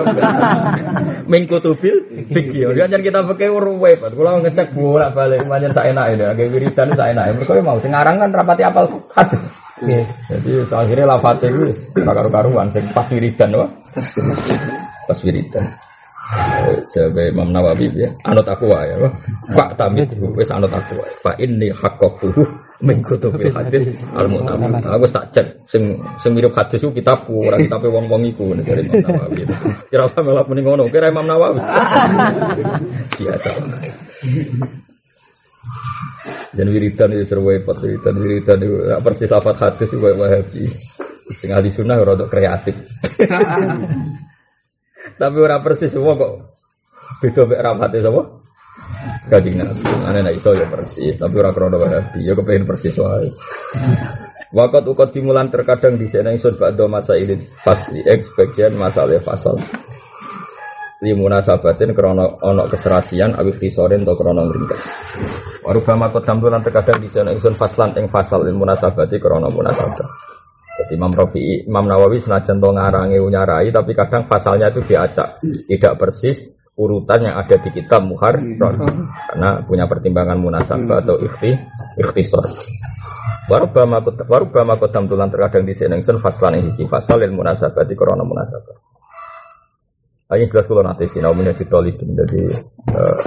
[1.31, 2.75] Min kutubil fikih.
[2.75, 4.11] Ya jan kita pakai ruwe, Pak.
[4.11, 7.39] Kula ngecek bolak-balik pancen sak enake ya, ge wiridan sak enake.
[7.39, 9.39] Mergo mau sing aran kan rapati apal hadis.
[9.79, 10.03] Oke.
[10.27, 13.55] Jadi akhirnya lafate itu karu-karuan sing pas wiridan.
[15.07, 15.63] Pas wiridan.
[16.93, 19.09] Jabe Imam Nawawi ya, anut aku wae ya.
[19.49, 21.09] Pak tamit wis anut aku wae.
[21.25, 22.45] Fa inni haqqatuhu
[22.85, 24.77] min kutubil hadis al mutamad.
[24.85, 29.09] Aku tak cek sing sing mirip hadis itu kitabku, ora kitabe wong-wong iku dari Imam
[29.09, 29.41] Nawawi.
[29.89, 31.61] Kira apa malah muni ngono, kira Imam Nawawi.
[33.25, 33.49] Biasa.
[36.53, 40.69] Dan wiridan itu seru repot wiridan wiridan itu persis lafat hadis itu wahabi.
[41.41, 42.77] Sing ahli sunnah rada kreatif.
[45.17, 46.33] Tapi ora persis semua kok
[47.23, 48.21] beda mek rapate sapa?
[49.29, 49.81] Kanjeng Nabi.
[50.05, 53.29] Ane nek iso ya persis, tapi ora krono wahabi, ya kepengin persis wae.
[54.49, 59.61] Wakat ukot dimulan terkadang di sana isun ba'do masa ini fasli X bagian masalah fasal
[61.05, 64.81] Limuna sabatin krono ono keserasian Awif tisorin atau krono ngringkas
[65.61, 70.38] Warubama kot tamdulan terkadang di sana isun faslan ing fasal Limuna sabati krono munasabah
[70.79, 75.43] Jadi Imam Rafi'i, Imam Nawawi senajan to ngarangi unyarai Tapi kadang fasalnya itu diacak.
[75.43, 81.51] Tidak persis urutan yang ada di kitab Muhar Karena punya pertimbangan munasabah atau ikhti,
[81.99, 82.47] ikhtisor
[83.49, 86.85] Warubama kot warubama kot tamdulan terkadang di sana isun faslan hiji.
[86.85, 88.77] Fasal ilmu munasabati krono munasabah.
[90.29, 92.53] Ayo jelas kalau nanti sinau menjadi tolibin jadi
[92.93, 93.19] eh,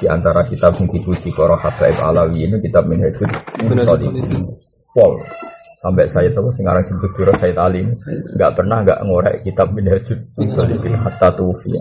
[0.00, 4.48] di antara kitab yang dipuji Koro Habaib Alawi ini kitab Tolibin
[4.96, 5.20] Pol
[5.80, 7.96] sampai saya tahu sekarang sebut dulu saya talim
[8.36, 11.80] nggak pernah nggak ngorek kitab Minhajul Tolibin hatta tufiya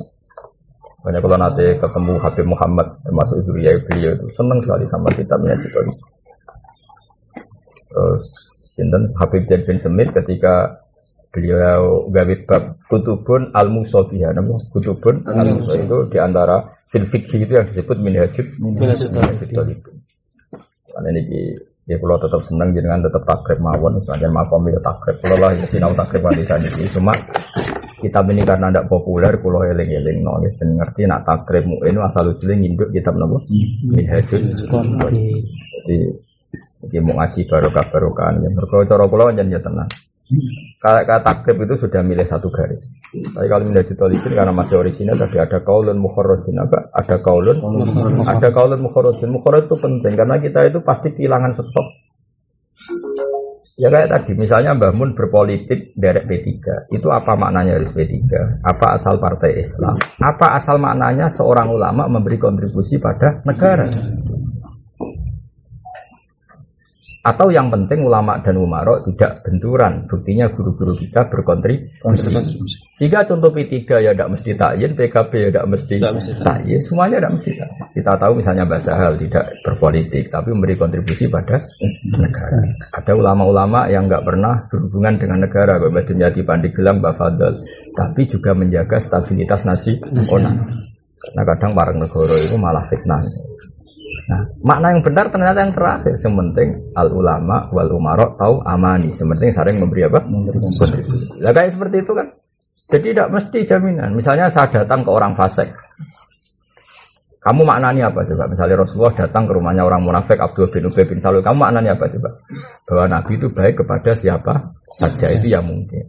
[1.04, 6.00] banyak kalau nanti ketemu Habib Muhammad termasuk Zuriyah beliau itu senang sekali sama kitab Tolibin
[7.92, 8.26] terus
[8.80, 9.04] Sinten?
[9.20, 10.72] Habib Zaid bin Semit ketika
[11.36, 17.68] beliau gawe bab kutubun al musofiha nama kutubun al itu di antara fil itu yang
[17.70, 19.98] disebut minhajud minhajud talibin
[20.90, 21.54] karena ini
[21.90, 25.18] ya kalau tetap senang jenengan tetap takrib mawon misalnya makom ya takrib.
[25.26, 27.14] Kalau lah ya sinau takrib nanti saja cuma
[27.98, 31.82] kitab ini karena tidak populer kalau eling eling no ya ben ngerti nak takrib mu
[31.82, 33.38] ini asal usulnya nginduk kitab nama
[33.90, 34.42] minhajud
[36.80, 38.50] jadi mau ngaji barokah barokahan ya.
[38.50, 39.90] Mereka cara pulau jangan ya tenang
[40.78, 42.94] kalau kata takrib itu sudah milih satu garis.
[43.10, 46.94] Tapi kalau menjadi tolibin karena masih orisinal tadi ada kaulun mukharrajin apa?
[46.94, 47.58] Ada kaulun,
[48.30, 49.30] ada kaulun mukharrajin.
[49.34, 51.88] Mukharraj itu penting karena kita itu pasti kehilangan stok.
[53.80, 56.52] Ya kayak tadi, misalnya Mbah Mun berpolitik dari P3,
[56.92, 58.28] itu apa maknanya dari P3?
[58.60, 59.96] Apa asal partai Islam?
[60.20, 63.88] Apa asal maknanya seorang ulama memberi kontribusi pada negara?
[67.30, 70.10] Atau yang penting ulama dan umaro tidak benturan.
[70.10, 72.90] Buktinya guru-guru kita berkontribusi.
[72.98, 75.94] Jika contoh P3 ya tidak mesti takyin, PKB ya tidak mesti
[76.42, 77.88] takyin, semuanya tidak mesti takyin.
[77.94, 81.62] Kita tahu misalnya Mbak Sahal tidak berpolitik, tapi memberi kontribusi pada
[82.18, 82.60] negara.
[82.98, 87.54] Ada ulama-ulama yang nggak pernah berhubungan dengan negara, Mbak Dunyati Pandigelang, Mbak Fadl,
[87.94, 90.58] tapi juga menjaga stabilitas nasional.
[91.20, 93.22] Karena kadang bareng negara itu malah fitnah.
[94.30, 96.14] Nah, makna yang benar ternyata yang terakhir.
[96.14, 99.10] Yang penting al ulama wal umaro tahu amani.
[99.10, 100.22] Yang penting saling memberi apa?
[100.22, 101.42] Kontribusi.
[101.42, 102.28] Lah kayak seperti itu kan.
[102.90, 104.14] Jadi tidak mesti jaminan.
[104.14, 105.74] Misalnya saya datang ke orang fasik.
[107.40, 108.46] Kamu maknanya apa coba?
[108.52, 111.42] Misalnya Rasulullah datang ke rumahnya orang munafik Abdul bin Ubay bin Salul.
[111.42, 112.30] Kamu maknanya apa coba?
[112.86, 116.06] Bahwa Nabi itu baik kepada siapa saja itu yang mungkin.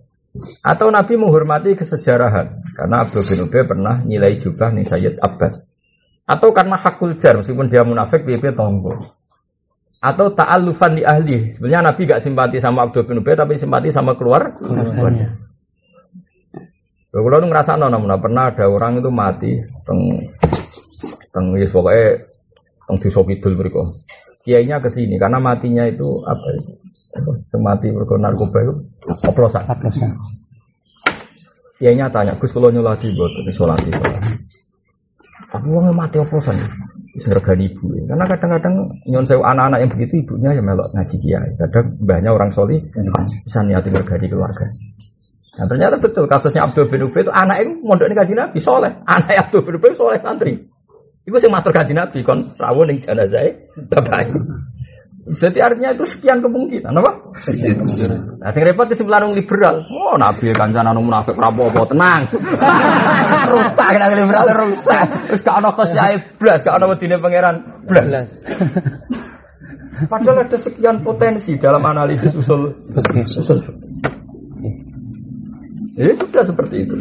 [0.60, 5.69] Atau Nabi menghormati kesejarahan karena Abdul bin Ubay pernah nilai jubah nih Sayyid Abbas
[6.30, 8.94] atau karena hakul jar meskipun dia munafik dia tonggo.
[10.00, 11.50] Atau ta'alufan di ahli.
[11.52, 15.50] Sebenarnya Nabi gak simpati sama Abdul bin Ubay tapi simpati sama keluar keluarnya
[17.10, 19.50] kalau lu ngerasa nona pernah ada orang itu mati
[19.82, 20.22] teng
[21.34, 22.22] teng ya pokoknya
[22.86, 23.82] teng desa kidul mereka
[24.46, 26.72] kiainya ke sini karena matinya itu apa itu?
[27.50, 28.74] Semati mereka narkoba itu?
[29.26, 29.66] Oplosan.
[31.82, 33.90] Kiainya tanya Gus kalau nyolati buat nyolati
[35.50, 36.54] tapi uangnya mati oplosan.
[37.18, 37.90] Sergani ibu.
[38.06, 38.74] Karena kadang-kadang
[39.10, 41.50] nyon sewu anak-anak yang begitu ibunya ya melok ngaji kiai.
[41.58, 44.66] Kadang banyak orang solih bisa niatin regani keluarga.
[45.58, 48.92] Nah ternyata betul kasusnya Abdul bin Ubay itu anak itu mondok ini kaji Nabi soleh.
[49.02, 50.54] Anak Abdul bin Ubay soleh santri.
[51.26, 53.58] Itu sih matur kaji Nabi kon rawon yang jenazah
[53.90, 54.30] bapak.
[55.30, 57.12] Jadi artinya itu sekian kemungkinan, apa?
[58.42, 59.86] Nah, sing repot kesimpulan orang liberal.
[59.86, 62.26] Oh, nabi kancan anu munafik rapopo tenang.
[63.54, 65.06] rusak nang liberal rusak.
[65.30, 68.26] Terus gak ono khosyae blas, gak ono wedine pangeran blas.
[70.10, 73.58] Padahal ada sekian potensi dalam analisis usul usul.
[76.00, 76.96] Ya sudah seperti itu.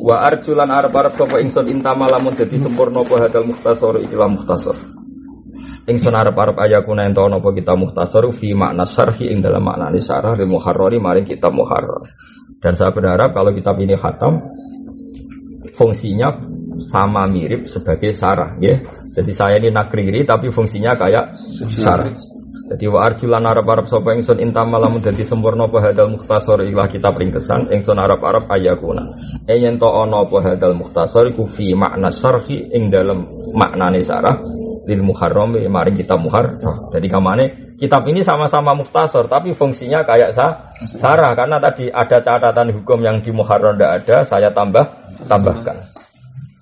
[0.00, 4.99] Wa arjulan arab arab sapa ingsun intama lamun dadi sempurna apa hadal mukhtasar ikilah mukhtasar.
[5.90, 10.46] Ingsun arep-arep ayakuna ento napa kita mukhtasar fi makna syarhi ing dalam makna syarah lil
[10.46, 12.14] muharrari maring kitab muharrar.
[12.62, 14.38] Dan saya berharap kalau kitab ini khatam
[15.74, 16.46] fungsinya
[16.78, 18.78] sama mirip sebagai syarah ya.
[19.10, 22.06] Jadi saya ini nakriri tapi fungsinya kayak syarah.
[22.70, 27.18] Jadi wa arjulan arab-arab sapa ingsun intam lamun dadi sempurna apa hadal mukhtasar ilah kitab
[27.18, 29.10] ringkesan ingsun arab-arab ayakuna.
[29.50, 33.26] Yen to ana apa hadal mukhtasar iku fi makna syarhi ing dalam
[33.58, 34.59] maknane syarah
[34.90, 36.58] lil muharram mari kita muhar.
[36.90, 42.74] Jadi kamane kitab ini sama-sama mukhtasar tapi fungsinya kayak sa sarah karena tadi ada catatan
[42.82, 44.82] hukum yang di muharram tidak ada saya tambah
[45.30, 46.00] tambahkan.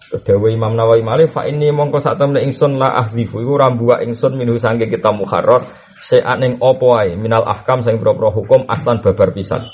[0.09, 4.41] Dewa Imam Nawawi Malik fa ini mongko sak temne ingsun la ahdzifu iku rambuwa ingsun
[4.41, 5.61] minhu sangge kita muharrar
[6.01, 9.69] se'an ing opo ae minal ahkam sing pro hukum aslan babar pisan.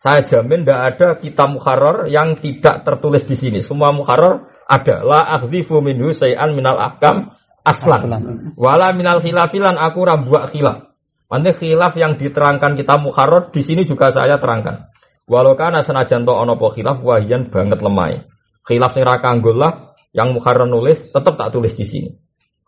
[0.00, 3.60] Saya jamin tidak ada kitab muharrar yang tidak tertulis di sini.
[3.60, 5.04] Semua muharrar ada.
[5.04, 7.32] La akhdzifu minhu se'an minal ahkam
[7.64, 8.52] aslan.
[8.54, 10.92] Wala minal khilafilan aku rambuak khilaf.
[11.32, 14.92] Nanti khilaf yang diterangkan kita muharrar di sini juga saya terangkan.
[15.24, 18.20] Walau karena senajan to ono po khilaf wahian banget lemai.
[18.62, 19.72] Khilaf sing ra lah
[20.12, 22.10] yang muharrar nulis tetap tak tulis di sini.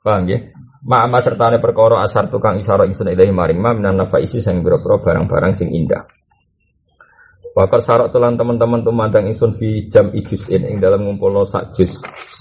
[0.01, 0.41] Paham ya?
[0.87, 5.53] Ma'ama sertane perkara asar tukang isara ingsun ilahi maring ma minan nafaisi sing boro barang-barang
[5.59, 6.07] sing indah.
[7.57, 11.89] Wakar syarat tulan teman-teman tumandang ingsun fi jam ijus in ing dalam ngumpulno sak jus.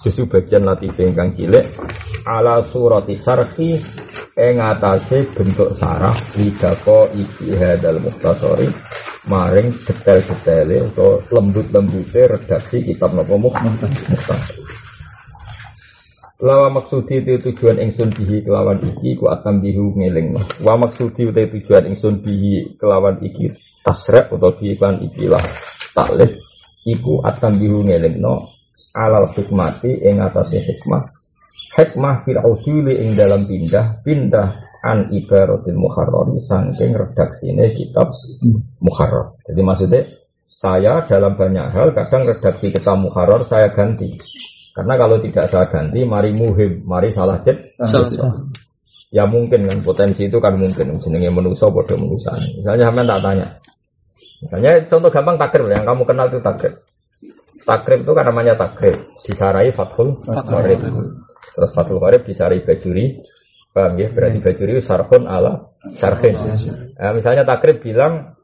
[0.04, 1.72] Jusu bagian latif ingkang cilik
[2.28, 3.80] ala surati sarhi
[4.36, 8.68] ing atase bentuk sarah lidako iki hadal muhtasori
[9.32, 14.38] maring detail-detaile atau lembut-lembute redaksi kitab napa muhtasar.
[16.36, 20.36] Lawa maksudi itu tujuan ingsun bihi kelawan iki ku akan bihu ngeling
[20.68, 25.40] Wa maksudi itu tujuan ingsun bihi kelawan iki tasrek atau bihi kelawan iki lah
[25.95, 26.36] taklif
[26.84, 28.44] iku akan bihu ngeling no
[28.91, 31.07] alal hikmati ing atase hikmah.
[31.80, 34.48] Hikmah fil uduli ing dalam pindah pindah
[34.84, 38.12] an ibaratil muharrar saking redaksine kitab
[38.84, 39.40] muharrar.
[39.48, 40.03] Jadi maksudnya
[40.52, 44.35] saya dalam banyak hal kadang redaksi kitab muharrar saya ganti
[44.76, 47.72] karena kalau tidak saya ganti, mari muhim, mari salah jet.
[49.08, 52.36] Ya mungkin kan potensi itu kan mungkin jenenge manusia bodoh manusia.
[52.60, 53.48] Misalnya sampean tak tanya.
[54.44, 56.74] Misalnya contoh gampang takrib yang kamu kenal itu takrib.
[57.64, 58.98] Takrib itu kan namanya takrib.
[59.24, 60.84] Disarai fathul qarib.
[61.56, 63.24] Terus fathul qarib disarai bajuri.
[63.72, 64.12] Paham ya?
[64.12, 66.36] Berarti bajuri sarhun ala sarhin.
[67.00, 68.36] Nah, misalnya takrib bilang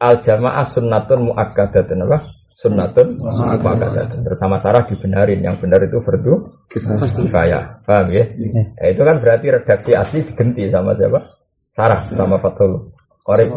[0.00, 2.39] al jamaah sunnatun muakkadatun apa?
[2.54, 4.20] Sunnatun muakkadatun.
[4.26, 6.34] Bersama Sarah dibenarin, yang benar itu fardu
[6.68, 7.82] kifayah.
[7.86, 8.24] Paham ya?
[8.34, 8.86] ya?
[8.92, 11.40] Itu kan berarti redaksi asli diganti sama siapa?
[11.70, 12.90] Sarah sama Fathul
[13.22, 13.48] Qorib.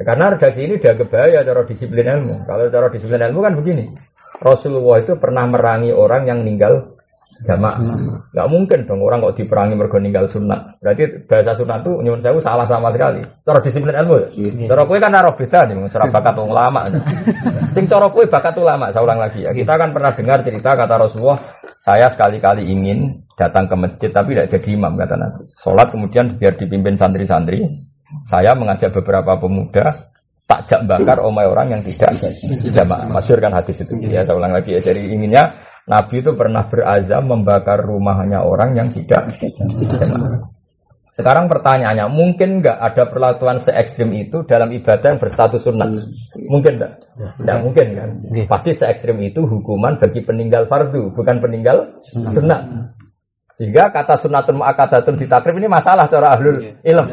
[0.00, 2.48] Ya, karena redaksi ini udah kebaya cara disiplin ilmu.
[2.48, 3.84] Kalau cara disiplin ilmu kan begini.
[4.40, 6.89] Rasulullah itu pernah merangi orang yang meninggal
[7.48, 7.74] jamak.
[8.36, 10.76] Gak mungkin dong orang kok diperangi mergo ninggal sunat.
[10.84, 13.24] Berarti bahasa sunat itu nyuwun sewu salah sama sekali.
[13.40, 14.28] Cara disiplin ilmu ya.
[14.68, 16.80] Cara kue kan naruh beda nih, cara bakat ulama.
[17.72, 19.50] Sing cara kue bakat ulama, saya ulang lagi ya.
[19.56, 21.40] Kita kan pernah dengar cerita kata Rasulullah,
[21.72, 25.40] saya sekali-kali ingin datang ke masjid tapi tidak jadi imam kata Nabi.
[25.48, 27.64] Sholat kemudian biar dipimpin santri-santri.
[28.26, 30.10] Saya mengajak beberapa pemuda
[30.50, 32.10] takjak bakar omai orang yang tidak
[32.74, 33.06] jamaah.
[33.14, 33.94] Masyur kan hadis itu.
[34.10, 34.82] Ya saya ulang lagi ya.
[34.82, 35.46] Jadi inginnya
[35.88, 40.50] Nabi itu pernah berazam membakar rumahnya orang yang tidak jamaah.
[41.10, 45.90] Sekarang pertanyaannya, mungkin nggak ada perlakuan se ekstrim itu dalam ibadah yang berstatus sunnah?
[46.38, 46.92] Mungkin nggak?
[47.42, 48.10] Tidak mungkin kan?
[48.46, 51.82] Pasti se ekstrim itu hukuman bagi peninggal fardu, bukan peninggal
[52.30, 52.94] sunnah.
[53.50, 57.06] Sehingga kata sunatun mu'akadatun di takrib ini masalah secara ahlul ilm.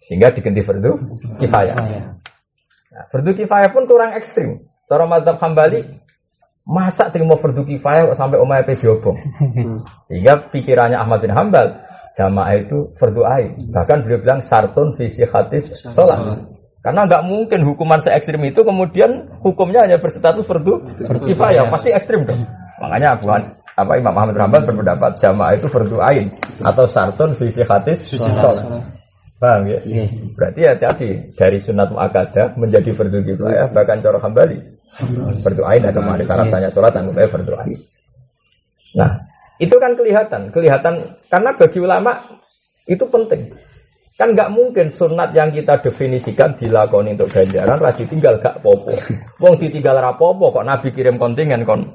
[0.00, 0.96] Sehingga diganti fardu
[1.44, 1.76] kifayah.
[1.76, 4.64] Nah, fardu kifayah pun kurang ekstrim.
[4.88, 5.84] Cara madhab hambali
[6.68, 9.16] Masa terima fardu kifayah sampai omah pe diobong.
[10.06, 11.82] Sehingga pikirannya Ahmad bin Hambal
[12.14, 13.72] jamaah itu fardu ain.
[13.72, 16.20] Bahkan beliau bilang sartun visi hadis sholat.
[16.80, 20.80] Karena nggak mungkin hukuman se ekstrim itu kemudian hukumnya hanya berstatus fardu
[21.28, 22.40] kifayah, pasti ekstrim dong.
[22.80, 23.28] Makanya Abu
[23.80, 26.28] apa Imam Ahmad Rambal berpendapat jamaah itu fardu ain
[26.60, 28.64] atau sartun visi hadis sholat.
[29.40, 29.80] Paham ya?
[29.80, 30.36] Nggih.
[30.36, 34.60] Berarti hati-hati dari sunat muakkadah menjadi fardu kifayah bahkan cara hambali.
[35.40, 37.78] Fardu ain ada syarat tanya sholat anggapnya fardu ain.
[38.98, 39.10] Nah,
[39.62, 40.94] itu kan kelihatan, kelihatan
[41.30, 42.12] karena bagi ulama
[42.90, 43.54] itu penting.
[44.18, 48.92] Kan nggak mungkin sunat yang kita definisikan dilakoni untuk ganjaran, rasi tinggal gak popo.
[49.40, 51.88] Wong ditinggal rapopo kok Nabi kirim kontingen kon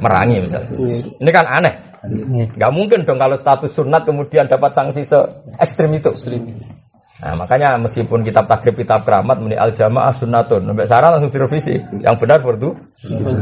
[0.00, 0.72] merangi misalnya.
[1.20, 1.74] Ini kan aneh.
[2.00, 2.56] Nggih.
[2.56, 5.20] Nggak mungkin dong kalau status sunat kemudian dapat sanksi se
[5.60, 6.16] ekstrim itu.
[7.20, 11.76] Nah, makanya meskipun kitab takrib kitab keramat meni al jamaah sunnatun, sampai sarah langsung direvisi.
[12.00, 12.72] Yang benar fardu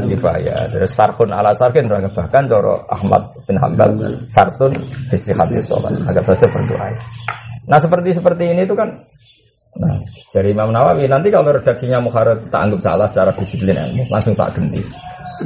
[0.03, 0.67] kifayah.
[0.67, 3.95] Terus sarhun ala sarkin bahkan coro Ahmad bin Hambal
[4.27, 4.75] sartun
[5.07, 5.95] sisi hadis sholat.
[6.11, 6.75] Agak saja fardu.
[7.71, 8.91] Nah seperti seperti ini itu kan
[9.77, 10.01] Nah,
[10.33, 14.57] dari Imam Nawawi nanti kalau redaksinya Mukharrat tak anggap salah secara disiplin ilmu, langsung tak
[14.57, 14.81] ganti.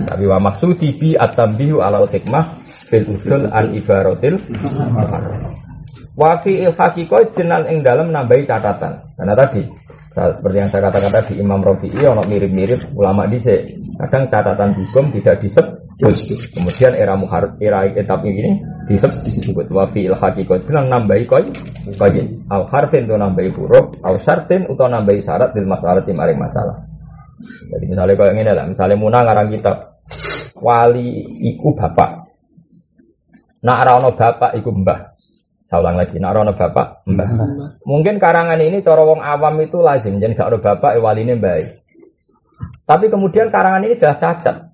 [0.07, 4.39] Tapi wa maksudi bi at-tambihu alal hikmah fil usul an ibaratil
[6.13, 6.37] muharrar.
[6.37, 9.01] Wa fi il haqiqah jenan ing dalam nambahi catatan.
[9.17, 9.63] Karena tadi
[10.13, 13.81] seperti yang saya katakan tadi Imam Rafi'i ono mirip-mirip ulama dhisik.
[13.97, 15.81] Kadang catatan hukum tidak disebut.
[16.53, 18.59] Kemudian era muharrar era etap ini
[18.89, 21.47] disebut disebut wa fi il haqiqah jenan nambahi koi
[21.95, 22.21] koi
[22.51, 26.75] al harfin itu nambahi huruf al syartin atau nambahi syarat di masalah maring masalah.
[27.43, 29.75] Jadi misalnya kayak gini lah, misalnya Muna ngarang kitab
[30.59, 32.11] wali iku bapak.
[33.63, 35.12] Nak rano bapak iku mbah.
[35.73, 37.29] Saya ulang lagi, nak rano bapak mbah.
[37.81, 41.57] Mungkin karangan ini cara wong awam itu lazim, jadi gak ada bapak wali ini mbah.
[42.85, 44.69] Tapi kemudian karangan ini sudah cacat.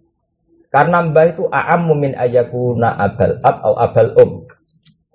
[0.68, 4.32] Karena mbah itu a'ammu min ayakuna abal ab atau abal um.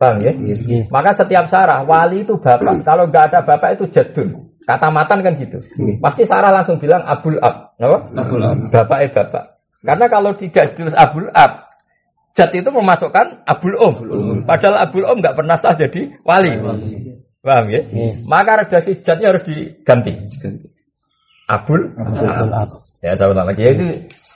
[0.00, 0.32] Paham ya?
[0.32, 0.88] Nggih.
[0.88, 2.80] Maka setiap sarah wali itu bapak.
[2.80, 4.56] Kalau nggak ada bapak itu jadun.
[4.64, 5.60] Kata matan kan gitu.
[6.00, 7.76] Pasti sarah langsung bilang abul ab.
[7.76, 8.08] Apa?
[8.24, 8.56] Abul ab.
[8.72, 9.44] Bapak eh bapak.
[9.84, 11.68] Karena kalau tidak ditulis abul ab,
[12.34, 13.94] jad itu memasukkan abul om.
[14.42, 16.58] Padahal abul om nggak pernah sah jadi wali.
[17.44, 17.80] Paham ya?
[18.26, 20.12] Maka redaksi jadnya harus diganti.
[21.46, 21.94] Abul.
[23.04, 23.62] Ya saya ulang lagi.
[23.62, 23.84] Ya, itu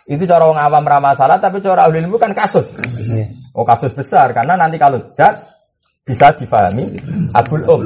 [0.09, 2.69] itu cara orang awam ramah salah, tapi cara ahli ilmu kan kasus.
[2.73, 3.53] Nggih.
[3.57, 5.41] Oh kasus besar karena nanti kalau jad
[6.07, 6.97] bisa difahami
[7.35, 7.83] abul um.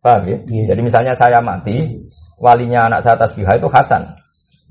[0.00, 0.38] Paham ya?
[0.48, 0.72] Iya.
[0.72, 1.76] Jadi misalnya saya mati,
[2.40, 4.00] walinya anak saya tasbihah itu Hasan.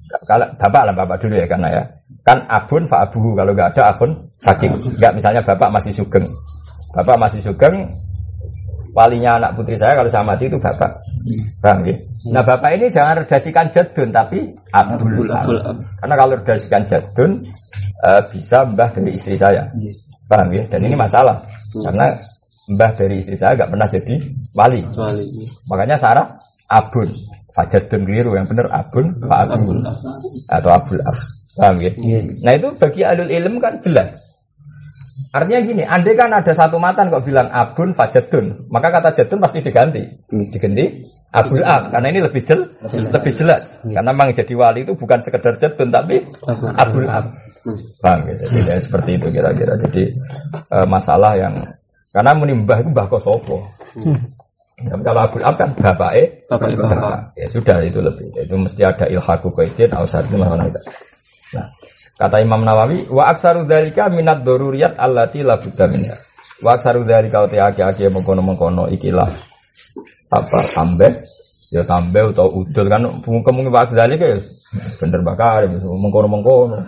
[0.10, 1.84] Kalau bapak lah bapak dulu ya karena ya.
[2.26, 4.12] Kan abun fa abuhu kalau nggak ada akun
[4.42, 4.74] saking.
[4.98, 6.26] Enggak misalnya bapak masih sugeng.
[6.98, 7.76] Bapak masih sugeng
[8.98, 10.92] walinya anak putri saya kalau saya mati itu bapak.
[11.62, 11.96] Paham ya?
[12.30, 14.40] Nah bapak ini jangan redasikan jadun tapi
[14.74, 15.30] abdul.
[15.30, 15.78] Abul ab.
[16.04, 17.32] Karena kalau redasikan jadun
[18.06, 19.70] eh, bisa mbah dari istri saya.
[20.28, 20.64] Paham ya?
[20.68, 21.38] Dan ini masalah.
[21.86, 22.18] Karena
[22.74, 24.16] mbah dari istri saya nggak pernah jadi
[24.58, 24.82] wali.
[24.98, 25.26] Wali.
[25.70, 26.28] Makanya Sarah
[26.70, 27.10] abun.
[27.60, 29.84] Fajadun keliru yang benar abun fa abun
[30.48, 31.20] atau abul ab.
[31.60, 31.92] Paham ya?
[32.40, 34.16] Nah itu bagi alul ilm kan jelas.
[35.36, 39.60] Artinya gini, andai kan ada satu matan kok bilang abun fajadun, maka kata jadun pasti
[39.60, 40.02] diganti.
[40.32, 41.04] Diganti
[41.36, 43.84] abul ab karena ini lebih jel, lebih jelas.
[43.84, 46.24] Karena memang jadi wali itu bukan sekedar jadun tapi
[46.80, 47.36] abul ab.
[48.00, 48.48] Bang, gitu.
[48.48, 49.76] Jadi ya seperti itu kira-kira.
[49.84, 50.04] Jadi
[50.56, 51.54] eh, masalah yang
[52.10, 53.68] karena menimbah itu mbah kosopo.
[54.80, 57.36] Tapi kalau abul ab kan bapak eh Bapak bapak.
[57.36, 58.32] ya sudah itu lebih.
[58.32, 60.80] Itu mesti ada ilhaku kaidin ausar itu mana itu.
[61.56, 61.68] Nah
[62.16, 66.16] kata Imam Nawawi wa aksaru dzalika minat doruriyat allati la budda minha
[66.64, 69.28] wa aksaru dzalika uti aki-aki mengkono-mengkono ikilah.
[70.32, 71.12] Apa tambah.
[71.70, 72.88] Ya tambah atau udul.
[72.88, 74.40] Kan kemungkinan wa aksaru dzalika ya
[75.04, 76.88] bener bakar mengkono-mengkono.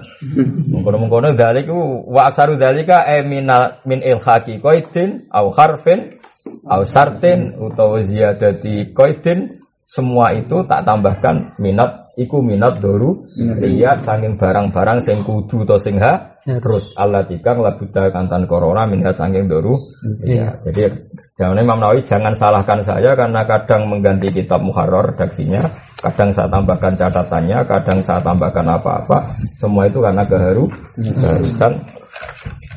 [0.72, 1.76] Mengkono-mengkono dzalika
[2.08, 6.22] wa aksaru dzalika e minal min ilhaqi qaidin au harfin
[6.66, 13.20] au sartin utawa ziyadati qaidin semua itu tak tambahkan minat iku minat doru
[13.60, 16.94] lihat sanging barang-barang sing kudu to sing ha terus.
[16.98, 19.78] Allah tikang labuda kantan corona minha sanging doru.
[20.26, 20.62] Iya.
[20.66, 20.90] Jadi
[21.38, 25.66] jangan Imam Nawawi jangan salahkan saya karena kadang mengganti kitab muharrar redaksinya
[26.02, 29.38] kadang saya tambahkan catatannya kadang saya tambahkan apa-apa.
[29.58, 30.66] Semua itu karena keharu
[30.98, 31.72] keharusan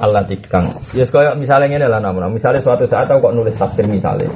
[0.03, 0.74] Allah tikang.
[0.91, 2.35] Ya yes, misalnya ini lah namun.
[2.35, 4.27] Misalnya suatu saat aku kok nulis tafsir misalnya,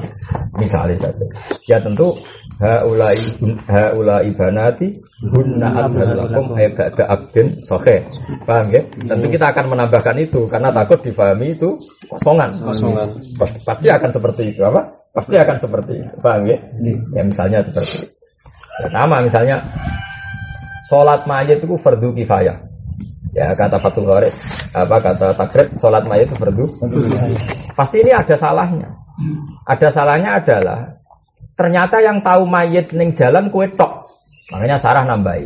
[0.54, 1.26] misalnya saja.
[1.66, 2.14] Ya tentu
[2.62, 3.18] haulai
[3.66, 8.06] haulai banati hunna abdalakum ay ba'da abdin sohe.
[8.46, 8.82] Paham ya?
[8.86, 11.68] Tentu kita akan menambahkan itu karena takut difahami itu
[12.06, 12.54] kosongan.
[12.62, 13.08] Kosongan.
[13.34, 14.94] Pas- Pasti akan seperti itu apa?
[15.10, 16.12] Pasti akan seperti itu.
[16.22, 16.58] Paham ya?
[17.18, 18.06] Ya misalnya seperti itu.
[18.78, 19.58] Pertama misalnya
[20.86, 22.56] sholat mayat itu fardu kifayah.
[23.34, 24.32] Ya kata Fatul Gharid,
[24.72, 26.64] apa kata takrib sholat mayat itu fardu.
[27.74, 28.88] Pasti ini ada salahnya.
[29.66, 30.86] Ada salahnya adalah
[31.58, 33.97] ternyata yang tahu mayat ning jalan kue tok.
[34.48, 35.44] Makanya Sarah nambahi.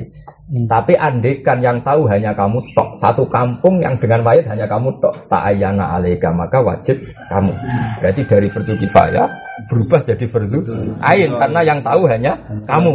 [0.53, 0.71] Hmm.
[0.71, 5.27] Tapi andekan yang tahu hanya kamu tok, satu kampung yang dengan mayat hanya kamu tok,
[5.27, 7.51] tak ayana alaika maka wajib kamu.
[7.99, 9.27] Berarti dari fardu kifayah
[9.67, 10.59] berubah jadi fardu
[11.03, 12.39] ain karena yang tahu hanya
[12.69, 12.93] kamu.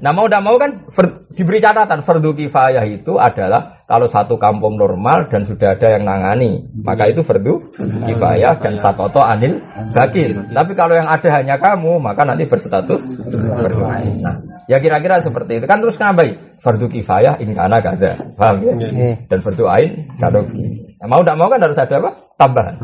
[0.00, 4.80] Nah mau tidak mau kan fer- diberi catatan fardu kifayah itu adalah kalau satu kampung
[4.80, 7.74] normal dan sudah ada yang nangani maka itu fardu
[8.06, 9.60] kifayah dan sakoto anil
[9.92, 10.40] bakil.
[10.46, 14.22] Tapi kalau yang ada hanya kamu maka nanti berstatus fardu ain.
[14.22, 18.72] Nah ya kira-kira seperti itu kan terus nambahi fardu kifayah in kana kada paham ya?
[18.72, 19.10] Oke.
[19.28, 20.96] dan fardu ain kalau begini.
[21.04, 22.10] Nah, mau tidak mau kan harus ada apa
[22.40, 22.74] tambahan.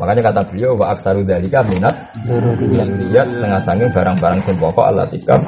[0.00, 1.92] Makanya kata beliau wa aksaru dalika minat
[2.72, 5.40] yang lihat setengah sanging barang-barang sing pokok Allah tikam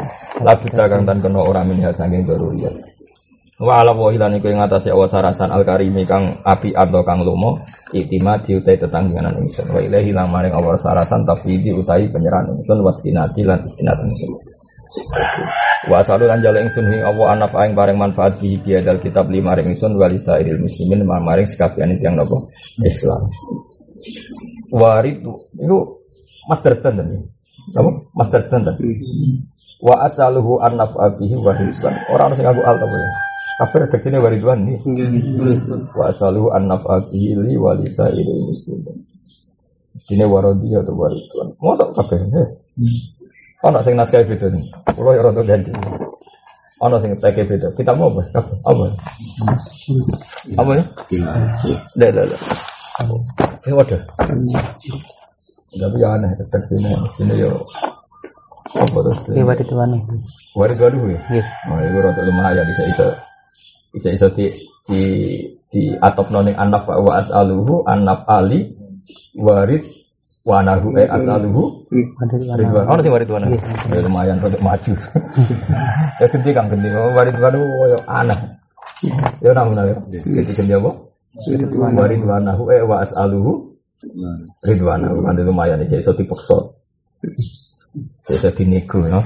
[0.44, 2.76] labu dagang dan kena orang minha sanging daruriyat.
[3.60, 7.20] Wa ala wa hilan iku ing atase awas sarasan al karimi kang api atau kang
[7.20, 7.60] lomo
[7.92, 13.44] itima diutai tetangganan ingsun wa ilahi lan maring awas sarasan tafwidi utai penyerahan ingsun wastinati
[13.44, 14.32] lan istinat ingsun.
[15.88, 19.56] Wa asalu lan jale ingsun ing Allah anaf aing bareng manfaat bi biadal kitab lima
[19.56, 22.36] ring ingsun walisa iril muslimin maring sekabian yang nopo
[22.84, 23.24] Islam.
[24.76, 25.24] Warid
[25.56, 25.76] itu
[26.52, 27.20] master standard ya.
[27.80, 27.90] Apa?
[28.12, 28.76] Master standard.
[29.80, 31.96] Wa asaluhu anaf abihi wa Islam.
[32.12, 33.10] Orang harus ngaku al apa ya?
[33.60, 34.76] Kabeh redaksine waridwan nih.
[35.96, 38.96] Wa asaluhu anaf abihi li walisa iril muslimin.
[39.96, 41.56] Sini warodi atau waridwan.
[41.56, 42.20] Mosok kabeh.
[42.36, 42.48] eh?
[43.60, 44.64] Ono sing naskah beda nih.
[44.96, 45.68] Kulo ya rada ganti.
[46.80, 47.68] Ono sing teke beda.
[47.76, 48.22] Kita mau apa?
[48.64, 48.84] Apa?
[50.56, 50.84] Apa ya?
[51.92, 52.40] Dah, dah, dah.
[53.60, 54.00] Sing wadah.
[55.70, 56.88] Tapi ya aneh tetap sini.
[57.20, 57.52] Sini yo.
[58.70, 59.18] Apa terus?
[59.28, 60.02] Oke, berarti tuan nih.
[60.56, 61.20] Warid waduh ya.
[61.28, 61.44] Iya.
[61.68, 63.06] Oh, itu rada lumayan bisa bisa
[63.90, 64.46] bisa bisa di
[64.86, 65.02] di
[65.68, 68.72] di atop noning anaf wa as'aluhu anaf ali
[69.36, 69.99] warid
[70.40, 72.54] wa anahu eh as'aluhu Berarti tuan.
[72.54, 72.84] Ridwan.
[72.86, 73.42] Oh, sing Ridwan.
[73.90, 74.92] Ya lumayan rodok maju.
[76.22, 76.88] ya gede Kang gede.
[76.94, 78.38] Oh, Ridwan oh ya aneh.
[79.42, 79.94] Ya namun ya.
[80.06, 80.90] Gede gede apa?
[81.74, 83.74] Wa Ridwanahu eh wa as'aluhu
[84.62, 85.16] Ridwanahu.
[85.26, 86.58] Kan lumayan iki iso dipeksa.
[88.30, 89.18] Bisa dinego ya.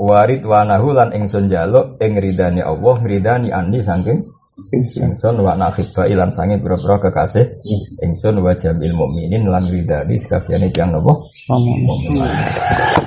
[0.00, 4.24] Wa Ridwanahu lan ingsun njaluk ing ridani Allah, ngridani ani saking
[4.70, 5.36] ingsun.
[5.42, 7.44] Wa nakhibba ilan sange pira-pira kekasih.
[8.04, 8.38] Ingsun.
[8.38, 10.14] Wa jamil mukminin lan ridani
[10.86, 11.12] napa
[11.50, 11.78] Ngomong.
[11.82, 13.02] mukmin